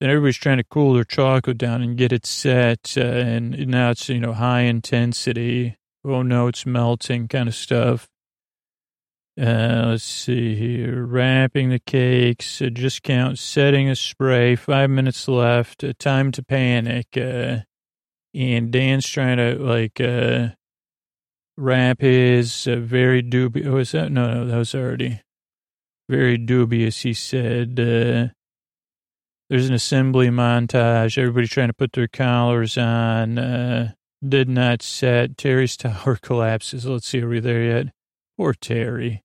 then 0.00 0.10
everybody's 0.10 0.36
trying 0.36 0.56
to 0.56 0.64
cool 0.64 0.94
their 0.94 1.04
chocolate 1.04 1.58
down 1.58 1.82
and 1.82 1.96
get 1.96 2.12
it 2.12 2.26
set. 2.26 2.94
Uh, 2.96 3.02
and 3.02 3.68
now 3.68 3.90
it's, 3.90 4.08
you 4.08 4.18
know, 4.18 4.32
high 4.32 4.62
intensity. 4.62 5.76
Oh 6.04 6.22
no, 6.22 6.46
it's 6.46 6.64
melting 6.64 7.28
kind 7.28 7.48
of 7.48 7.54
stuff. 7.54 8.08
Uh, 9.40 9.84
let's 9.88 10.04
see 10.04 10.54
here. 10.54 11.04
Wrapping 11.04 11.68
the 11.68 11.78
cakes. 11.78 12.60
Uh, 12.60 12.70
just 12.70 13.02
count. 13.02 13.38
Setting 13.38 13.88
a 13.88 13.94
spray. 13.94 14.56
Five 14.56 14.90
minutes 14.90 15.28
left. 15.28 15.84
Uh, 15.84 15.92
time 15.98 16.32
to 16.32 16.42
panic. 16.42 17.06
Uh, 17.16 17.58
and 18.34 18.70
Dan's 18.70 19.06
trying 19.06 19.36
to 19.36 19.54
like, 19.56 20.00
uh, 20.00 20.48
wrap 21.56 22.00
his 22.00 22.66
uh, 22.66 22.76
very 22.76 23.20
dubious. 23.20 23.66
Oh, 23.66 23.72
was 23.72 23.92
that? 23.92 24.10
No, 24.10 24.32
no, 24.32 24.46
that 24.46 24.56
was 24.56 24.74
already 24.74 25.20
very 26.08 26.38
dubious. 26.38 27.02
He 27.02 27.12
said, 27.12 27.78
uh, 27.78 28.32
there's 29.50 29.68
an 29.68 29.74
assembly 29.74 30.28
montage. 30.28 31.18
Everybody 31.18 31.48
trying 31.48 31.68
to 31.68 31.74
put 31.74 31.92
their 31.92 32.06
collars 32.06 32.78
on. 32.78 33.36
Uh, 33.36 33.92
did 34.26 34.48
not 34.48 34.80
set. 34.80 35.36
Terry's 35.36 35.76
tower 35.76 36.16
collapses. 36.16 36.86
Let's 36.86 37.08
see, 37.08 37.20
are 37.20 37.28
we 37.28 37.40
there 37.40 37.62
yet? 37.62 37.86
Poor 38.38 38.54
Terry. 38.54 39.24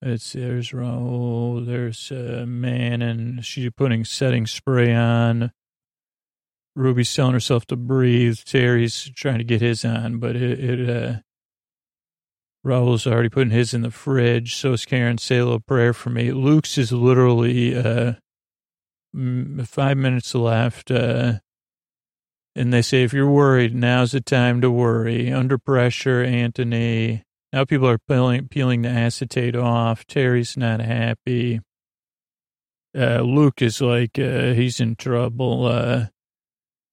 It's 0.00 0.34
there's 0.34 0.70
Rahul, 0.70 1.66
there's 1.66 2.10
a 2.12 2.46
Manon, 2.46 3.02
and 3.02 3.44
she's 3.44 3.70
putting 3.76 4.04
setting 4.04 4.46
spray 4.46 4.94
on. 4.94 5.50
Ruby's 6.76 7.12
telling 7.12 7.32
herself 7.32 7.66
to 7.66 7.76
breathe. 7.76 8.38
Terry's 8.44 9.10
trying 9.16 9.38
to 9.38 9.44
get 9.44 9.62
his 9.62 9.84
on, 9.84 10.18
but 10.18 10.36
it, 10.36 10.62
it 10.62 10.90
uh, 10.90 11.20
Rahul's 12.64 13.06
already 13.06 13.30
putting 13.30 13.50
his 13.50 13.74
in 13.74 13.80
the 13.80 13.90
fridge. 13.90 14.54
So 14.54 14.74
is 14.74 14.84
Karen. 14.84 15.18
Say 15.18 15.38
a 15.38 15.44
little 15.44 15.60
prayer 15.60 15.94
for 15.94 16.10
me. 16.10 16.30
Luke's 16.30 16.76
is 16.78 16.92
literally 16.92 17.74
uh, 17.74 18.12
five 19.64 19.96
minutes 19.96 20.34
left. 20.34 20.90
Uh, 20.90 21.34
and 22.54 22.72
they 22.72 22.82
say, 22.82 23.02
if 23.02 23.12
you're 23.12 23.30
worried, 23.30 23.74
now's 23.74 24.12
the 24.12 24.20
time 24.20 24.60
to 24.62 24.70
worry. 24.70 25.32
Under 25.32 25.58
pressure, 25.58 26.22
Anthony. 26.22 27.22
Now 27.52 27.64
people 27.64 27.88
are 27.88 27.98
peeling, 27.98 28.48
peeling 28.48 28.82
the 28.82 28.88
acetate 28.88 29.56
off. 29.56 30.06
Terry's 30.06 30.56
not 30.56 30.80
happy. 30.80 31.60
Uh, 32.96 33.20
Luke 33.20 33.60
is 33.60 33.80
like, 33.80 34.18
uh, 34.18 34.52
he's 34.54 34.80
in 34.80 34.96
trouble. 34.96 35.66
Uh, 35.66 36.06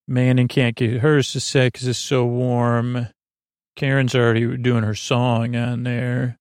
Manon 0.07 0.49
can't 0.49 0.75
get 0.75 0.99
hers 0.99 1.31
to 1.31 1.39
set 1.39 1.71
because 1.73 1.87
it's 1.87 1.97
so 1.97 2.25
warm. 2.25 3.07
Karen's 3.75 4.13
already 4.13 4.57
doing 4.57 4.83
her 4.83 4.95
song 4.95 5.55
on 5.55 5.83
there. 5.83 6.37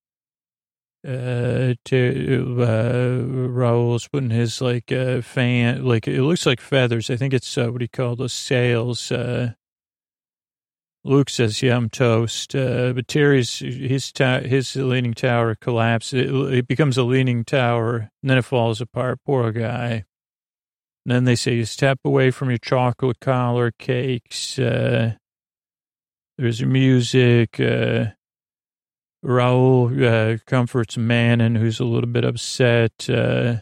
Uh, 1.04 1.74
to, 1.84 2.56
uh, 2.60 3.48
Rahul's 3.48 4.06
putting 4.06 4.30
his 4.30 4.60
like 4.60 4.92
uh, 4.92 5.20
fan, 5.20 5.84
like 5.84 6.06
it 6.06 6.22
looks 6.22 6.46
like 6.46 6.60
feathers. 6.60 7.10
I 7.10 7.16
think 7.16 7.34
it's 7.34 7.58
uh, 7.58 7.72
what 7.72 7.80
he 7.80 7.88
called 7.88 8.18
the 8.18 8.28
sails. 8.28 9.10
Uh, 9.10 9.54
Luke 11.04 11.28
says, 11.28 11.60
"Yeah, 11.60 11.76
I'm 11.76 11.90
toast." 11.90 12.54
Uh, 12.54 12.92
but 12.92 13.08
Terry's 13.08 13.58
his 13.58 14.12
ta- 14.12 14.40
his 14.40 14.76
leaning 14.76 15.14
tower 15.14 15.56
collapses. 15.56 16.30
It, 16.30 16.54
it 16.54 16.68
becomes 16.68 16.96
a 16.96 17.02
leaning 17.02 17.44
tower, 17.44 18.10
and 18.22 18.30
then 18.30 18.38
it 18.38 18.44
falls 18.44 18.80
apart. 18.80 19.18
Poor 19.26 19.50
guy. 19.50 20.04
And 21.04 21.12
then 21.12 21.24
they 21.24 21.34
say 21.34 21.54
you 21.54 21.64
step 21.64 21.98
away 22.04 22.30
from 22.30 22.48
your 22.48 22.58
chocolate 22.58 23.18
collar 23.20 23.72
cakes. 23.72 24.56
Uh, 24.56 25.14
there's 26.38 26.62
music. 26.64 27.58
Uh, 27.58 28.12
Rahul 29.24 30.34
uh, 30.34 30.38
comforts 30.46 30.96
Manon, 30.96 31.54
who's 31.54 31.80
a 31.80 31.84
little 31.84 32.08
bit 32.08 32.24
upset, 32.24 33.08
uh, 33.08 33.56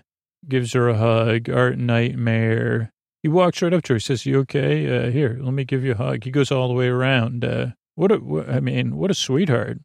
gives 0.49 0.73
her 0.73 0.89
a 0.89 0.97
hug. 0.97 1.51
Art 1.51 1.79
Nightmare. 1.79 2.93
He 3.23 3.29
walks 3.29 3.61
right 3.61 3.75
up 3.75 3.83
to 3.85 3.93
her. 3.93 3.97
He 3.99 4.01
says, 4.01 4.25
"You 4.25 4.41
okay? 4.41 5.09
Uh, 5.09 5.11
here, 5.11 5.39
let 5.41 5.53
me 5.53 5.65
give 5.65 5.85
you 5.85 5.93
a 5.93 5.97
hug." 5.97 6.25
He 6.25 6.31
goes 6.31 6.51
all 6.51 6.69
the 6.69 6.75
way 6.75 6.89
around. 6.89 7.45
Uh, 7.45 7.73
what 7.95 8.13
a, 8.13 8.17
what, 8.17 8.49
I 8.49 8.61
mean, 8.61 8.97
what 8.97 9.11
a 9.11 9.15
sweetheart. 9.15 9.79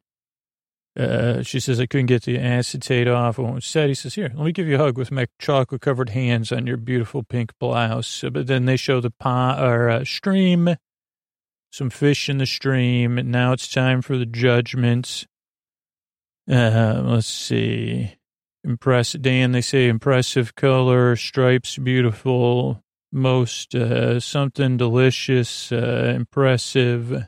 Uh, 0.98 1.42
she 1.42 1.60
says, 1.60 1.78
I 1.78 1.86
couldn't 1.86 2.06
get 2.06 2.22
the 2.22 2.38
acetate 2.38 3.06
off. 3.06 3.38
Set. 3.62 3.88
He 3.88 3.94
says, 3.94 4.14
here, 4.14 4.32
let 4.34 4.44
me 4.44 4.52
give 4.52 4.66
you 4.66 4.76
a 4.76 4.78
hug 4.78 4.96
with 4.96 5.12
my 5.12 5.26
chocolate 5.38 5.82
covered 5.82 6.10
hands 6.10 6.50
on 6.50 6.66
your 6.66 6.78
beautiful 6.78 7.22
pink 7.22 7.52
blouse. 7.60 8.24
But 8.32 8.46
then 8.46 8.64
they 8.64 8.76
show 8.76 9.00
the 9.00 9.10
pond 9.10 9.62
or 9.62 9.90
uh, 9.90 10.04
stream, 10.04 10.76
some 11.70 11.90
fish 11.90 12.30
in 12.30 12.38
the 12.38 12.46
stream. 12.46 13.18
And 13.18 13.30
Now 13.30 13.52
it's 13.52 13.68
time 13.68 14.00
for 14.00 14.16
the 14.16 14.24
judgments. 14.24 15.26
Uh, 16.50 17.02
let's 17.04 17.26
see. 17.26 18.14
Impressive, 18.62 19.22
Dan, 19.22 19.52
they 19.52 19.60
say 19.60 19.88
impressive 19.88 20.54
color, 20.54 21.16
stripes, 21.16 21.78
beautiful, 21.78 22.82
most, 23.12 23.74
uh, 23.74 24.18
something 24.20 24.76
delicious, 24.76 25.70
uh, 25.70 26.12
impressive. 26.16 27.26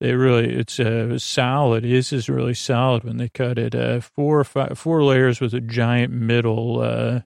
They 0.00 0.12
really, 0.12 0.54
it's 0.54 0.78
uh, 0.78 1.18
solid. 1.18 1.84
This 1.84 2.12
is 2.12 2.28
really 2.28 2.52
solid 2.52 3.04
when 3.04 3.16
they 3.16 3.30
cut 3.30 3.58
it. 3.58 3.74
Uh, 3.74 4.00
four 4.00 4.40
or 4.40 4.44
five, 4.44 4.78
four 4.78 5.02
layers 5.02 5.40
with 5.40 5.54
a 5.54 5.60
giant 5.60 6.12
middle, 6.12 6.80
uh, 6.80 7.20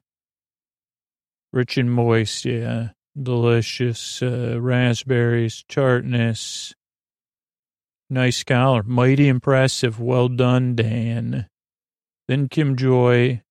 rich 1.51 1.77
and 1.77 1.91
moist. 1.91 2.45
Yeah, 2.45 2.89
delicious 3.21 4.21
uh, 4.21 4.57
raspberries, 4.61 5.65
tartness. 5.67 6.73
Nice 8.11 8.43
collar, 8.43 8.83
mighty 8.83 9.29
impressive. 9.29 9.97
Well 9.97 10.27
done, 10.27 10.75
Dan. 10.75 11.47
Then 12.27 12.49
Kim 12.49 12.75
Joy, 12.75 13.41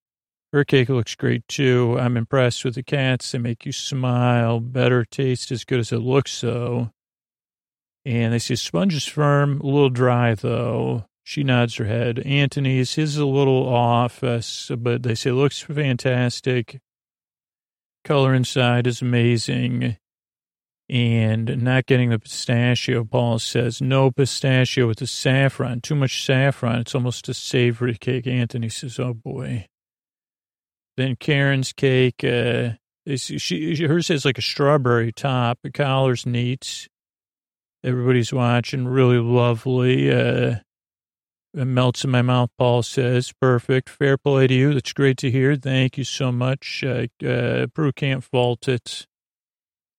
her 0.52 0.64
cake 0.64 0.90
looks 0.90 1.14
great 1.14 1.48
too. 1.48 1.96
I'm 1.98 2.18
impressed 2.18 2.66
with 2.66 2.74
the 2.74 2.82
cats. 2.82 3.32
They 3.32 3.38
make 3.38 3.64
you 3.64 3.72
smile. 3.72 4.60
Better 4.60 5.06
taste 5.06 5.50
as 5.50 5.64
good 5.64 5.80
as 5.80 5.92
it 5.92 6.00
looks, 6.00 6.38
though. 6.42 6.90
And 8.04 8.34
they 8.34 8.38
say 8.38 8.54
sponge 8.54 8.92
is 8.92 9.06
firm, 9.06 9.62
a 9.62 9.66
little 9.66 9.88
dry 9.88 10.34
though. 10.34 11.06
She 11.24 11.42
nods 11.42 11.76
her 11.76 11.86
head. 11.86 12.18
Antony's, 12.18 12.96
his 12.96 13.12
is 13.12 13.16
a 13.16 13.24
little 13.24 13.66
off, 13.66 14.22
uh, 14.22 14.42
but 14.76 15.04
they 15.04 15.14
say 15.14 15.30
looks 15.30 15.60
fantastic. 15.60 16.80
Color 18.04 18.34
inside 18.34 18.86
is 18.86 19.00
amazing. 19.00 19.96
And 20.90 21.62
not 21.62 21.86
getting 21.86 22.10
the 22.10 22.18
pistachio, 22.18 23.04
Paul 23.04 23.38
says, 23.38 23.80
no 23.80 24.10
pistachio 24.10 24.88
with 24.88 24.98
the 24.98 25.06
saffron. 25.06 25.80
Too 25.80 25.94
much 25.94 26.24
saffron. 26.24 26.80
It's 26.80 26.96
almost 26.96 27.28
a 27.28 27.34
savory 27.34 27.96
cake. 27.96 28.26
Anthony 28.26 28.68
says, 28.68 28.98
oh 28.98 29.14
boy. 29.14 29.66
Then 30.96 31.14
Karen's 31.14 31.72
cake, 31.72 32.24
uh, 32.24 32.70
she, 33.16 33.86
hers 33.86 34.08
has 34.08 34.24
like 34.24 34.38
a 34.38 34.42
strawberry 34.42 35.12
top. 35.12 35.60
The 35.62 35.70
collar's 35.70 36.26
neat. 36.26 36.88
Everybody's 37.84 38.32
watching. 38.32 38.88
Really 38.88 39.18
lovely. 39.18 40.10
Uh, 40.10 40.56
It 41.54 41.64
melts 41.64 42.04
in 42.04 42.10
my 42.10 42.22
mouth, 42.22 42.50
Paul 42.58 42.82
says. 42.82 43.32
Perfect. 43.40 43.88
Fair 43.88 44.18
play 44.18 44.46
to 44.48 44.54
you. 44.54 44.74
That's 44.74 44.92
great 44.92 45.18
to 45.18 45.30
hear. 45.30 45.56
Thank 45.56 45.98
you 45.98 46.04
so 46.04 46.32
much. 46.32 46.84
Uh, 46.84 47.06
uh, 47.24 47.66
Prue 47.68 47.92
can't 47.92 48.24
fault 48.24 48.68
it. 48.68 49.06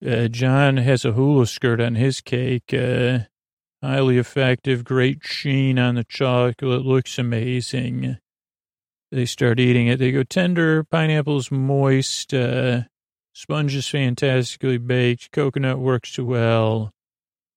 Uh, 0.06 0.28
Jon 0.28 0.78
has 0.78 1.06
a 1.06 1.12
hula 1.12 1.46
skirt 1.46 1.80
on 1.80 1.96
his 1.96 2.22
cake. 2.22 2.74
Uh, 2.74 3.20
highly 3.84 4.18
effective. 4.18 4.84
Great 4.84 5.24
sheen 5.24 5.78
on 5.78 5.96
the 5.96 6.04
chocolate. 6.04 6.86
Looks 6.86 7.20
amazing. 7.20 8.18
They 9.12 9.26
start 9.26 9.60
eating 9.60 9.88
it. 9.88 10.00
They 10.00 10.12
go 10.12 10.24
tender. 10.24 10.84
Pineapple's 10.84 11.52
moist. 11.52 12.34
Uh, 12.34 12.84
sponge 13.34 13.76
is 13.76 13.88
fantastically 13.88 14.78
baked. 14.78 15.32
Coconut 15.32 15.80
works 15.80 16.18
well. 16.18 16.92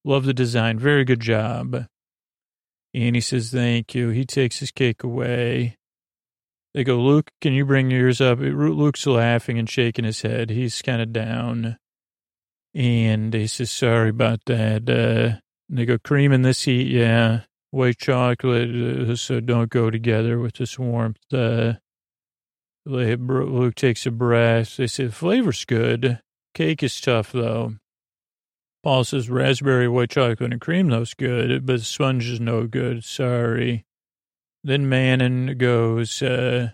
Love 0.05 0.25
the 0.25 0.35
design. 0.35 0.79
Very 0.79 1.05
good 1.05 1.21
job. 1.21 1.87
And 2.93 3.15
he 3.15 3.21
says, 3.21 3.51
thank 3.51 3.95
you. 3.95 4.11
He 4.11 4.25
takes 4.25 4.59
his 4.59 4.71
cake 4.71 5.03
away. 5.03 5.79
They 6.75 6.85
go, 6.85 6.97
Luke, 7.01 7.31
can 7.41 7.53
you 7.53 7.65
bring 7.65 7.91
yours 7.91 8.21
up? 8.21 8.39
Luke's 8.41 9.07
laughing 9.07 9.59
and 9.59 9.71
shaking 9.71 10.05
his 10.05 10.23
head. 10.23 10.51
He's 10.51 10.83
kind 10.83 11.01
of 11.01 11.13
down. 11.13 11.79
And 12.75 13.33
he 13.33 13.47
says, 13.47 13.71
sorry 13.71 14.11
about 14.11 14.41
that. 14.47 14.91
Uh, 14.91 15.41
they 15.69 15.87
go, 15.87 15.99
cream 15.99 16.33
in 16.33 16.43
this 16.43 16.63
heat, 16.63 16.89
yeah. 16.89 17.43
White 17.71 17.99
chocolate, 17.99 18.71
uh, 18.71 19.17
so 19.17 19.41
don't 19.41 19.71
go 19.71 19.91
together 19.91 20.39
with 20.39 20.55
this 20.55 20.79
warmth. 20.79 21.19
Uh, 21.33 21.75
Luke 22.87 23.75
takes 23.75 24.07
a 24.07 24.11
breath. 24.11 24.77
They 24.77 24.87
say, 24.87 25.09
flavor's 25.09 25.65
good. 25.65 26.21
Cake 26.55 26.83
is 26.83 27.01
tough, 27.01 27.33
though. 27.33 27.75
Paul 28.85 29.05
says 29.05 29.31
raspberry, 29.31 29.89
white 29.89 30.11
chocolate, 30.11 30.53
and 30.53 30.61
cream, 30.61 30.89
those 30.89 31.15
good, 31.15 31.65
but 31.65 31.81
sponge 31.81 32.29
is 32.29 32.39
no 32.39 32.67
good. 32.67 33.03
Sorry. 33.03 33.87
Then 34.63 34.89
Manon 34.89 35.57
goes, 35.59 36.23
uh, 36.23 36.73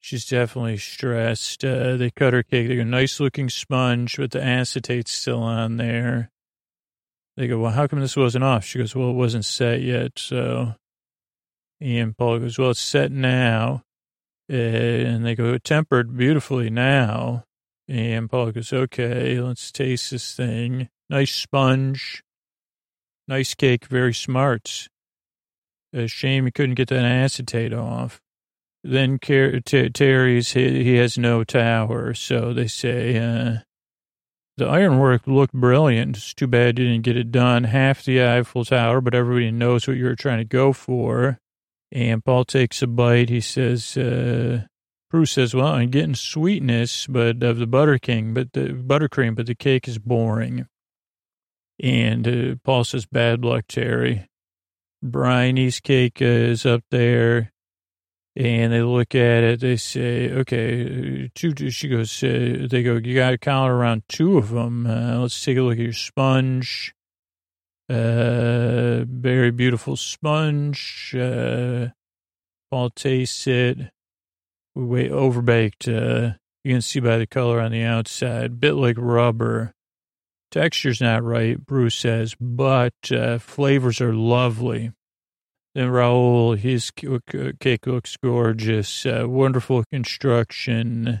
she's 0.00 0.26
definitely 0.26 0.76
stressed. 0.76 1.64
Uh, 1.64 1.96
they 1.96 2.10
cut 2.10 2.32
her 2.32 2.42
cake. 2.42 2.68
They 2.68 2.76
go, 2.76 2.84
nice 2.84 3.20
looking 3.20 3.48
sponge, 3.48 4.16
but 4.16 4.30
the 4.30 4.42
acetate's 4.42 5.12
still 5.12 5.42
on 5.42 5.76
there. 5.76 6.30
They 7.36 7.46
go, 7.46 7.58
well, 7.58 7.72
how 7.72 7.86
come 7.86 8.00
this 8.00 8.16
wasn't 8.16 8.44
off? 8.44 8.64
She 8.64 8.78
goes, 8.78 8.96
well, 8.96 9.10
it 9.10 9.14
wasn't 9.14 9.44
set 9.44 9.80
yet. 9.80 10.12
So, 10.16 10.74
and 11.80 12.16
Paul 12.16 12.40
goes, 12.40 12.58
well, 12.58 12.70
it's 12.70 12.80
set 12.80 13.12
now. 13.12 13.84
Uh, 14.50 14.56
and 14.56 15.24
they 15.24 15.34
go, 15.34 15.56
tempered 15.58 16.16
beautifully 16.16 16.70
now. 16.70 17.44
And 17.86 18.28
Paul 18.28 18.50
goes, 18.50 18.72
okay, 18.72 19.40
let's 19.40 19.70
taste 19.70 20.10
this 20.10 20.34
thing. 20.34 20.88
Nice 21.08 21.34
sponge. 21.34 22.22
Nice 23.28 23.54
cake. 23.54 23.86
Very 23.86 24.14
smart. 24.14 24.88
A 25.94 26.06
shame 26.06 26.44
you 26.46 26.52
couldn't 26.52 26.74
get 26.74 26.88
that 26.88 27.04
acetate 27.04 27.72
off. 27.72 28.20
Then 28.84 29.18
Terry's, 29.18 30.52
he 30.52 30.94
has 30.96 31.18
no 31.18 31.44
tower. 31.44 32.14
So 32.14 32.52
they 32.52 32.68
say, 32.68 33.18
uh, 33.18 33.58
the 34.56 34.66
ironwork 34.66 35.26
looked 35.26 35.54
brilliant. 35.54 36.16
It's 36.16 36.34
too 36.34 36.46
bad 36.48 36.78
you 36.78 36.86
didn't 36.86 37.04
get 37.04 37.16
it 37.16 37.30
done. 37.30 37.64
Half 37.64 38.04
the 38.04 38.22
Eiffel 38.22 38.64
Tower, 38.64 39.00
but 39.00 39.14
everybody 39.14 39.50
knows 39.50 39.86
what 39.86 39.96
you 39.96 40.04
were 40.04 40.16
trying 40.16 40.38
to 40.38 40.44
go 40.44 40.72
for. 40.72 41.38
And 41.92 42.24
Paul 42.24 42.44
takes 42.44 42.82
a 42.82 42.86
bite. 42.86 43.28
He 43.28 43.40
says, 43.40 43.96
uh, 43.96 44.62
Prue 45.10 45.26
says, 45.26 45.54
well, 45.54 45.68
I'm 45.68 45.90
getting 45.90 46.14
sweetness, 46.14 47.06
but 47.06 47.42
of 47.42 47.58
the 47.58 47.66
butter 47.66 47.98
king, 47.98 48.34
but 48.34 48.52
the 48.52 48.70
buttercream, 48.70 49.36
but 49.36 49.46
the 49.46 49.54
cake 49.54 49.88
is 49.88 49.98
boring. 49.98 50.66
And 51.80 52.28
uh, 52.28 52.56
Paul 52.64 52.84
says, 52.84 53.06
bad 53.06 53.44
luck, 53.44 53.64
Terry. 53.68 54.28
Bryony's 55.04 55.78
cake 55.80 56.20
uh, 56.20 56.24
is 56.24 56.66
up 56.66 56.82
there. 56.90 57.52
And 58.38 58.72
they 58.72 58.82
look 58.82 59.16
at 59.16 59.42
it. 59.42 59.60
They 59.60 59.74
say, 59.74 60.30
okay, 60.30 61.28
two, 61.34 61.70
she 61.70 61.88
goes, 61.88 62.22
uh, 62.22 62.68
they 62.70 62.84
go, 62.84 62.94
you 62.94 63.16
got 63.16 63.30
to 63.30 63.38
count 63.38 63.68
around 63.68 64.04
two 64.08 64.38
of 64.38 64.50
them. 64.50 64.86
Uh, 64.86 65.18
let's 65.18 65.44
take 65.44 65.58
a 65.58 65.62
look 65.62 65.72
at 65.72 65.82
your 65.82 65.92
sponge. 65.92 66.94
Uh, 67.90 69.02
very 69.08 69.50
beautiful 69.50 69.96
sponge. 69.96 71.16
Uh, 71.18 71.88
Paul 72.70 72.90
tastes 72.90 73.48
it. 73.48 73.78
We 74.76 74.84
wait 74.84 75.10
overbaked. 75.10 75.88
Uh, 75.88 76.36
you 76.62 76.74
can 76.74 76.82
see 76.82 77.00
by 77.00 77.18
the 77.18 77.26
color 77.26 77.60
on 77.60 77.72
the 77.72 77.82
outside, 77.82 78.60
bit 78.60 78.74
like 78.74 78.96
rubber. 78.98 79.74
Texture's 80.52 81.00
not 81.00 81.24
right, 81.24 81.66
Prue 81.66 81.90
says, 81.90 82.36
but 82.40 82.94
uh, 83.10 83.38
flavors 83.38 84.00
are 84.00 84.14
lovely. 84.14 84.92
Then 85.78 85.90
Rahul, 85.90 86.58
his 86.58 86.90
cake 86.90 87.86
looks 87.86 88.16
gorgeous. 88.16 89.06
Uh, 89.06 89.26
wonderful 89.28 89.84
construction. 89.92 91.20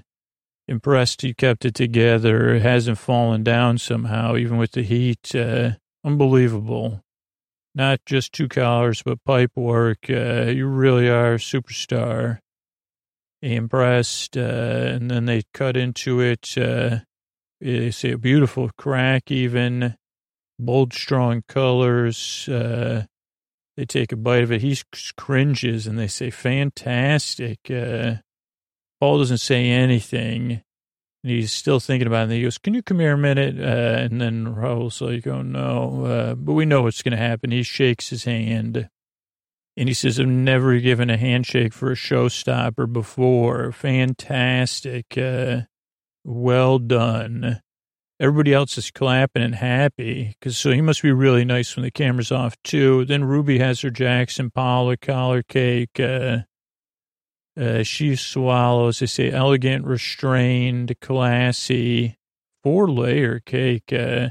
Impressed 0.66 1.22
he 1.22 1.32
kept 1.32 1.64
it 1.64 1.76
together. 1.76 2.54
It 2.54 2.62
hasn't 2.62 2.98
fallen 2.98 3.44
down 3.44 3.78
somehow, 3.78 4.34
even 4.34 4.56
with 4.56 4.72
the 4.72 4.82
heat. 4.82 5.32
Uh, 5.32 5.74
unbelievable. 6.04 7.02
Not 7.76 8.00
just 8.04 8.32
two 8.32 8.48
collars, 8.48 9.00
but 9.00 9.22
pipe 9.24 9.52
work. 9.54 10.10
Uh, 10.10 10.46
you 10.46 10.66
really 10.66 11.08
are 11.08 11.34
a 11.34 11.38
superstar. 11.38 12.40
Impressed. 13.40 14.36
Uh, 14.36 14.40
and 14.40 15.08
then 15.08 15.26
they 15.26 15.42
cut 15.54 15.76
into 15.76 16.18
it. 16.18 16.58
Uh, 16.58 16.96
they 17.60 17.92
say 17.92 18.10
a 18.10 18.18
beautiful 18.18 18.72
crack, 18.76 19.30
even 19.30 19.94
bold, 20.58 20.92
strong 20.92 21.44
colors. 21.46 22.48
They 23.78 23.84
take 23.84 24.10
a 24.10 24.16
bite 24.16 24.42
of 24.42 24.50
it. 24.50 24.60
He 24.60 24.76
cringes 25.16 25.86
and 25.86 25.96
they 25.96 26.08
say, 26.08 26.30
fantastic. 26.30 27.60
Uh, 27.70 28.16
Paul 28.98 29.18
doesn't 29.18 29.38
say 29.38 29.70
anything. 29.70 30.64
And 31.22 31.30
he's 31.30 31.52
still 31.52 31.78
thinking 31.78 32.08
about 32.08 32.22
it. 32.22 32.24
And 32.24 32.32
he 32.32 32.42
goes, 32.42 32.58
Can 32.58 32.74
you 32.74 32.82
come 32.82 32.98
here 32.98 33.12
a 33.12 33.18
minute? 33.18 33.56
Uh, 33.56 34.00
and 34.00 34.20
then 34.20 34.52
Rahul's 34.52 35.00
like, 35.00 35.28
Oh, 35.28 35.42
no. 35.42 36.04
Uh, 36.04 36.34
but 36.34 36.54
we 36.54 36.64
know 36.64 36.82
what's 36.82 37.02
going 37.02 37.12
to 37.12 37.18
happen. 37.18 37.52
He 37.52 37.62
shakes 37.62 38.10
his 38.10 38.24
hand. 38.24 38.88
And 39.76 39.88
he 39.88 39.94
says, 39.94 40.18
I've 40.18 40.26
never 40.26 40.80
given 40.80 41.08
a 41.08 41.16
handshake 41.16 41.72
for 41.72 41.92
a 41.92 41.94
showstopper 41.94 42.92
before. 42.92 43.70
Fantastic. 43.70 45.16
Uh, 45.16 45.62
well 46.24 46.80
done. 46.80 47.62
Everybody 48.20 48.52
else 48.52 48.76
is 48.76 48.90
clapping 48.90 49.44
and 49.44 49.54
happy 49.54 50.34
because 50.38 50.56
so 50.56 50.72
he 50.72 50.80
must 50.80 51.02
be 51.02 51.12
really 51.12 51.44
nice 51.44 51.76
when 51.76 51.84
the 51.84 51.90
camera's 51.90 52.32
off 52.32 52.56
too. 52.64 53.04
Then 53.04 53.24
Ruby 53.24 53.58
has 53.60 53.80
her 53.82 53.90
Jackson 53.90 54.50
Pollock 54.50 55.00
collar 55.00 55.42
cake. 55.44 56.00
Uh, 56.00 56.38
uh, 57.58 57.84
she 57.84 58.16
swallows. 58.16 58.98
They 58.98 59.06
say 59.06 59.30
elegant, 59.30 59.84
restrained, 59.84 60.96
classy, 61.00 62.18
four 62.64 62.90
layer 62.90 63.40
cake. 63.40 63.92
Uh, 63.92 64.30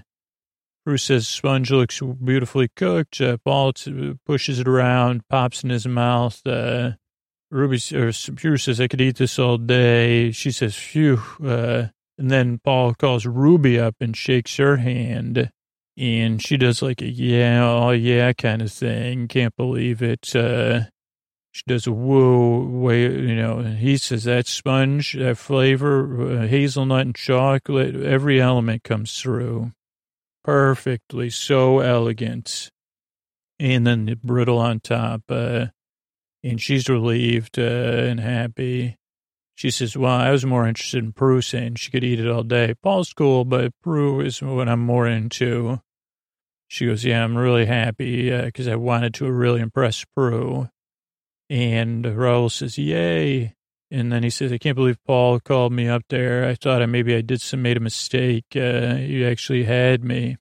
Prue 0.85 0.97
says 0.97 1.27
sponge 1.27 1.69
looks 1.71 2.01
beautifully 2.01 2.69
cooked. 2.75 3.19
Uh, 3.19 3.37
Paul 3.43 3.73
pushes 4.25 4.59
it 4.59 4.67
around, 4.67 5.27
pops 5.27 5.63
in 5.63 5.69
his 5.69 5.85
mouth. 5.87 6.41
Uh, 6.45 6.91
Ruby 7.51 7.81
or 7.93 8.11
Prue 8.35 8.57
says, 8.57 8.79
I 8.79 8.87
could 8.87 9.01
eat 9.01 9.17
this 9.17 9.39
all 9.39 9.57
day. 9.57 10.31
She 10.31 10.51
says, 10.51 10.75
phew. 10.75 11.21
Uh, 11.43 11.87
and 12.17 12.31
then 12.31 12.59
Paul 12.63 12.93
calls 12.93 13.25
Ruby 13.25 13.79
up 13.79 13.95
and 13.99 14.15
shakes 14.15 14.57
her 14.57 14.77
hand. 14.77 15.51
And 15.97 16.41
she 16.41 16.57
does 16.57 16.81
like 16.81 17.01
a 17.01 17.07
yeah, 17.07 17.63
oh 17.67 17.91
yeah 17.91 18.33
kind 18.33 18.61
of 18.61 18.71
thing. 18.71 19.27
Can't 19.27 19.55
believe 19.55 20.01
it. 20.03 20.35
Uh, 20.35 20.81
she 21.51 21.63
does 21.65 21.87
a 21.87 21.91
whoa 21.91 22.59
way, 22.65 23.01
you 23.01 23.35
know. 23.35 23.63
He 23.63 23.97
says 23.97 24.25
that 24.25 24.45
sponge, 24.45 25.13
that 25.13 25.39
flavor, 25.39 26.41
uh, 26.43 26.47
hazelnut 26.47 27.07
and 27.07 27.15
chocolate, 27.15 27.95
every 27.95 28.39
element 28.39 28.83
comes 28.83 29.19
through 29.19 29.71
perfectly. 30.43 31.29
So 31.29 31.79
elegant. 31.79 32.69
And 33.59 33.87
then 33.87 34.05
the 34.05 34.15
brittle 34.15 34.59
on 34.59 34.79
top. 34.79 35.23
Uh, 35.29 35.67
and 36.43 36.61
she's 36.61 36.87
relieved 36.87 37.57
uh, 37.59 37.61
and 37.61 38.19
happy. 38.19 38.97
She 39.57 39.71
says, 39.71 39.97
well, 39.97 40.13
I 40.13 40.29
was 40.29 40.45
more 40.45 40.67
interested 40.67 41.03
in 41.03 41.13
Prue 41.13 41.41
saying 41.41 41.75
she 41.75 41.89
could 41.89 42.03
eat 42.03 42.19
it 42.19 42.29
all 42.29 42.43
day. 42.43 42.75
Paul's 42.83 43.11
cool, 43.11 43.43
but 43.43 43.73
Prue 43.81 44.21
is 44.21 44.39
what 44.39 44.69
I'm 44.69 44.81
more 44.81 45.07
into. 45.07 45.81
She 46.67 46.85
goes, 46.85 47.03
yeah, 47.03 47.23
I'm 47.23 47.35
really 47.35 47.65
happy 47.65 48.29
because 48.29 48.67
uh, 48.67 48.73
I 48.73 48.75
wanted 48.75 49.15
to 49.15 49.31
really 49.31 49.59
impress 49.61 50.05
Prue. 50.15 50.69
And 51.49 52.05
Rahul 52.05 52.51
says, 52.51 52.77
yay. 52.77 53.55
And 53.89 54.11
then 54.11 54.21
he 54.21 54.29
says, 54.29 54.53
I 54.53 54.59
can't 54.59 54.75
believe 54.75 55.03
Paul 55.07 55.39
called 55.39 55.73
me 55.73 55.87
up 55.87 56.03
there. 56.09 56.47
I 56.47 56.53
thought 56.53 56.83
I 56.83 56.85
maybe 56.85 57.15
I 57.15 57.21
did 57.21 57.41
some, 57.41 57.63
made 57.63 57.77
a 57.77 57.79
mistake. 57.79 58.45
Uh, 58.55 58.99
actually 59.25 59.63
had 59.63 60.03
me. 60.03 60.37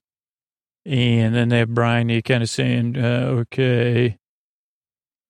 And 0.85 1.33
then 1.33 1.49
they 1.49 1.57
have 1.57 1.73
Bryony 1.73 2.21
kind 2.21 2.43
of 2.43 2.51
saying, 2.51 2.97
uh, 2.97 3.29
okay. 3.47 4.19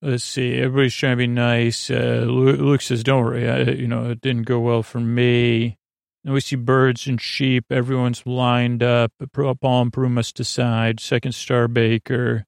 Let's 0.02 0.24
see. 0.24 0.54
Everybody's 0.54 0.94
trying 0.94 1.14
to 1.14 1.18
be 1.18 1.28
nice. 1.28 1.90
Uh, 1.90 2.26
Luke 2.28 2.82
says, 2.82 3.04
"Don't 3.04 3.24
worry. 3.24 3.50
I, 3.50 3.62
you 3.62 3.88
know, 3.88 4.12
it 4.12 4.22
didn't 4.22 4.44
go 4.44 4.60
well 4.60 4.84
for 4.84 5.00
me." 5.00 5.78
And 6.24 6.34
we 6.34 6.42
see 6.42 6.56
birds 6.56 7.08
and 7.08 7.20
sheep. 7.20 7.66
Everyone's 7.72 8.26
lined 8.26 8.84
up. 8.84 9.12
Paul 9.34 9.82
and 9.82 9.94
Prue 9.94 10.10
must 10.10 10.36
decide. 10.36 11.00
Second 11.00 11.32
star 11.34 11.68
baker. 11.68 12.46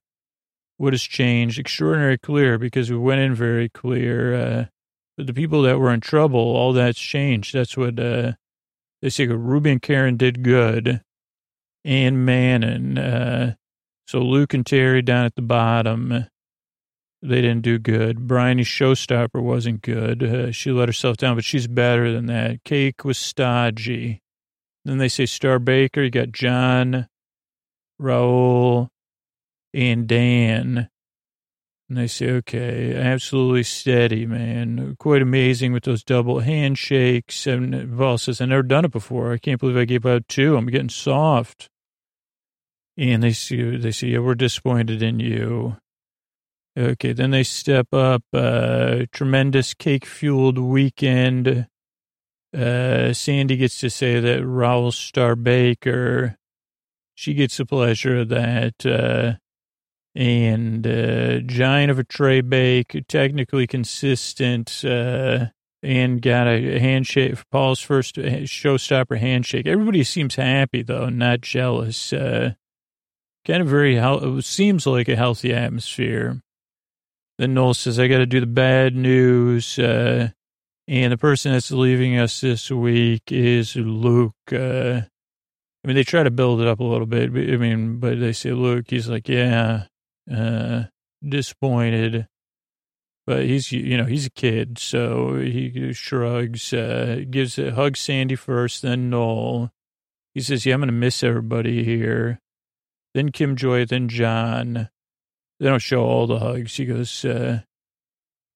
What 0.76 0.92
has 0.92 1.02
changed? 1.02 1.58
Extraordinary 1.58 2.18
clear 2.18 2.58
because 2.58 2.90
we 2.90 2.98
went 2.98 3.20
in 3.20 3.34
very 3.34 3.68
clear. 3.68 4.34
Uh, 4.34 4.64
but 5.16 5.26
the 5.26 5.34
people 5.34 5.62
that 5.62 5.78
were 5.78 5.92
in 5.92 6.00
trouble, 6.00 6.40
all 6.40 6.72
that's 6.72 7.00
changed. 7.00 7.52
That's 7.52 7.76
what 7.76 7.98
uh, 7.98 8.32
they 9.02 9.10
say. 9.10 9.26
Ruby 9.26 9.72
and 9.72 9.82
Karen 9.82 10.16
did 10.16 10.42
good. 10.42 11.02
And 11.84 12.24
Manon. 12.24 12.96
Uh, 12.96 13.54
so 14.06 14.20
Luke 14.20 14.54
and 14.54 14.64
Terry 14.64 15.02
down 15.02 15.24
at 15.24 15.34
the 15.34 15.42
bottom. 15.42 16.26
They 17.22 17.42
didn't 17.42 17.62
do 17.62 17.78
good. 17.78 18.26
Bryony's 18.26 18.66
showstopper 18.66 19.42
wasn't 19.42 19.82
good. 19.82 20.22
Uh, 20.22 20.52
she 20.52 20.70
let 20.70 20.88
herself 20.88 21.18
down, 21.18 21.34
but 21.34 21.44
she's 21.44 21.66
better 21.66 22.10
than 22.12 22.26
that. 22.26 22.64
Cake 22.64 23.04
was 23.04 23.18
stodgy. 23.18 24.22
Then 24.86 24.98
they 24.98 25.08
say 25.08 25.26
Star 25.26 25.58
Baker. 25.58 26.02
You 26.02 26.10
got 26.10 26.32
Jon, 26.32 27.08
Rahul, 28.00 28.88
and 29.74 30.06
Dan. 30.06 30.88
And 31.90 31.98
they 31.98 32.06
say, 32.06 32.30
okay, 32.30 32.94
absolutely 32.94 33.64
steady, 33.64 34.24
man. 34.24 34.96
Quite 34.98 35.22
amazing 35.22 35.72
with 35.72 35.82
those 35.82 36.04
double 36.04 36.38
handshakes. 36.38 37.46
And 37.46 37.74
Val 37.74 38.16
says, 38.16 38.40
I've 38.40 38.48
never 38.48 38.62
done 38.62 38.84
it 38.84 38.92
before. 38.92 39.32
I 39.32 39.38
can't 39.38 39.60
believe 39.60 39.76
I 39.76 39.84
gave 39.84 40.06
out 40.06 40.28
two. 40.28 40.56
I'm 40.56 40.66
getting 40.66 40.88
soft. 40.88 41.68
And 42.96 43.22
they 43.22 43.32
see, 43.32 43.76
they 43.76 43.90
say, 43.90 44.06
yeah, 44.08 44.20
we're 44.20 44.36
disappointed 44.36 45.02
in 45.02 45.20
you. 45.20 45.76
Okay, 46.80 47.12
then 47.12 47.30
they 47.30 47.42
step 47.42 47.92
up. 47.92 48.22
Uh, 48.32 49.04
tremendous 49.12 49.74
cake 49.74 50.06
fueled 50.06 50.56
weekend. 50.56 51.66
Uh, 52.56 53.12
Sandi 53.12 53.58
gets 53.58 53.78
to 53.80 53.90
say 53.90 54.18
that 54.18 54.40
Rahul 54.40 54.90
Star 54.90 55.36
Baker, 55.36 56.38
she 57.14 57.34
gets 57.34 57.58
the 57.58 57.66
pleasure 57.66 58.20
of 58.20 58.30
that. 58.30 58.86
Uh, 58.86 59.34
and 60.14 60.86
uh, 60.86 61.40
giant 61.40 61.90
of 61.90 61.98
a 61.98 62.04
tray 62.04 62.40
bake, 62.40 63.04
technically 63.08 63.66
consistent, 63.66 64.82
uh, 64.82 65.46
and 65.82 66.22
got 66.22 66.48
a 66.48 66.78
handshake. 66.78 67.36
Paul's 67.50 67.80
first 67.80 68.16
showstopper 68.16 69.18
handshake. 69.18 69.66
Everybody 69.66 70.02
seems 70.02 70.36
happy 70.36 70.80
though, 70.80 71.10
not 71.10 71.42
jealous. 71.42 72.10
Uh, 72.10 72.54
kind 73.46 73.60
of 73.60 73.68
very, 73.68 73.96
it 73.96 74.44
seems 74.44 74.86
like 74.86 75.10
a 75.10 75.16
healthy 75.16 75.52
atmosphere. 75.52 76.40
Then 77.40 77.54
Noel 77.54 77.72
says, 77.72 77.98
I 77.98 78.06
got 78.06 78.18
to 78.18 78.26
do 78.26 78.40
the 78.40 78.46
bad 78.46 78.94
news. 78.94 79.78
Uh, 79.78 80.28
and 80.86 81.10
the 81.10 81.16
person 81.16 81.52
that's 81.52 81.70
leaving 81.70 82.18
us 82.18 82.42
this 82.42 82.70
week 82.70 83.32
is 83.32 83.74
Luke. 83.76 84.34
Uh, 84.52 85.00
I 85.82 85.86
mean, 85.86 85.96
they 85.96 86.04
try 86.04 86.22
to 86.22 86.30
build 86.30 86.60
it 86.60 86.66
up 86.66 86.80
a 86.80 86.84
little 86.84 87.06
bit. 87.06 87.30
I 87.30 87.56
mean, 87.56 87.98
but 87.98 88.20
they 88.20 88.34
say, 88.34 88.52
Luke, 88.52 88.84
he's 88.88 89.08
like, 89.08 89.26
yeah, 89.26 89.84
uh, 90.30 90.82
disappointed. 91.26 92.28
But 93.26 93.44
he's, 93.44 93.72
you 93.72 93.96
know, 93.96 94.04
he's 94.04 94.26
a 94.26 94.30
kid. 94.30 94.78
So 94.78 95.36
he 95.38 95.94
shrugs, 95.94 96.74
uh, 96.74 97.22
gives 97.30 97.58
a 97.58 97.72
hug 97.72 97.96
Sandi 97.96 98.36
first, 98.36 98.82
then 98.82 99.08
Noel. 99.08 99.72
He 100.34 100.42
says, 100.42 100.66
yeah, 100.66 100.74
I'm 100.74 100.80
going 100.80 100.88
to 100.88 100.92
miss 100.92 101.24
everybody 101.24 101.84
here. 101.84 102.38
Then 103.14 103.32
Kim 103.32 103.56
Joy, 103.56 103.86
then 103.86 104.10
Jon. 104.10 104.90
They 105.60 105.66
don't 105.66 105.78
show 105.78 106.02
all 106.02 106.26
the 106.26 106.38
hugs. 106.38 106.74
He 106.74 106.86
goes, 106.86 107.22
uh, 107.24 107.60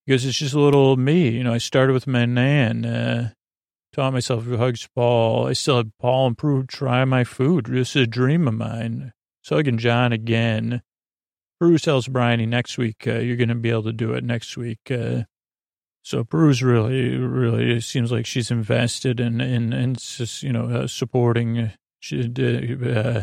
he 0.07 0.13
goes, 0.13 0.25
it's 0.25 0.39
just 0.39 0.55
a 0.55 0.61
little 0.61 0.97
me. 0.97 1.29
You 1.29 1.45
know, 1.45 1.53
I 1.53 1.59
started 1.59 1.93
with 1.93 2.07
Manon, 2.07 2.87
uh, 2.87 3.31
taught 3.93 4.15
myself 4.15 4.45
who 4.45 4.57
hugs 4.57 4.89
Paul. 4.95 5.47
I 5.47 5.53
still 5.53 5.77
had 5.77 5.93
Paul 6.01 6.29
and 6.29 6.39
Prue, 6.39 6.65
try 6.65 7.05
my 7.05 7.23
food. 7.23 7.67
This 7.67 7.95
is 7.95 8.05
a 8.05 8.07
dream 8.07 8.49
of 8.49 8.55
mine. 8.55 9.13
So 9.43 9.57
hugging 9.57 9.77
Jon 9.77 10.13
again. 10.13 10.81
Prue 11.61 11.79
tells 11.79 12.09
Bryony 12.09 12.47
next 12.47 12.79
week, 12.79 13.07
uh, 13.07 13.19
you're 13.19 13.37
going 13.37 13.51
to 13.51 13.55
be 13.55 13.71
able 13.71 13.85
to 13.85 13.93
do 13.93 14.15
it 14.15 14.25
next 14.25 14.57
week. 14.57 14.91
Uh, 14.91 15.25
so 16.03 16.25
Prue's 16.25 16.63
really, 16.63 17.17
really, 17.17 17.77
it 17.77 17.83
seems 17.83 18.11
like 18.11 18.27
she's 18.27 18.51
invested 18.51 19.21
in, 19.21 19.41
in, 19.43 19.73
in 19.73 19.97
you 20.41 20.53
know, 20.53 20.69
uh, 20.71 20.87
supporting. 20.87 21.71
She, 22.01 22.21
uh, 22.21 23.23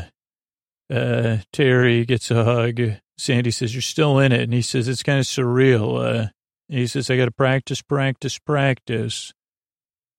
uh, 0.91 1.37
Terry 1.53 2.05
gets 2.05 2.31
a 2.31 2.43
hug. 2.43 2.79
Sandi 3.17 3.51
says, 3.51 3.73
You're 3.73 3.81
still 3.81 4.19
in 4.19 4.31
it. 4.31 4.41
And 4.41 4.53
he 4.53 4.61
says, 4.61 4.87
It's 4.87 5.03
kind 5.03 5.19
of 5.19 5.25
surreal. 5.25 6.25
Uh, 6.25 6.27
he 6.67 6.87
says, 6.87 7.09
I 7.09 7.17
got 7.17 7.25
to 7.25 7.31
practice, 7.31 7.81
practice, 7.81 8.37
practice. 8.37 9.33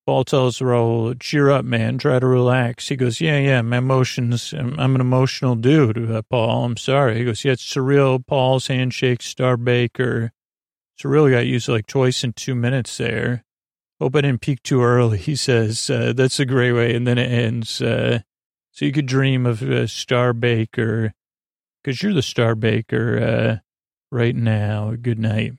Paul 0.04 0.24
tells 0.24 0.58
Rahul, 0.58 1.18
cheer 1.20 1.50
up, 1.50 1.64
man. 1.64 1.96
Try 1.96 2.18
to 2.18 2.26
relax. 2.26 2.88
He 2.88 2.96
goes, 2.96 3.20
yeah, 3.20 3.38
yeah, 3.38 3.62
my 3.62 3.78
emotions, 3.78 4.52
I'm, 4.52 4.78
I'm 4.78 4.96
an 4.96 5.00
emotional 5.00 5.54
dude, 5.54 6.10
uh, 6.10 6.22
Paul. 6.28 6.64
I'm 6.64 6.76
sorry. 6.76 7.18
He 7.18 7.24
goes, 7.24 7.44
yeah, 7.44 7.52
it's 7.52 7.64
surreal. 7.64 8.24
Paul's 8.26 8.66
handshake, 8.66 9.22
Star 9.22 9.56
Baker. 9.56 10.32
Surreal 11.00 11.30
got 11.30 11.46
used 11.46 11.68
like 11.68 11.86
twice 11.86 12.24
in 12.24 12.32
two 12.32 12.56
minutes 12.56 12.96
there. 12.96 13.44
Hope 14.00 14.16
I 14.16 14.22
didn't 14.22 14.40
peak 14.40 14.62
too 14.62 14.82
early. 14.82 15.18
He 15.32 15.36
says, 15.36 15.88
uh, 15.88 16.12
that's 16.14 16.40
a 16.40 16.46
great 16.46 16.72
way. 16.72 16.94
And 16.94 17.06
then 17.06 17.18
it 17.18 17.30
ends. 17.30 17.80
Uh, 17.80 18.20
so 18.72 18.84
you 18.84 18.92
could 18.92 19.06
dream 19.06 19.46
of 19.46 19.62
uh, 19.62 19.86
Star 19.86 20.32
Baker 20.32 21.14
because 21.82 22.02
you're 22.02 22.14
the 22.14 22.22
star 22.22 22.54
baker 22.54 23.18
uh, 23.18 23.56
right 24.10 24.34
now. 24.34 24.94
Good 25.00 25.18
night. 25.18 25.54